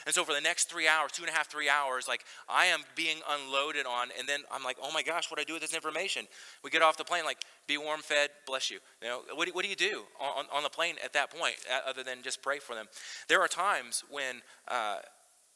and 0.05 0.15
so 0.15 0.23
for 0.23 0.33
the 0.33 0.41
next 0.41 0.69
three 0.69 0.87
hours, 0.87 1.11
two 1.11 1.23
and 1.23 1.29
a 1.29 1.33
half, 1.33 1.49
three 1.49 1.69
hours, 1.69 2.07
like 2.07 2.23
I 2.47 2.67
am 2.67 2.81
being 2.95 3.17
unloaded 3.29 3.85
on, 3.85 4.09
and 4.17 4.27
then 4.27 4.41
I'm 4.51 4.63
like, 4.63 4.77
oh 4.81 4.91
my 4.93 5.03
gosh, 5.03 5.29
what 5.29 5.37
do 5.37 5.41
I 5.41 5.43
do 5.43 5.53
with 5.53 5.61
this 5.61 5.73
information? 5.73 6.25
We 6.63 6.69
get 6.69 6.81
off 6.81 6.97
the 6.97 7.03
plane, 7.03 7.25
like, 7.25 7.39
be 7.67 7.77
warm 7.77 8.01
fed, 8.01 8.29
bless 8.47 8.71
you. 8.71 8.79
You 9.01 9.09
know, 9.09 9.21
what 9.33 9.47
do, 9.47 9.53
what 9.53 9.63
do 9.63 9.69
you 9.69 9.75
do 9.75 10.03
on, 10.19 10.45
on 10.53 10.63
the 10.63 10.69
plane 10.69 10.95
at 11.03 11.13
that 11.13 11.31
point, 11.31 11.55
uh, 11.69 11.89
other 11.89 12.03
than 12.03 12.21
just 12.21 12.41
pray 12.41 12.59
for 12.59 12.75
them? 12.75 12.85
There 13.27 13.41
are 13.41 13.47
times 13.47 14.03
when 14.09 14.41
uh, 14.67 14.97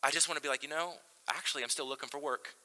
I 0.04 0.12
just 0.12 0.28
want 0.28 0.38
to 0.38 0.42
be 0.42 0.50
like, 0.50 0.64
you 0.64 0.70
know, 0.70 0.94
actually, 1.30 1.64
I'm 1.64 1.70
still 1.70 1.88
looking 1.88 2.10
for 2.10 2.20
work. 2.20 2.56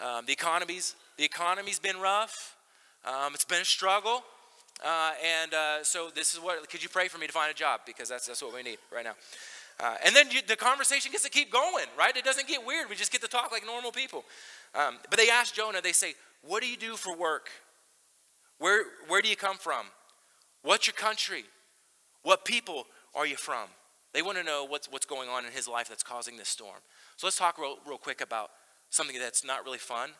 Um, 0.00 0.24
the 0.26 0.32
economy's 0.32 0.94
the 1.18 1.24
economy's 1.24 1.78
been 1.78 2.00
rough. 2.00 2.56
Um, 3.04 3.34
it's 3.34 3.44
been 3.44 3.60
a 3.60 3.64
struggle. 3.64 4.22
Uh, 4.82 5.12
and 5.22 5.52
uh, 5.52 5.84
so 5.84 6.08
this 6.14 6.32
is 6.32 6.40
what, 6.40 6.68
could 6.70 6.82
you 6.82 6.88
pray 6.88 7.08
for 7.08 7.18
me 7.18 7.26
to 7.26 7.32
find 7.32 7.50
a 7.50 7.54
job? 7.54 7.80
Because 7.84 8.08
that's, 8.08 8.26
that's 8.26 8.42
what 8.42 8.54
we 8.54 8.62
need 8.62 8.78
right 8.90 9.04
now. 9.04 9.12
Uh, 9.80 9.94
and 10.04 10.14
then 10.14 10.30
you, 10.30 10.40
the 10.46 10.56
conversation 10.56 11.10
gets 11.10 11.24
to 11.24 11.30
keep 11.30 11.50
going, 11.50 11.86
right? 11.98 12.14
It 12.14 12.24
doesn't 12.24 12.46
get 12.46 12.64
weird. 12.66 12.90
We 12.90 12.96
just 12.96 13.10
get 13.10 13.22
to 13.22 13.28
talk 13.28 13.50
like 13.50 13.64
normal 13.64 13.92
people. 13.92 14.24
Um, 14.74 14.98
but 15.08 15.18
they 15.18 15.30
ask 15.30 15.54
Jonah, 15.54 15.80
they 15.80 15.92
say, 15.92 16.14
What 16.42 16.62
do 16.62 16.68
you 16.68 16.76
do 16.76 16.96
for 16.96 17.16
work? 17.16 17.48
Where, 18.58 18.84
where 19.08 19.22
do 19.22 19.28
you 19.28 19.36
come 19.36 19.56
from? 19.56 19.86
What's 20.62 20.86
your 20.86 20.94
country? 20.94 21.44
What 22.22 22.44
people 22.44 22.84
are 23.14 23.26
you 23.26 23.36
from? 23.36 23.68
They 24.12 24.20
want 24.20 24.36
to 24.36 24.44
know 24.44 24.66
what's, 24.68 24.90
what's 24.90 25.06
going 25.06 25.30
on 25.30 25.46
in 25.46 25.52
his 25.52 25.66
life 25.66 25.88
that's 25.88 26.02
causing 26.02 26.36
this 26.36 26.48
storm. 26.48 26.80
So 27.16 27.26
let's 27.26 27.38
talk 27.38 27.56
real, 27.58 27.76
real 27.86 27.96
quick 27.96 28.20
about 28.20 28.50
something 28.90 29.18
that's 29.18 29.44
not 29.44 29.64
really 29.64 29.78
fun. 29.78 30.10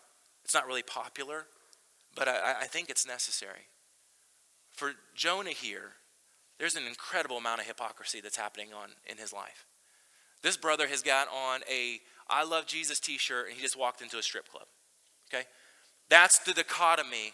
It's 0.45 0.55
not 0.55 0.67
really 0.67 0.83
popular, 0.83 1.45
but 2.17 2.29
I, 2.29 2.55
I 2.63 2.65
think 2.67 2.89
it's 2.89 3.07
necessary. 3.07 3.69
For 4.73 4.93
Jonah 5.15 5.51
here, 5.51 5.93
there's 6.61 6.77
an 6.77 6.87
incredible 6.87 7.39
amount 7.39 7.61
of 7.61 7.67
hypocrisy 7.67 8.21
that's 8.21 8.37
happening 8.37 8.69
on 8.75 8.91
in 9.07 9.17
his 9.17 9.33
life. 9.33 9.65
This 10.43 10.59
brother 10.59 10.87
has 10.87 11.03
got 11.03 11.27
on 11.29 11.63
a 11.69 11.99
I 12.29 12.45
love 12.45 12.67
Jesus 12.67 13.01
t-shirt 13.01 13.49
and 13.49 13.57
he 13.57 13.63
just 13.63 13.79
walked 13.79 14.03
into 14.03 14.19
a 14.19 14.23
strip 14.23 14.49
club. 14.49 14.67
Okay? 15.33 15.45
That's 16.11 16.39
the 16.41 16.53
dichotomy 16.53 17.33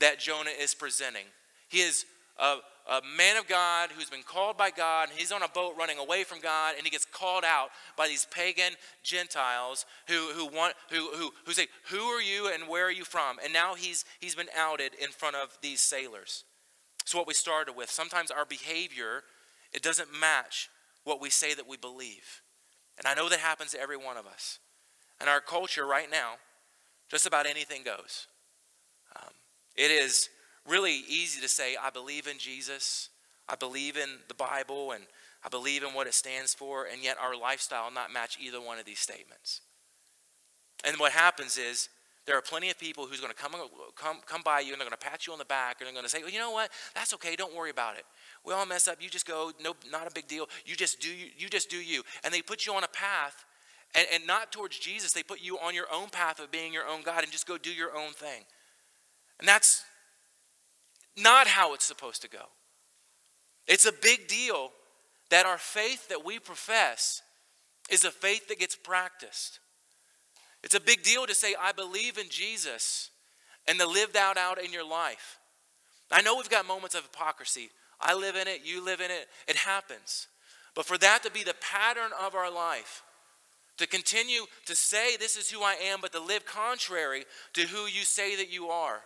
that 0.00 0.18
Jonah 0.18 0.50
is 0.58 0.74
presenting. 0.74 1.26
He 1.68 1.80
is 1.80 2.06
a, 2.40 2.56
a 2.90 3.00
man 3.16 3.36
of 3.36 3.46
God 3.46 3.90
who's 3.94 4.10
been 4.10 4.22
called 4.22 4.56
by 4.56 4.70
God, 4.70 5.10
and 5.10 5.18
he's 5.18 5.32
on 5.32 5.42
a 5.42 5.48
boat 5.48 5.74
running 5.78 5.98
away 5.98 6.24
from 6.24 6.40
God, 6.40 6.74
and 6.76 6.84
he 6.84 6.90
gets 6.90 7.04
called 7.04 7.44
out 7.44 7.68
by 7.96 8.08
these 8.08 8.26
pagan 8.30 8.72
Gentiles 9.02 9.84
who, 10.08 10.30
who 10.34 10.46
want 10.46 10.74
who, 10.90 11.10
who, 11.14 11.30
who 11.44 11.52
say, 11.52 11.68
Who 11.90 11.98
are 11.98 12.22
you 12.22 12.50
and 12.52 12.68
where 12.68 12.86
are 12.86 12.90
you 12.90 13.04
from? 13.04 13.36
And 13.44 13.52
now 13.52 13.74
he's 13.74 14.04
he's 14.18 14.34
been 14.34 14.48
outed 14.56 14.94
in 14.94 15.10
front 15.10 15.36
of 15.36 15.56
these 15.60 15.80
sailors. 15.80 16.44
So 17.04 17.18
what 17.18 17.26
we 17.26 17.34
started 17.34 17.74
with, 17.76 17.90
sometimes 17.90 18.30
our 18.30 18.44
behavior, 18.44 19.22
it 19.72 19.82
doesn't 19.82 20.08
match 20.18 20.68
what 21.04 21.20
we 21.20 21.30
say 21.30 21.54
that 21.54 21.68
we 21.68 21.76
believe. 21.76 22.42
And 22.98 23.06
I 23.06 23.14
know 23.14 23.28
that 23.28 23.38
happens 23.38 23.72
to 23.72 23.80
every 23.80 23.96
one 23.96 24.16
of 24.16 24.26
us. 24.26 24.58
And 25.20 25.28
our 25.28 25.40
culture 25.40 25.86
right 25.86 26.10
now, 26.10 26.34
just 27.08 27.26
about 27.26 27.46
anything 27.46 27.82
goes. 27.82 28.26
Um, 29.16 29.30
it 29.76 29.90
is 29.90 30.28
really 30.66 31.02
easy 31.08 31.40
to 31.40 31.48
say, 31.48 31.76
I 31.80 31.90
believe 31.90 32.26
in 32.26 32.38
Jesus, 32.38 33.08
I 33.48 33.56
believe 33.56 33.96
in 33.96 34.08
the 34.28 34.34
Bible, 34.34 34.92
and 34.92 35.04
I 35.44 35.48
believe 35.48 35.82
in 35.82 35.94
what 35.94 36.06
it 36.06 36.14
stands 36.14 36.54
for, 36.54 36.86
and 36.86 37.02
yet 37.02 37.16
our 37.20 37.36
lifestyle 37.36 37.90
not 37.90 38.12
match 38.12 38.38
either 38.40 38.60
one 38.60 38.78
of 38.78 38.84
these 38.84 39.00
statements. 39.00 39.60
And 40.84 40.96
what 40.98 41.12
happens 41.12 41.58
is 41.58 41.88
there 42.26 42.36
are 42.36 42.42
plenty 42.42 42.70
of 42.70 42.78
people 42.78 43.06
who's 43.06 43.20
going 43.20 43.32
to 43.32 43.38
come, 43.38 43.52
come, 43.96 44.18
come 44.26 44.42
by 44.44 44.60
you 44.60 44.72
and 44.72 44.80
they're 44.80 44.88
going 44.88 44.96
to 44.98 45.06
pat 45.06 45.26
you 45.26 45.32
on 45.32 45.40
the 45.40 45.44
back 45.44 45.80
and 45.80 45.86
they're 45.86 45.94
going 45.94 46.04
to 46.04 46.10
say, 46.10 46.20
well, 46.20 46.30
you 46.30 46.38
know 46.38 46.52
what? 46.52 46.70
That's 46.94 47.12
okay. 47.14 47.34
Don't 47.34 47.54
worry 47.54 47.70
about 47.70 47.96
it. 47.96 48.04
We 48.44 48.52
all 48.52 48.64
mess 48.64 48.86
up. 48.86 49.02
You 49.02 49.08
just 49.08 49.26
go, 49.26 49.50
no, 49.60 49.74
not 49.90 50.06
a 50.06 50.10
big 50.14 50.28
deal. 50.28 50.48
You 50.64 50.76
just 50.76 51.00
do 51.00 51.08
you, 51.08 51.26
you 51.36 51.48
just 51.48 51.68
do 51.68 51.78
you. 51.78 52.02
And 52.22 52.32
they 52.32 52.40
put 52.40 52.64
you 52.64 52.74
on 52.74 52.84
a 52.84 52.88
path 52.88 53.44
and, 53.96 54.06
and 54.14 54.26
not 54.26 54.52
towards 54.52 54.78
Jesus. 54.78 55.12
They 55.12 55.24
put 55.24 55.42
you 55.42 55.58
on 55.58 55.74
your 55.74 55.86
own 55.92 56.10
path 56.10 56.38
of 56.38 56.52
being 56.52 56.72
your 56.72 56.86
own 56.86 57.02
God 57.02 57.24
and 57.24 57.32
just 57.32 57.46
go 57.46 57.58
do 57.58 57.72
your 57.72 57.96
own 57.96 58.12
thing. 58.12 58.44
And 59.40 59.48
that's 59.48 59.84
not 61.16 61.48
how 61.48 61.74
it's 61.74 61.84
supposed 61.84 62.22
to 62.22 62.28
go. 62.28 62.44
It's 63.66 63.84
a 63.84 63.92
big 63.92 64.28
deal 64.28 64.70
that 65.30 65.46
our 65.46 65.58
faith 65.58 66.08
that 66.08 66.24
we 66.24 66.38
profess 66.38 67.22
is 67.90 68.04
a 68.04 68.10
faith 68.10 68.48
that 68.48 68.58
gets 68.58 68.76
practiced. 68.76 69.58
It's 70.62 70.74
a 70.74 70.80
big 70.80 71.02
deal 71.02 71.26
to 71.26 71.34
say, 71.34 71.54
I 71.60 71.72
believe 71.72 72.18
in 72.18 72.28
Jesus 72.28 73.10
and 73.66 73.78
to 73.78 73.86
live 73.86 74.12
that 74.12 74.36
out 74.36 74.62
in 74.62 74.72
your 74.72 74.88
life. 74.88 75.38
I 76.10 76.22
know 76.22 76.36
we've 76.36 76.50
got 76.50 76.66
moments 76.66 76.94
of 76.94 77.02
hypocrisy. 77.02 77.70
I 78.00 78.14
live 78.14 78.36
in 78.36 78.48
it, 78.48 78.62
you 78.64 78.84
live 78.84 79.00
in 79.00 79.10
it, 79.10 79.28
it 79.48 79.56
happens. 79.56 80.28
But 80.74 80.86
for 80.86 80.98
that 80.98 81.22
to 81.22 81.30
be 81.30 81.44
the 81.44 81.54
pattern 81.60 82.10
of 82.24 82.34
our 82.34 82.52
life, 82.52 83.02
to 83.78 83.86
continue 83.86 84.46
to 84.66 84.74
say 84.74 85.16
this 85.16 85.36
is 85.36 85.50
who 85.50 85.62
I 85.62 85.74
am, 85.74 86.00
but 86.00 86.12
to 86.12 86.20
live 86.20 86.44
contrary 86.44 87.24
to 87.54 87.62
who 87.62 87.86
you 87.86 88.02
say 88.02 88.36
that 88.36 88.52
you 88.52 88.68
are, 88.68 89.00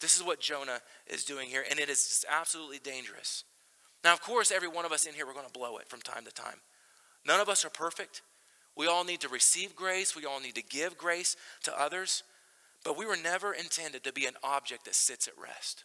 this 0.00 0.16
is 0.16 0.22
what 0.22 0.40
Jonah 0.40 0.80
is 1.06 1.24
doing 1.24 1.48
here, 1.48 1.64
and 1.70 1.78
it 1.78 1.88
is 1.88 2.24
absolutely 2.28 2.78
dangerous. 2.78 3.44
Now, 4.02 4.12
of 4.12 4.20
course, 4.20 4.50
every 4.50 4.68
one 4.68 4.84
of 4.84 4.92
us 4.92 5.06
in 5.06 5.14
here, 5.14 5.26
we're 5.26 5.32
going 5.32 5.46
to 5.46 5.52
blow 5.52 5.78
it 5.78 5.88
from 5.88 6.00
time 6.00 6.24
to 6.24 6.32
time. 6.32 6.60
None 7.24 7.40
of 7.40 7.48
us 7.48 7.64
are 7.64 7.70
perfect. 7.70 8.22
We 8.76 8.86
all 8.86 9.04
need 9.04 9.20
to 9.20 9.28
receive 9.28 9.76
grace, 9.76 10.16
we 10.16 10.24
all 10.24 10.40
need 10.40 10.54
to 10.54 10.62
give 10.62 10.96
grace 10.96 11.36
to 11.64 11.80
others, 11.80 12.22
but 12.84 12.96
we 12.96 13.06
were 13.06 13.16
never 13.16 13.52
intended 13.52 14.04
to 14.04 14.12
be 14.12 14.26
an 14.26 14.34
object 14.42 14.86
that 14.86 14.94
sits 14.94 15.28
at 15.28 15.34
rest. 15.40 15.84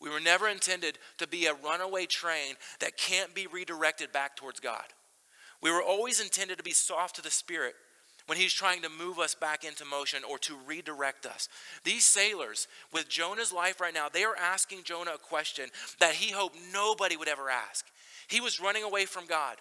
We 0.00 0.10
were 0.10 0.20
never 0.20 0.48
intended 0.48 0.98
to 1.18 1.26
be 1.26 1.46
a 1.46 1.54
runaway 1.54 2.06
train 2.06 2.54
that 2.80 2.98
can't 2.98 3.34
be 3.34 3.46
redirected 3.46 4.12
back 4.12 4.36
towards 4.36 4.60
God. 4.60 4.84
We 5.62 5.70
were 5.70 5.82
always 5.82 6.20
intended 6.20 6.58
to 6.58 6.64
be 6.64 6.72
soft 6.72 7.16
to 7.16 7.22
the 7.22 7.30
Spirit 7.30 7.74
when 8.26 8.36
he's 8.36 8.52
trying 8.52 8.82
to 8.82 8.88
move 8.90 9.18
us 9.18 9.34
back 9.34 9.64
into 9.64 9.84
motion 9.84 10.22
or 10.28 10.38
to 10.38 10.56
redirect 10.66 11.24
us. 11.24 11.48
These 11.84 12.04
sailors, 12.04 12.68
with 12.92 13.08
Jonah's 13.08 13.52
life 13.52 13.80
right 13.80 13.94
now, 13.94 14.08
they 14.08 14.24
are 14.24 14.36
asking 14.36 14.82
Jonah 14.82 15.12
a 15.14 15.18
question 15.18 15.70
that 16.00 16.14
he 16.14 16.32
hoped 16.32 16.58
nobody 16.72 17.16
would 17.16 17.28
ever 17.28 17.48
ask. 17.48 17.86
He 18.28 18.40
was 18.40 18.60
running 18.60 18.82
away 18.82 19.06
from 19.06 19.26
God. 19.26 19.56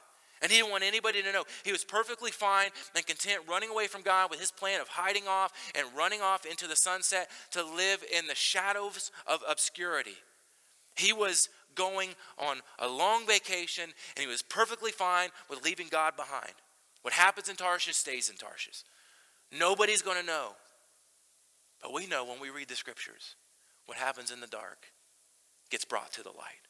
And 0.45 0.51
he 0.51 0.59
didn't 0.59 0.69
want 0.69 0.83
anybody 0.83 1.23
to 1.23 1.31
know. 1.31 1.43
He 1.63 1.71
was 1.71 1.83
perfectly 1.83 2.29
fine 2.29 2.69
and 2.95 3.03
content 3.03 3.41
running 3.49 3.71
away 3.71 3.87
from 3.87 4.03
God 4.03 4.29
with 4.29 4.39
his 4.39 4.51
plan 4.51 4.79
of 4.79 4.87
hiding 4.87 5.23
off 5.27 5.51
and 5.73 5.87
running 5.97 6.21
off 6.21 6.45
into 6.45 6.67
the 6.67 6.75
sunset 6.75 7.31
to 7.49 7.63
live 7.63 8.03
in 8.15 8.27
the 8.27 8.35
shadows 8.35 9.09
of 9.25 9.39
obscurity. 9.49 10.13
He 10.97 11.13
was 11.13 11.49
going 11.73 12.11
on 12.37 12.57
a 12.77 12.87
long 12.87 13.25
vacation 13.25 13.85
and 13.85 14.21
he 14.23 14.27
was 14.27 14.43
perfectly 14.43 14.91
fine 14.91 15.29
with 15.49 15.65
leaving 15.65 15.87
God 15.89 16.15
behind. 16.15 16.53
What 17.01 17.15
happens 17.15 17.49
in 17.49 17.55
Tarshish 17.55 17.95
stays 17.95 18.29
in 18.29 18.35
Tarshish. 18.35 18.83
Nobody's 19.51 20.03
going 20.03 20.21
to 20.21 20.27
know. 20.27 20.49
But 21.81 21.91
we 21.91 22.05
know 22.05 22.23
when 22.23 22.39
we 22.39 22.51
read 22.51 22.67
the 22.67 22.75
scriptures, 22.75 23.33
what 23.87 23.97
happens 23.97 24.29
in 24.29 24.41
the 24.41 24.47
dark 24.47 24.91
gets 25.71 25.85
brought 25.85 26.13
to 26.13 26.21
the 26.21 26.29
light. 26.29 26.67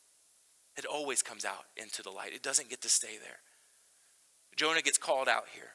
It 0.78 0.86
always 0.86 1.22
comes 1.22 1.44
out 1.44 1.66
into 1.76 2.02
the 2.02 2.10
light, 2.10 2.32
it 2.32 2.42
doesn't 2.42 2.70
get 2.70 2.80
to 2.84 2.90
stay 2.90 3.18
there. 3.22 3.40
Jonah 4.56 4.82
gets 4.82 4.98
called 4.98 5.28
out 5.28 5.46
here, 5.54 5.70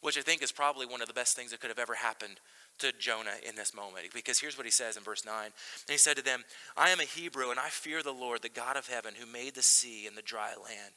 which 0.00 0.18
I 0.18 0.22
think 0.22 0.42
is 0.42 0.52
probably 0.52 0.86
one 0.86 1.02
of 1.02 1.08
the 1.08 1.14
best 1.14 1.36
things 1.36 1.50
that 1.50 1.60
could 1.60 1.70
have 1.70 1.78
ever 1.78 1.94
happened 1.94 2.40
to 2.78 2.92
Jonah 2.98 3.34
in 3.48 3.56
this 3.56 3.74
moment. 3.74 4.06
Because 4.14 4.38
here's 4.38 4.56
what 4.56 4.66
he 4.66 4.72
says 4.72 4.96
in 4.96 5.02
verse 5.02 5.24
9. 5.24 5.44
And 5.44 5.52
he 5.88 5.98
said 5.98 6.16
to 6.16 6.24
them, 6.24 6.44
I 6.76 6.90
am 6.90 7.00
a 7.00 7.04
Hebrew, 7.04 7.50
and 7.50 7.58
I 7.58 7.68
fear 7.68 8.02
the 8.02 8.12
Lord, 8.12 8.42
the 8.42 8.48
God 8.48 8.76
of 8.76 8.88
heaven, 8.88 9.14
who 9.18 9.26
made 9.26 9.54
the 9.54 9.62
sea 9.62 10.06
and 10.06 10.16
the 10.16 10.22
dry 10.22 10.50
land. 10.50 10.94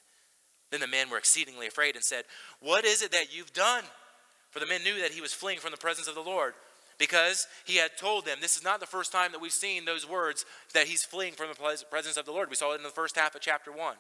Then 0.72 0.80
the 0.80 0.88
men 0.88 1.10
were 1.10 1.18
exceedingly 1.18 1.68
afraid 1.68 1.96
and 1.96 2.04
said, 2.04 2.26
What 2.60 2.86
is 2.86 3.02
it 3.02 3.12
that 3.12 3.36
you've 3.36 3.54
done? 3.54 3.84
For 4.52 4.60
the 4.60 4.66
men 4.68 4.84
knew 4.84 5.00
that 5.02 5.12
he 5.12 5.22
was 5.22 5.34
fleeing 5.34 5.60
from 5.60 5.72
the 5.72 5.78
presence 5.78 6.08
of 6.08 6.16
the 6.16 6.22
Lord 6.22 6.54
because 6.98 7.48
he 7.66 7.78
had 7.78 7.98
told 7.98 8.26
them, 8.26 8.38
This 8.42 8.56
is 8.56 8.64
not 8.64 8.80
the 8.80 8.86
first 8.86 9.12
time 9.12 9.32
that 9.32 9.42
we've 9.42 9.52
seen 9.52 9.86
those 9.86 10.08
words 10.08 10.46
that 10.74 10.88
he's 10.88 11.04
fleeing 11.04 11.34
from 11.34 11.48
the 11.50 11.86
presence 11.90 12.16
of 12.16 12.26
the 12.26 12.32
Lord. 12.32 12.50
We 12.50 12.56
saw 12.56 12.74
it 12.74 12.78
in 12.78 12.84
the 12.84 12.90
first 12.90 13.18
half 13.18 13.34
of 13.36 13.42
chapter 13.42 13.72
1. 13.72 13.96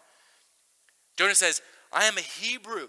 Jonah 1.17 1.35
says, 1.35 1.61
I 1.91 2.05
am 2.05 2.17
a 2.17 2.21
Hebrew. 2.21 2.87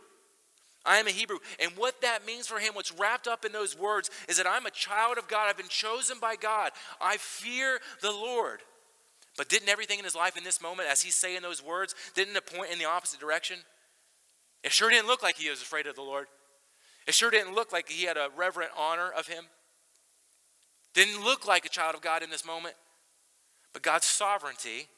I 0.85 0.99
am 0.99 1.07
a 1.07 1.11
Hebrew. 1.11 1.39
And 1.61 1.73
what 1.77 2.01
that 2.03 2.27
means 2.27 2.47
for 2.47 2.59
him, 2.59 2.75
what's 2.75 2.93
wrapped 2.93 3.29
up 3.29 3.45
in 3.45 3.53
those 3.53 3.79
words, 3.79 4.11
is 4.29 4.37
that 4.37 4.47
I'm 4.47 4.67
a 4.67 4.71
child 4.71 5.19
of 5.19 5.29
God. 5.29 5.49
I've 5.49 5.57
been 5.57 5.69
chosen 5.69 6.19
by 6.21 6.37
God. 6.37 6.73
I 7.01 7.17
fear 7.19 7.81
the 8.01 8.11
Lord. 8.11 8.61
But 9.37 9.49
didn't 9.49 9.69
everything 9.69 9.99
in 9.99 10.05
his 10.05 10.15
life 10.15 10.37
in 10.37 10.45
this 10.45 10.61
moment, 10.61 10.89
as 10.91 11.03
he's 11.03 11.15
saying 11.15 11.43
those 11.43 11.65
words, 11.65 11.95
didn't 12.15 12.37
it 12.37 12.47
point 12.47 12.73
in 12.73 12.79
the 12.79 12.85
opposite 12.85 13.21
direction? 13.21 13.59
It 14.63 14.73
sure 14.73 14.91
didn't 14.91 15.07
look 15.07 15.23
like 15.23 15.37
he 15.37 15.49
was 15.49 15.63
afraid 15.63 15.87
of 15.87 15.95
the 15.95 16.03
Lord. 16.03 16.27
It 17.07 17.15
sure 17.15 17.31
didn't 17.31 17.55
look 17.55 17.73
like 17.73 17.89
he 17.89 18.05
had 18.05 18.17
a 18.17 18.29
reverent 18.37 18.71
honor 18.77 19.11
of 19.11 19.27
him. 19.29 19.45
Didn't 20.95 21.25
look 21.25 21.47
like 21.47 21.65
a 21.65 21.71
child 21.71 21.95
of 21.95 22.03
God 22.03 22.23
in 22.23 22.31
this 22.31 22.45
moment. 22.45 22.75
But 23.73 23.83
God's 23.83 24.07
sovereignty 24.07 24.89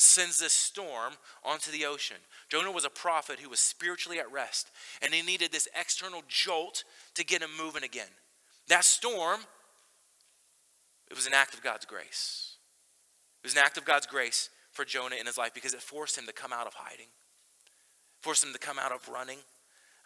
sends 0.00 0.38
this 0.38 0.52
storm 0.52 1.14
onto 1.44 1.70
the 1.70 1.84
ocean. 1.84 2.16
Jonah 2.48 2.70
was 2.70 2.84
a 2.84 2.90
prophet 2.90 3.38
who 3.38 3.48
was 3.48 3.60
spiritually 3.60 4.18
at 4.18 4.30
rest, 4.32 4.70
and 5.02 5.12
he 5.12 5.22
needed 5.22 5.52
this 5.52 5.68
external 5.78 6.22
jolt 6.28 6.84
to 7.14 7.24
get 7.24 7.42
him 7.42 7.50
moving 7.58 7.84
again. 7.84 8.08
That 8.68 8.84
storm, 8.84 9.40
it 11.10 11.16
was 11.16 11.26
an 11.26 11.34
act 11.34 11.54
of 11.54 11.62
God's 11.62 11.86
grace. 11.86 12.56
It 13.42 13.46
was 13.46 13.54
an 13.54 13.62
act 13.64 13.78
of 13.78 13.84
God's 13.84 14.06
grace 14.06 14.50
for 14.72 14.84
Jonah 14.84 15.16
in 15.16 15.26
his 15.26 15.38
life 15.38 15.54
because 15.54 15.74
it 15.74 15.82
forced 15.82 16.16
him 16.16 16.26
to 16.26 16.32
come 16.32 16.52
out 16.52 16.66
of 16.66 16.74
hiding 16.74 17.08
forced 18.20 18.44
him 18.44 18.52
to 18.52 18.58
come 18.58 18.78
out 18.78 18.92
of 18.92 19.08
running. 19.08 19.38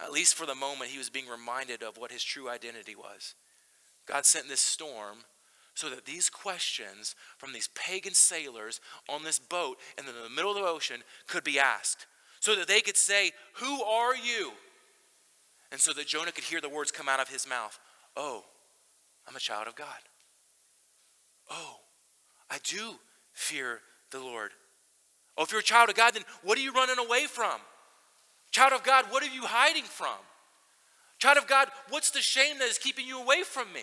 At 0.01 0.13
least 0.13 0.35
for 0.35 0.47
the 0.47 0.55
moment, 0.55 0.91
he 0.91 0.99
was 0.99 1.11
being 1.11 1.29
reminded 1.29 1.83
of 1.83 1.99
what 1.99 2.13
his 2.13 2.23
true 2.23 2.49
identity 2.49 2.95
was. 2.97 3.35
God 4.07 4.25
sent 4.25 4.49
this 4.49 4.61
storm 4.61 5.19
so 5.75 5.91
that 5.91 6.05
these 6.05 6.31
questions 6.31 7.15
from 7.37 7.53
these 7.53 7.69
pagan 7.75 8.15
sailors 8.15 8.81
on 9.09 9.25
this 9.25 9.39
boat 9.39 9.79
in 9.99 10.07
the 10.07 10.13
middle 10.35 10.53
of 10.53 10.57
the 10.57 10.63
ocean 10.63 11.03
could 11.27 11.45
be 11.45 11.59
asked. 11.59 12.07
So 12.41 12.55
that 12.55 12.69
they 12.69 12.81
could 12.81 12.97
say, 12.97 13.33
Who 13.55 13.83
are 13.83 14.15
you? 14.15 14.53
And 15.73 15.81
so 15.81 15.93
that 15.95 16.07
Jonah 16.07 16.33
could 16.33 16.45
hear 16.45 16.61
the 16.61 16.69
words 16.69 16.93
come 16.93 17.09
out 17.09 17.21
of 17.21 17.29
his 17.29 17.49
mouth 17.49 17.79
Oh, 18.17 18.45
I'm 19.29 19.37
a 19.37 19.41
child 19.41 19.67
of 19.67 19.75
God. 19.75 19.87
Oh, 21.51 21.77
I 22.51 22.59
do 22.63 22.95
fear 23.33 23.81
the 24.11 24.21
Lord. 24.21 24.53
Oh, 25.37 25.43
if 25.43 25.51
you're 25.51 25.61
a 25.61 25.65
child 25.65 25.91
of 25.91 25.97
God, 25.97 26.15
then 26.15 26.23
what 26.43 26.57
are 26.57 26.61
you 26.61 26.73
running 26.73 27.05
away 27.05 27.27
from? 27.27 27.59
Child 28.53 28.73
of 28.73 28.85
God, 28.85 29.07
what 29.11 29.23
are 29.25 29.35
you 29.35 29.43
hiding 29.43 29.83
from? 29.83 30.17
Child 31.19 31.39
of 31.39 31.49
God, 31.49 31.69
what's 31.89 32.11
the 32.11 32.21
shame 32.21 32.59
that 32.61 32.69
is 32.69 32.79
keeping 32.79 33.07
you 33.07 33.21
away 33.21 33.43
from 33.43 33.73
me? 33.73 33.83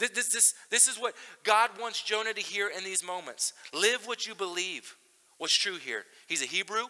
This, 0.00 0.10
this, 0.10 0.28
this, 0.28 0.54
this 0.70 0.88
is 0.88 0.98
what 0.98 1.14
God 1.44 1.70
wants 1.80 2.02
Jonah 2.02 2.32
to 2.32 2.40
hear 2.40 2.68
in 2.68 2.82
these 2.82 3.04
moments. 3.04 3.52
Live 3.72 4.06
what 4.06 4.26
you 4.26 4.34
believe. 4.34 4.96
What's 5.38 5.54
true 5.54 5.76
here? 5.76 6.04
He's 6.26 6.42
a 6.42 6.46
Hebrew. 6.46 6.86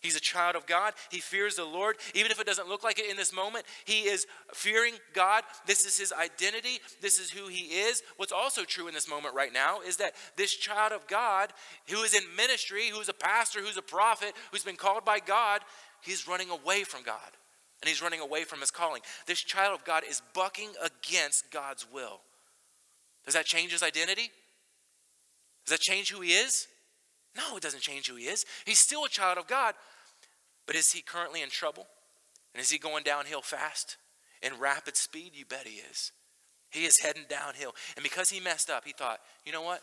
He's 0.00 0.16
a 0.16 0.20
child 0.20 0.56
of 0.56 0.66
God. 0.66 0.94
He 1.12 1.20
fears 1.20 1.54
the 1.54 1.64
Lord. 1.64 1.96
Even 2.14 2.32
if 2.32 2.40
it 2.40 2.46
doesn't 2.46 2.68
look 2.68 2.82
like 2.82 2.98
it 2.98 3.08
in 3.08 3.16
this 3.16 3.32
moment, 3.32 3.64
he 3.84 4.00
is 4.00 4.26
fearing 4.52 4.94
God. 5.14 5.44
This 5.64 5.86
is 5.86 5.96
his 5.96 6.12
identity. 6.12 6.80
This 7.00 7.20
is 7.20 7.30
who 7.30 7.46
he 7.46 7.66
is. 7.66 8.02
What's 8.16 8.32
also 8.32 8.64
true 8.64 8.88
in 8.88 8.94
this 8.94 9.08
moment 9.08 9.36
right 9.36 9.52
now 9.52 9.80
is 9.80 9.98
that 9.98 10.14
this 10.36 10.52
child 10.52 10.90
of 10.90 11.06
God, 11.06 11.52
who 11.88 12.02
is 12.02 12.14
in 12.14 12.22
ministry, 12.36 12.90
who's 12.92 13.08
a 13.08 13.14
pastor, 13.14 13.60
who's 13.60 13.76
a 13.76 13.82
prophet, 13.82 14.32
who's 14.50 14.64
been 14.64 14.74
called 14.74 15.04
by 15.04 15.20
God, 15.20 15.60
he's 16.00 16.26
running 16.26 16.50
away 16.50 16.82
from 16.82 17.04
God. 17.04 17.30
And 17.80 17.88
he's 17.88 18.02
running 18.02 18.20
away 18.20 18.42
from 18.42 18.60
his 18.60 18.70
calling. 18.72 19.02
This 19.26 19.40
child 19.40 19.74
of 19.74 19.84
God 19.84 20.02
is 20.08 20.20
bucking 20.34 20.70
against 20.82 21.50
God's 21.52 21.86
will. 21.92 22.20
Does 23.24 23.34
that 23.34 23.46
change 23.46 23.72
his 23.72 23.82
identity? 23.82 24.30
Does 25.64 25.78
that 25.78 25.80
change 25.80 26.10
who 26.10 26.20
he 26.20 26.30
is? 26.32 26.66
No, 27.36 27.56
it 27.56 27.62
doesn't 27.62 27.82
change 27.82 28.08
who 28.08 28.16
he 28.16 28.24
is. 28.24 28.44
He's 28.66 28.78
still 28.78 29.04
a 29.04 29.08
child 29.08 29.38
of 29.38 29.46
God. 29.46 29.74
But 30.66 30.76
is 30.76 30.92
he 30.92 31.02
currently 31.02 31.42
in 31.42 31.48
trouble? 31.48 31.86
And 32.54 32.60
is 32.60 32.70
he 32.70 32.78
going 32.78 33.04
downhill 33.04 33.42
fast? 33.42 33.96
In 34.42 34.58
rapid 34.58 34.96
speed? 34.96 35.32
You 35.34 35.44
bet 35.44 35.66
he 35.66 35.80
is. 35.90 36.12
He 36.70 36.84
is 36.84 37.00
heading 37.00 37.24
downhill. 37.28 37.74
And 37.96 38.02
because 38.02 38.30
he 38.30 38.40
messed 38.40 38.70
up, 38.70 38.84
he 38.84 38.92
thought, 38.92 39.20
you 39.44 39.52
know 39.52 39.62
what? 39.62 39.82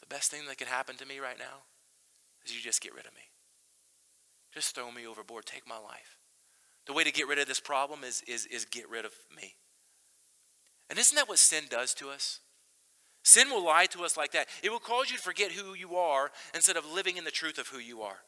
The 0.00 0.06
best 0.06 0.30
thing 0.30 0.42
that 0.48 0.58
could 0.58 0.68
happen 0.68 0.96
to 0.96 1.06
me 1.06 1.18
right 1.18 1.38
now 1.38 1.62
is 2.44 2.54
you 2.54 2.60
just 2.60 2.82
get 2.82 2.94
rid 2.94 3.06
of 3.06 3.14
me. 3.14 3.22
Just 4.52 4.74
throw 4.74 4.90
me 4.90 5.06
overboard. 5.06 5.46
Take 5.46 5.66
my 5.66 5.78
life. 5.78 6.18
The 6.86 6.92
way 6.92 7.04
to 7.04 7.12
get 7.12 7.26
rid 7.26 7.38
of 7.38 7.46
this 7.46 7.60
problem 7.60 8.04
is, 8.04 8.22
is, 8.28 8.46
is 8.46 8.64
get 8.64 8.88
rid 8.90 9.04
of 9.04 9.12
me. 9.34 9.54
And 10.90 10.98
isn't 10.98 11.16
that 11.16 11.28
what 11.28 11.38
sin 11.38 11.64
does 11.70 11.94
to 11.94 12.08
us? 12.08 12.40
Sin 13.22 13.48
will 13.48 13.64
lie 13.64 13.86
to 13.86 14.04
us 14.04 14.16
like 14.16 14.32
that. 14.32 14.48
It 14.62 14.70
will 14.70 14.78
cause 14.78 15.10
you 15.10 15.16
to 15.16 15.22
forget 15.22 15.52
who 15.52 15.74
you 15.74 15.96
are 15.96 16.30
instead 16.54 16.76
of 16.76 16.90
living 16.90 17.16
in 17.16 17.24
the 17.24 17.30
truth 17.30 17.58
of 17.58 17.68
who 17.68 17.78
you 17.78 18.02
are. 18.02 18.18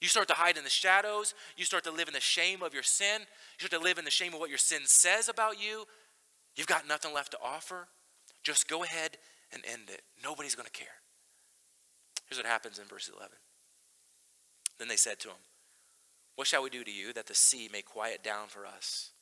You 0.00 0.08
start 0.08 0.26
to 0.28 0.34
hide 0.34 0.56
in 0.56 0.64
the 0.64 0.70
shadows. 0.70 1.32
You 1.56 1.64
start 1.64 1.84
to 1.84 1.92
live 1.92 2.08
in 2.08 2.14
the 2.14 2.20
shame 2.20 2.60
of 2.60 2.74
your 2.74 2.82
sin. 2.82 3.20
You 3.20 3.68
start 3.68 3.80
to 3.80 3.86
live 3.86 3.98
in 3.98 4.04
the 4.04 4.10
shame 4.10 4.34
of 4.34 4.40
what 4.40 4.48
your 4.48 4.58
sin 4.58 4.80
says 4.84 5.28
about 5.28 5.62
you. 5.62 5.84
You've 6.56 6.66
got 6.66 6.88
nothing 6.88 7.14
left 7.14 7.30
to 7.32 7.38
offer. 7.42 7.86
Just 8.42 8.68
go 8.68 8.82
ahead 8.82 9.16
and 9.52 9.62
end 9.64 9.90
it. 9.90 10.02
Nobody's 10.24 10.56
going 10.56 10.66
to 10.66 10.72
care. 10.72 10.88
Here's 12.28 12.38
what 12.38 12.46
happens 12.46 12.80
in 12.80 12.86
verse 12.86 13.08
11. 13.14 13.30
Then 14.80 14.88
they 14.88 14.96
said 14.96 15.20
to 15.20 15.28
him, 15.28 15.36
What 16.34 16.48
shall 16.48 16.64
we 16.64 16.70
do 16.70 16.82
to 16.82 16.90
you 16.90 17.12
that 17.12 17.26
the 17.26 17.34
sea 17.34 17.68
may 17.72 17.82
quiet 17.82 18.24
down 18.24 18.48
for 18.48 18.66
us? 18.66 19.12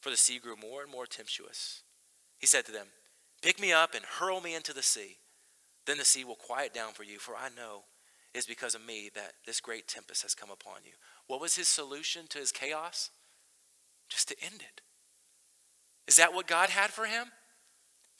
For 0.00 0.10
the 0.10 0.16
sea 0.16 0.40
grew 0.40 0.56
more 0.56 0.82
and 0.82 0.90
more 0.90 1.06
tempestuous. 1.06 1.82
He 2.46 2.48
said 2.48 2.64
to 2.66 2.70
them, 2.72 2.86
Pick 3.42 3.60
me 3.60 3.72
up 3.72 3.92
and 3.92 4.04
hurl 4.04 4.40
me 4.40 4.54
into 4.54 4.72
the 4.72 4.80
sea. 4.80 5.16
Then 5.84 5.98
the 5.98 6.04
sea 6.04 6.22
will 6.22 6.36
quiet 6.36 6.72
down 6.72 6.92
for 6.92 7.02
you, 7.02 7.18
for 7.18 7.34
I 7.34 7.48
know 7.48 7.86
it 8.32 8.38
is 8.38 8.46
because 8.46 8.76
of 8.76 8.86
me 8.86 9.10
that 9.16 9.32
this 9.44 9.60
great 9.60 9.88
tempest 9.88 10.22
has 10.22 10.36
come 10.36 10.52
upon 10.52 10.84
you. 10.84 10.92
What 11.26 11.40
was 11.40 11.56
his 11.56 11.66
solution 11.66 12.28
to 12.28 12.38
his 12.38 12.52
chaos? 12.52 13.10
Just 14.08 14.28
to 14.28 14.36
end 14.40 14.60
it. 14.60 14.80
Is 16.06 16.18
that 16.18 16.34
what 16.34 16.46
God 16.46 16.70
had 16.70 16.90
for 16.90 17.06
him? 17.06 17.32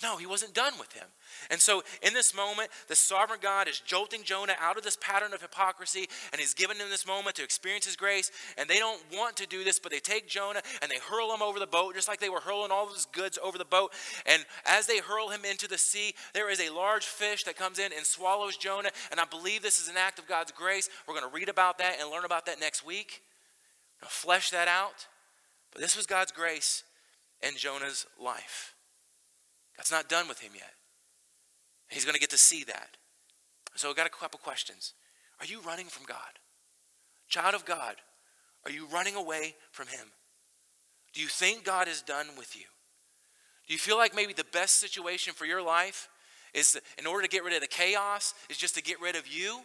No, 0.02 0.18
he 0.18 0.26
wasn't 0.26 0.52
done 0.52 0.74
with 0.78 0.92
him. 0.92 1.06
And 1.50 1.58
so, 1.58 1.82
in 2.02 2.12
this 2.12 2.34
moment, 2.34 2.68
the 2.86 2.94
sovereign 2.94 3.38
God 3.42 3.66
is 3.66 3.80
jolting 3.80 4.24
Jonah 4.24 4.54
out 4.60 4.76
of 4.76 4.84
this 4.84 4.98
pattern 5.00 5.32
of 5.32 5.40
hypocrisy, 5.40 6.06
and 6.32 6.40
he's 6.40 6.52
given 6.52 6.76
him 6.76 6.90
this 6.90 7.06
moment 7.06 7.36
to 7.36 7.42
experience 7.42 7.86
his 7.86 7.96
grace. 7.96 8.30
And 8.58 8.68
they 8.68 8.78
don't 8.78 9.00
want 9.14 9.36
to 9.36 9.46
do 9.46 9.64
this, 9.64 9.78
but 9.78 9.90
they 9.90 9.98
take 9.98 10.28
Jonah 10.28 10.60
and 10.82 10.90
they 10.90 10.98
hurl 10.98 11.32
him 11.32 11.40
over 11.40 11.58
the 11.58 11.66
boat, 11.66 11.94
just 11.94 12.08
like 12.08 12.20
they 12.20 12.28
were 12.28 12.40
hurling 12.40 12.70
all 12.70 12.86
of 12.86 12.92
his 12.92 13.06
goods 13.06 13.38
over 13.42 13.56
the 13.56 13.64
boat. 13.64 13.94
And 14.26 14.44
as 14.66 14.86
they 14.86 14.98
hurl 14.98 15.30
him 15.30 15.46
into 15.46 15.66
the 15.66 15.78
sea, 15.78 16.14
there 16.34 16.50
is 16.50 16.60
a 16.60 16.74
large 16.74 17.06
fish 17.06 17.44
that 17.44 17.56
comes 17.56 17.78
in 17.78 17.90
and 17.94 18.04
swallows 18.04 18.58
Jonah. 18.58 18.90
And 19.10 19.18
I 19.18 19.24
believe 19.24 19.62
this 19.62 19.80
is 19.80 19.88
an 19.88 19.96
act 19.96 20.18
of 20.18 20.28
God's 20.28 20.52
grace. 20.52 20.90
We're 21.08 21.18
going 21.18 21.28
to 21.28 21.34
read 21.34 21.48
about 21.48 21.78
that 21.78 21.96
and 21.98 22.10
learn 22.10 22.26
about 22.26 22.44
that 22.46 22.60
next 22.60 22.84
week. 22.84 23.22
I'll 24.02 24.10
flesh 24.10 24.50
that 24.50 24.68
out. 24.68 25.06
But 25.72 25.80
this 25.80 25.96
was 25.96 26.04
God's 26.04 26.32
grace 26.32 26.84
in 27.42 27.56
Jonah's 27.56 28.06
life. 28.22 28.75
God's 29.76 29.90
not 29.90 30.08
done 30.08 30.28
with 30.28 30.40
him 30.40 30.52
yet. 30.54 30.72
He's 31.88 32.04
going 32.04 32.14
to 32.14 32.20
get 32.20 32.30
to 32.30 32.38
see 32.38 32.64
that. 32.64 32.96
So 33.74 33.90
I've 33.90 33.96
got 33.96 34.06
a 34.06 34.10
couple 34.10 34.38
questions. 34.38 34.94
Are 35.40 35.46
you 35.46 35.60
running 35.60 35.86
from 35.86 36.06
God? 36.06 36.40
Child 37.28 37.54
of 37.54 37.64
God, 37.64 37.96
are 38.64 38.70
you 38.70 38.86
running 38.86 39.16
away 39.16 39.54
from 39.70 39.88
him? 39.88 40.12
Do 41.12 41.20
you 41.20 41.28
think 41.28 41.64
God 41.64 41.88
is 41.88 42.02
done 42.02 42.26
with 42.38 42.56
you? 42.56 42.64
Do 43.66 43.74
you 43.74 43.78
feel 43.78 43.96
like 43.96 44.14
maybe 44.14 44.32
the 44.32 44.44
best 44.52 44.78
situation 44.78 45.34
for 45.34 45.44
your 45.44 45.62
life 45.62 46.08
is 46.54 46.80
in 46.98 47.06
order 47.06 47.22
to 47.22 47.28
get 47.28 47.44
rid 47.44 47.54
of 47.54 47.60
the 47.60 47.66
chaos 47.66 48.32
is 48.48 48.56
just 48.56 48.76
to 48.76 48.82
get 48.82 49.00
rid 49.00 49.16
of 49.16 49.26
you? 49.26 49.60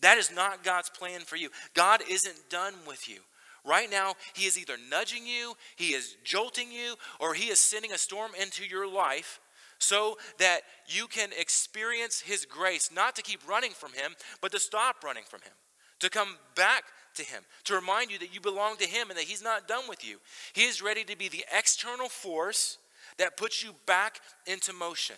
That 0.00 0.18
is 0.18 0.30
not 0.34 0.64
God's 0.64 0.90
plan 0.90 1.20
for 1.20 1.36
you. 1.36 1.50
God 1.74 2.02
isn't 2.08 2.50
done 2.50 2.74
with 2.86 3.08
you. 3.08 3.20
Right 3.66 3.90
now, 3.90 4.14
He 4.34 4.46
is 4.46 4.58
either 4.58 4.76
nudging 4.90 5.26
you, 5.26 5.54
He 5.76 5.88
is 5.88 6.16
jolting 6.24 6.70
you, 6.70 6.94
or 7.18 7.34
He 7.34 7.48
is 7.48 7.58
sending 7.58 7.92
a 7.92 7.98
storm 7.98 8.32
into 8.40 8.64
your 8.64 8.90
life 8.90 9.40
so 9.78 10.16
that 10.38 10.60
you 10.86 11.06
can 11.06 11.30
experience 11.38 12.20
His 12.20 12.44
grace, 12.44 12.90
not 12.94 13.16
to 13.16 13.22
keep 13.22 13.46
running 13.48 13.72
from 13.72 13.92
Him, 13.92 14.14
but 14.40 14.52
to 14.52 14.60
stop 14.60 15.04
running 15.04 15.24
from 15.28 15.40
Him, 15.40 15.52
to 16.00 16.08
come 16.08 16.36
back 16.54 16.84
to 17.16 17.22
Him, 17.22 17.42
to 17.64 17.74
remind 17.74 18.10
you 18.10 18.18
that 18.20 18.34
you 18.34 18.40
belong 18.40 18.76
to 18.76 18.86
Him 18.86 19.10
and 19.10 19.18
that 19.18 19.24
He's 19.24 19.42
not 19.42 19.68
done 19.68 19.84
with 19.88 20.06
you. 20.06 20.18
He 20.52 20.64
is 20.64 20.80
ready 20.80 21.04
to 21.04 21.16
be 21.16 21.28
the 21.28 21.44
external 21.56 22.08
force 22.08 22.78
that 23.18 23.36
puts 23.36 23.64
you 23.64 23.74
back 23.86 24.20
into 24.46 24.72
motion. 24.72 25.16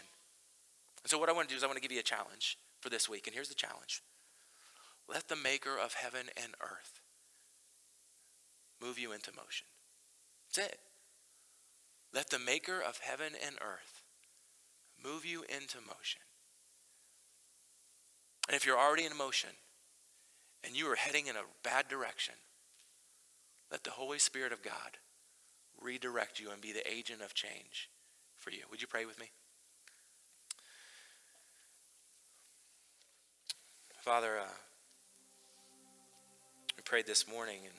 And 1.02 1.10
so, 1.10 1.18
what 1.18 1.28
I 1.28 1.32
want 1.32 1.48
to 1.48 1.54
do 1.54 1.56
is 1.56 1.62
I 1.62 1.66
want 1.66 1.76
to 1.76 1.82
give 1.82 1.92
you 1.92 2.00
a 2.00 2.02
challenge 2.02 2.58
for 2.80 2.90
this 2.90 3.08
week. 3.08 3.26
And 3.26 3.34
here's 3.34 3.48
the 3.48 3.54
challenge 3.54 4.02
let 5.08 5.28
the 5.28 5.36
maker 5.36 5.78
of 5.78 5.94
heaven 5.94 6.26
and 6.36 6.52
earth 6.60 6.97
move 8.80 8.98
you 8.98 9.12
into 9.12 9.30
motion. 9.36 9.66
That's 10.54 10.68
it. 10.68 10.78
Let 12.14 12.30
the 12.30 12.38
maker 12.38 12.80
of 12.80 13.00
heaven 13.02 13.32
and 13.44 13.56
earth 13.60 14.02
move 15.02 15.24
you 15.24 15.42
into 15.42 15.78
motion. 15.78 16.20
And 18.48 18.56
if 18.56 18.64
you're 18.64 18.78
already 18.78 19.04
in 19.04 19.16
motion 19.16 19.50
and 20.64 20.76
you 20.76 20.90
are 20.90 20.96
heading 20.96 21.26
in 21.26 21.36
a 21.36 21.42
bad 21.62 21.88
direction, 21.88 22.34
let 23.70 23.84
the 23.84 23.90
Holy 23.90 24.18
Spirit 24.18 24.52
of 24.52 24.62
God 24.62 24.98
redirect 25.80 26.40
you 26.40 26.50
and 26.50 26.60
be 26.60 26.72
the 26.72 26.90
agent 26.90 27.20
of 27.20 27.34
change 27.34 27.90
for 28.36 28.50
you. 28.50 28.62
Would 28.70 28.80
you 28.80 28.88
pray 28.88 29.04
with 29.04 29.20
me? 29.20 29.30
Father, 34.00 34.38
uh, 34.40 34.48
we 36.74 36.82
prayed 36.82 37.06
this 37.06 37.28
morning 37.28 37.58
and 37.64 37.74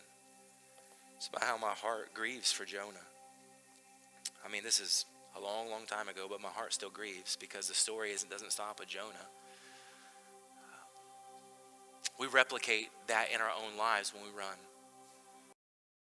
it's 1.19 1.27
about 1.27 1.43
how 1.43 1.57
my 1.57 1.73
heart 1.73 2.13
grieves 2.13 2.49
for 2.49 2.63
Jonah. 2.63 3.03
I 4.45 4.49
mean, 4.49 4.63
this 4.63 4.79
is 4.79 5.03
a 5.35 5.41
long, 5.41 5.69
long 5.69 5.85
time 5.85 6.07
ago, 6.07 6.27
but 6.29 6.39
my 6.39 6.47
heart 6.47 6.71
still 6.71 6.89
grieves 6.89 7.35
because 7.35 7.67
the 7.67 7.73
story 7.73 8.11
doesn't 8.29 8.53
stop 8.53 8.79
with 8.79 8.87
Jonah. 8.87 9.27
We 12.17 12.27
replicate 12.27 12.87
that 13.07 13.27
in 13.35 13.41
our 13.41 13.49
own 13.49 13.77
lives 13.77 14.13
when 14.13 14.23
we 14.23 14.29
run. 14.29 14.55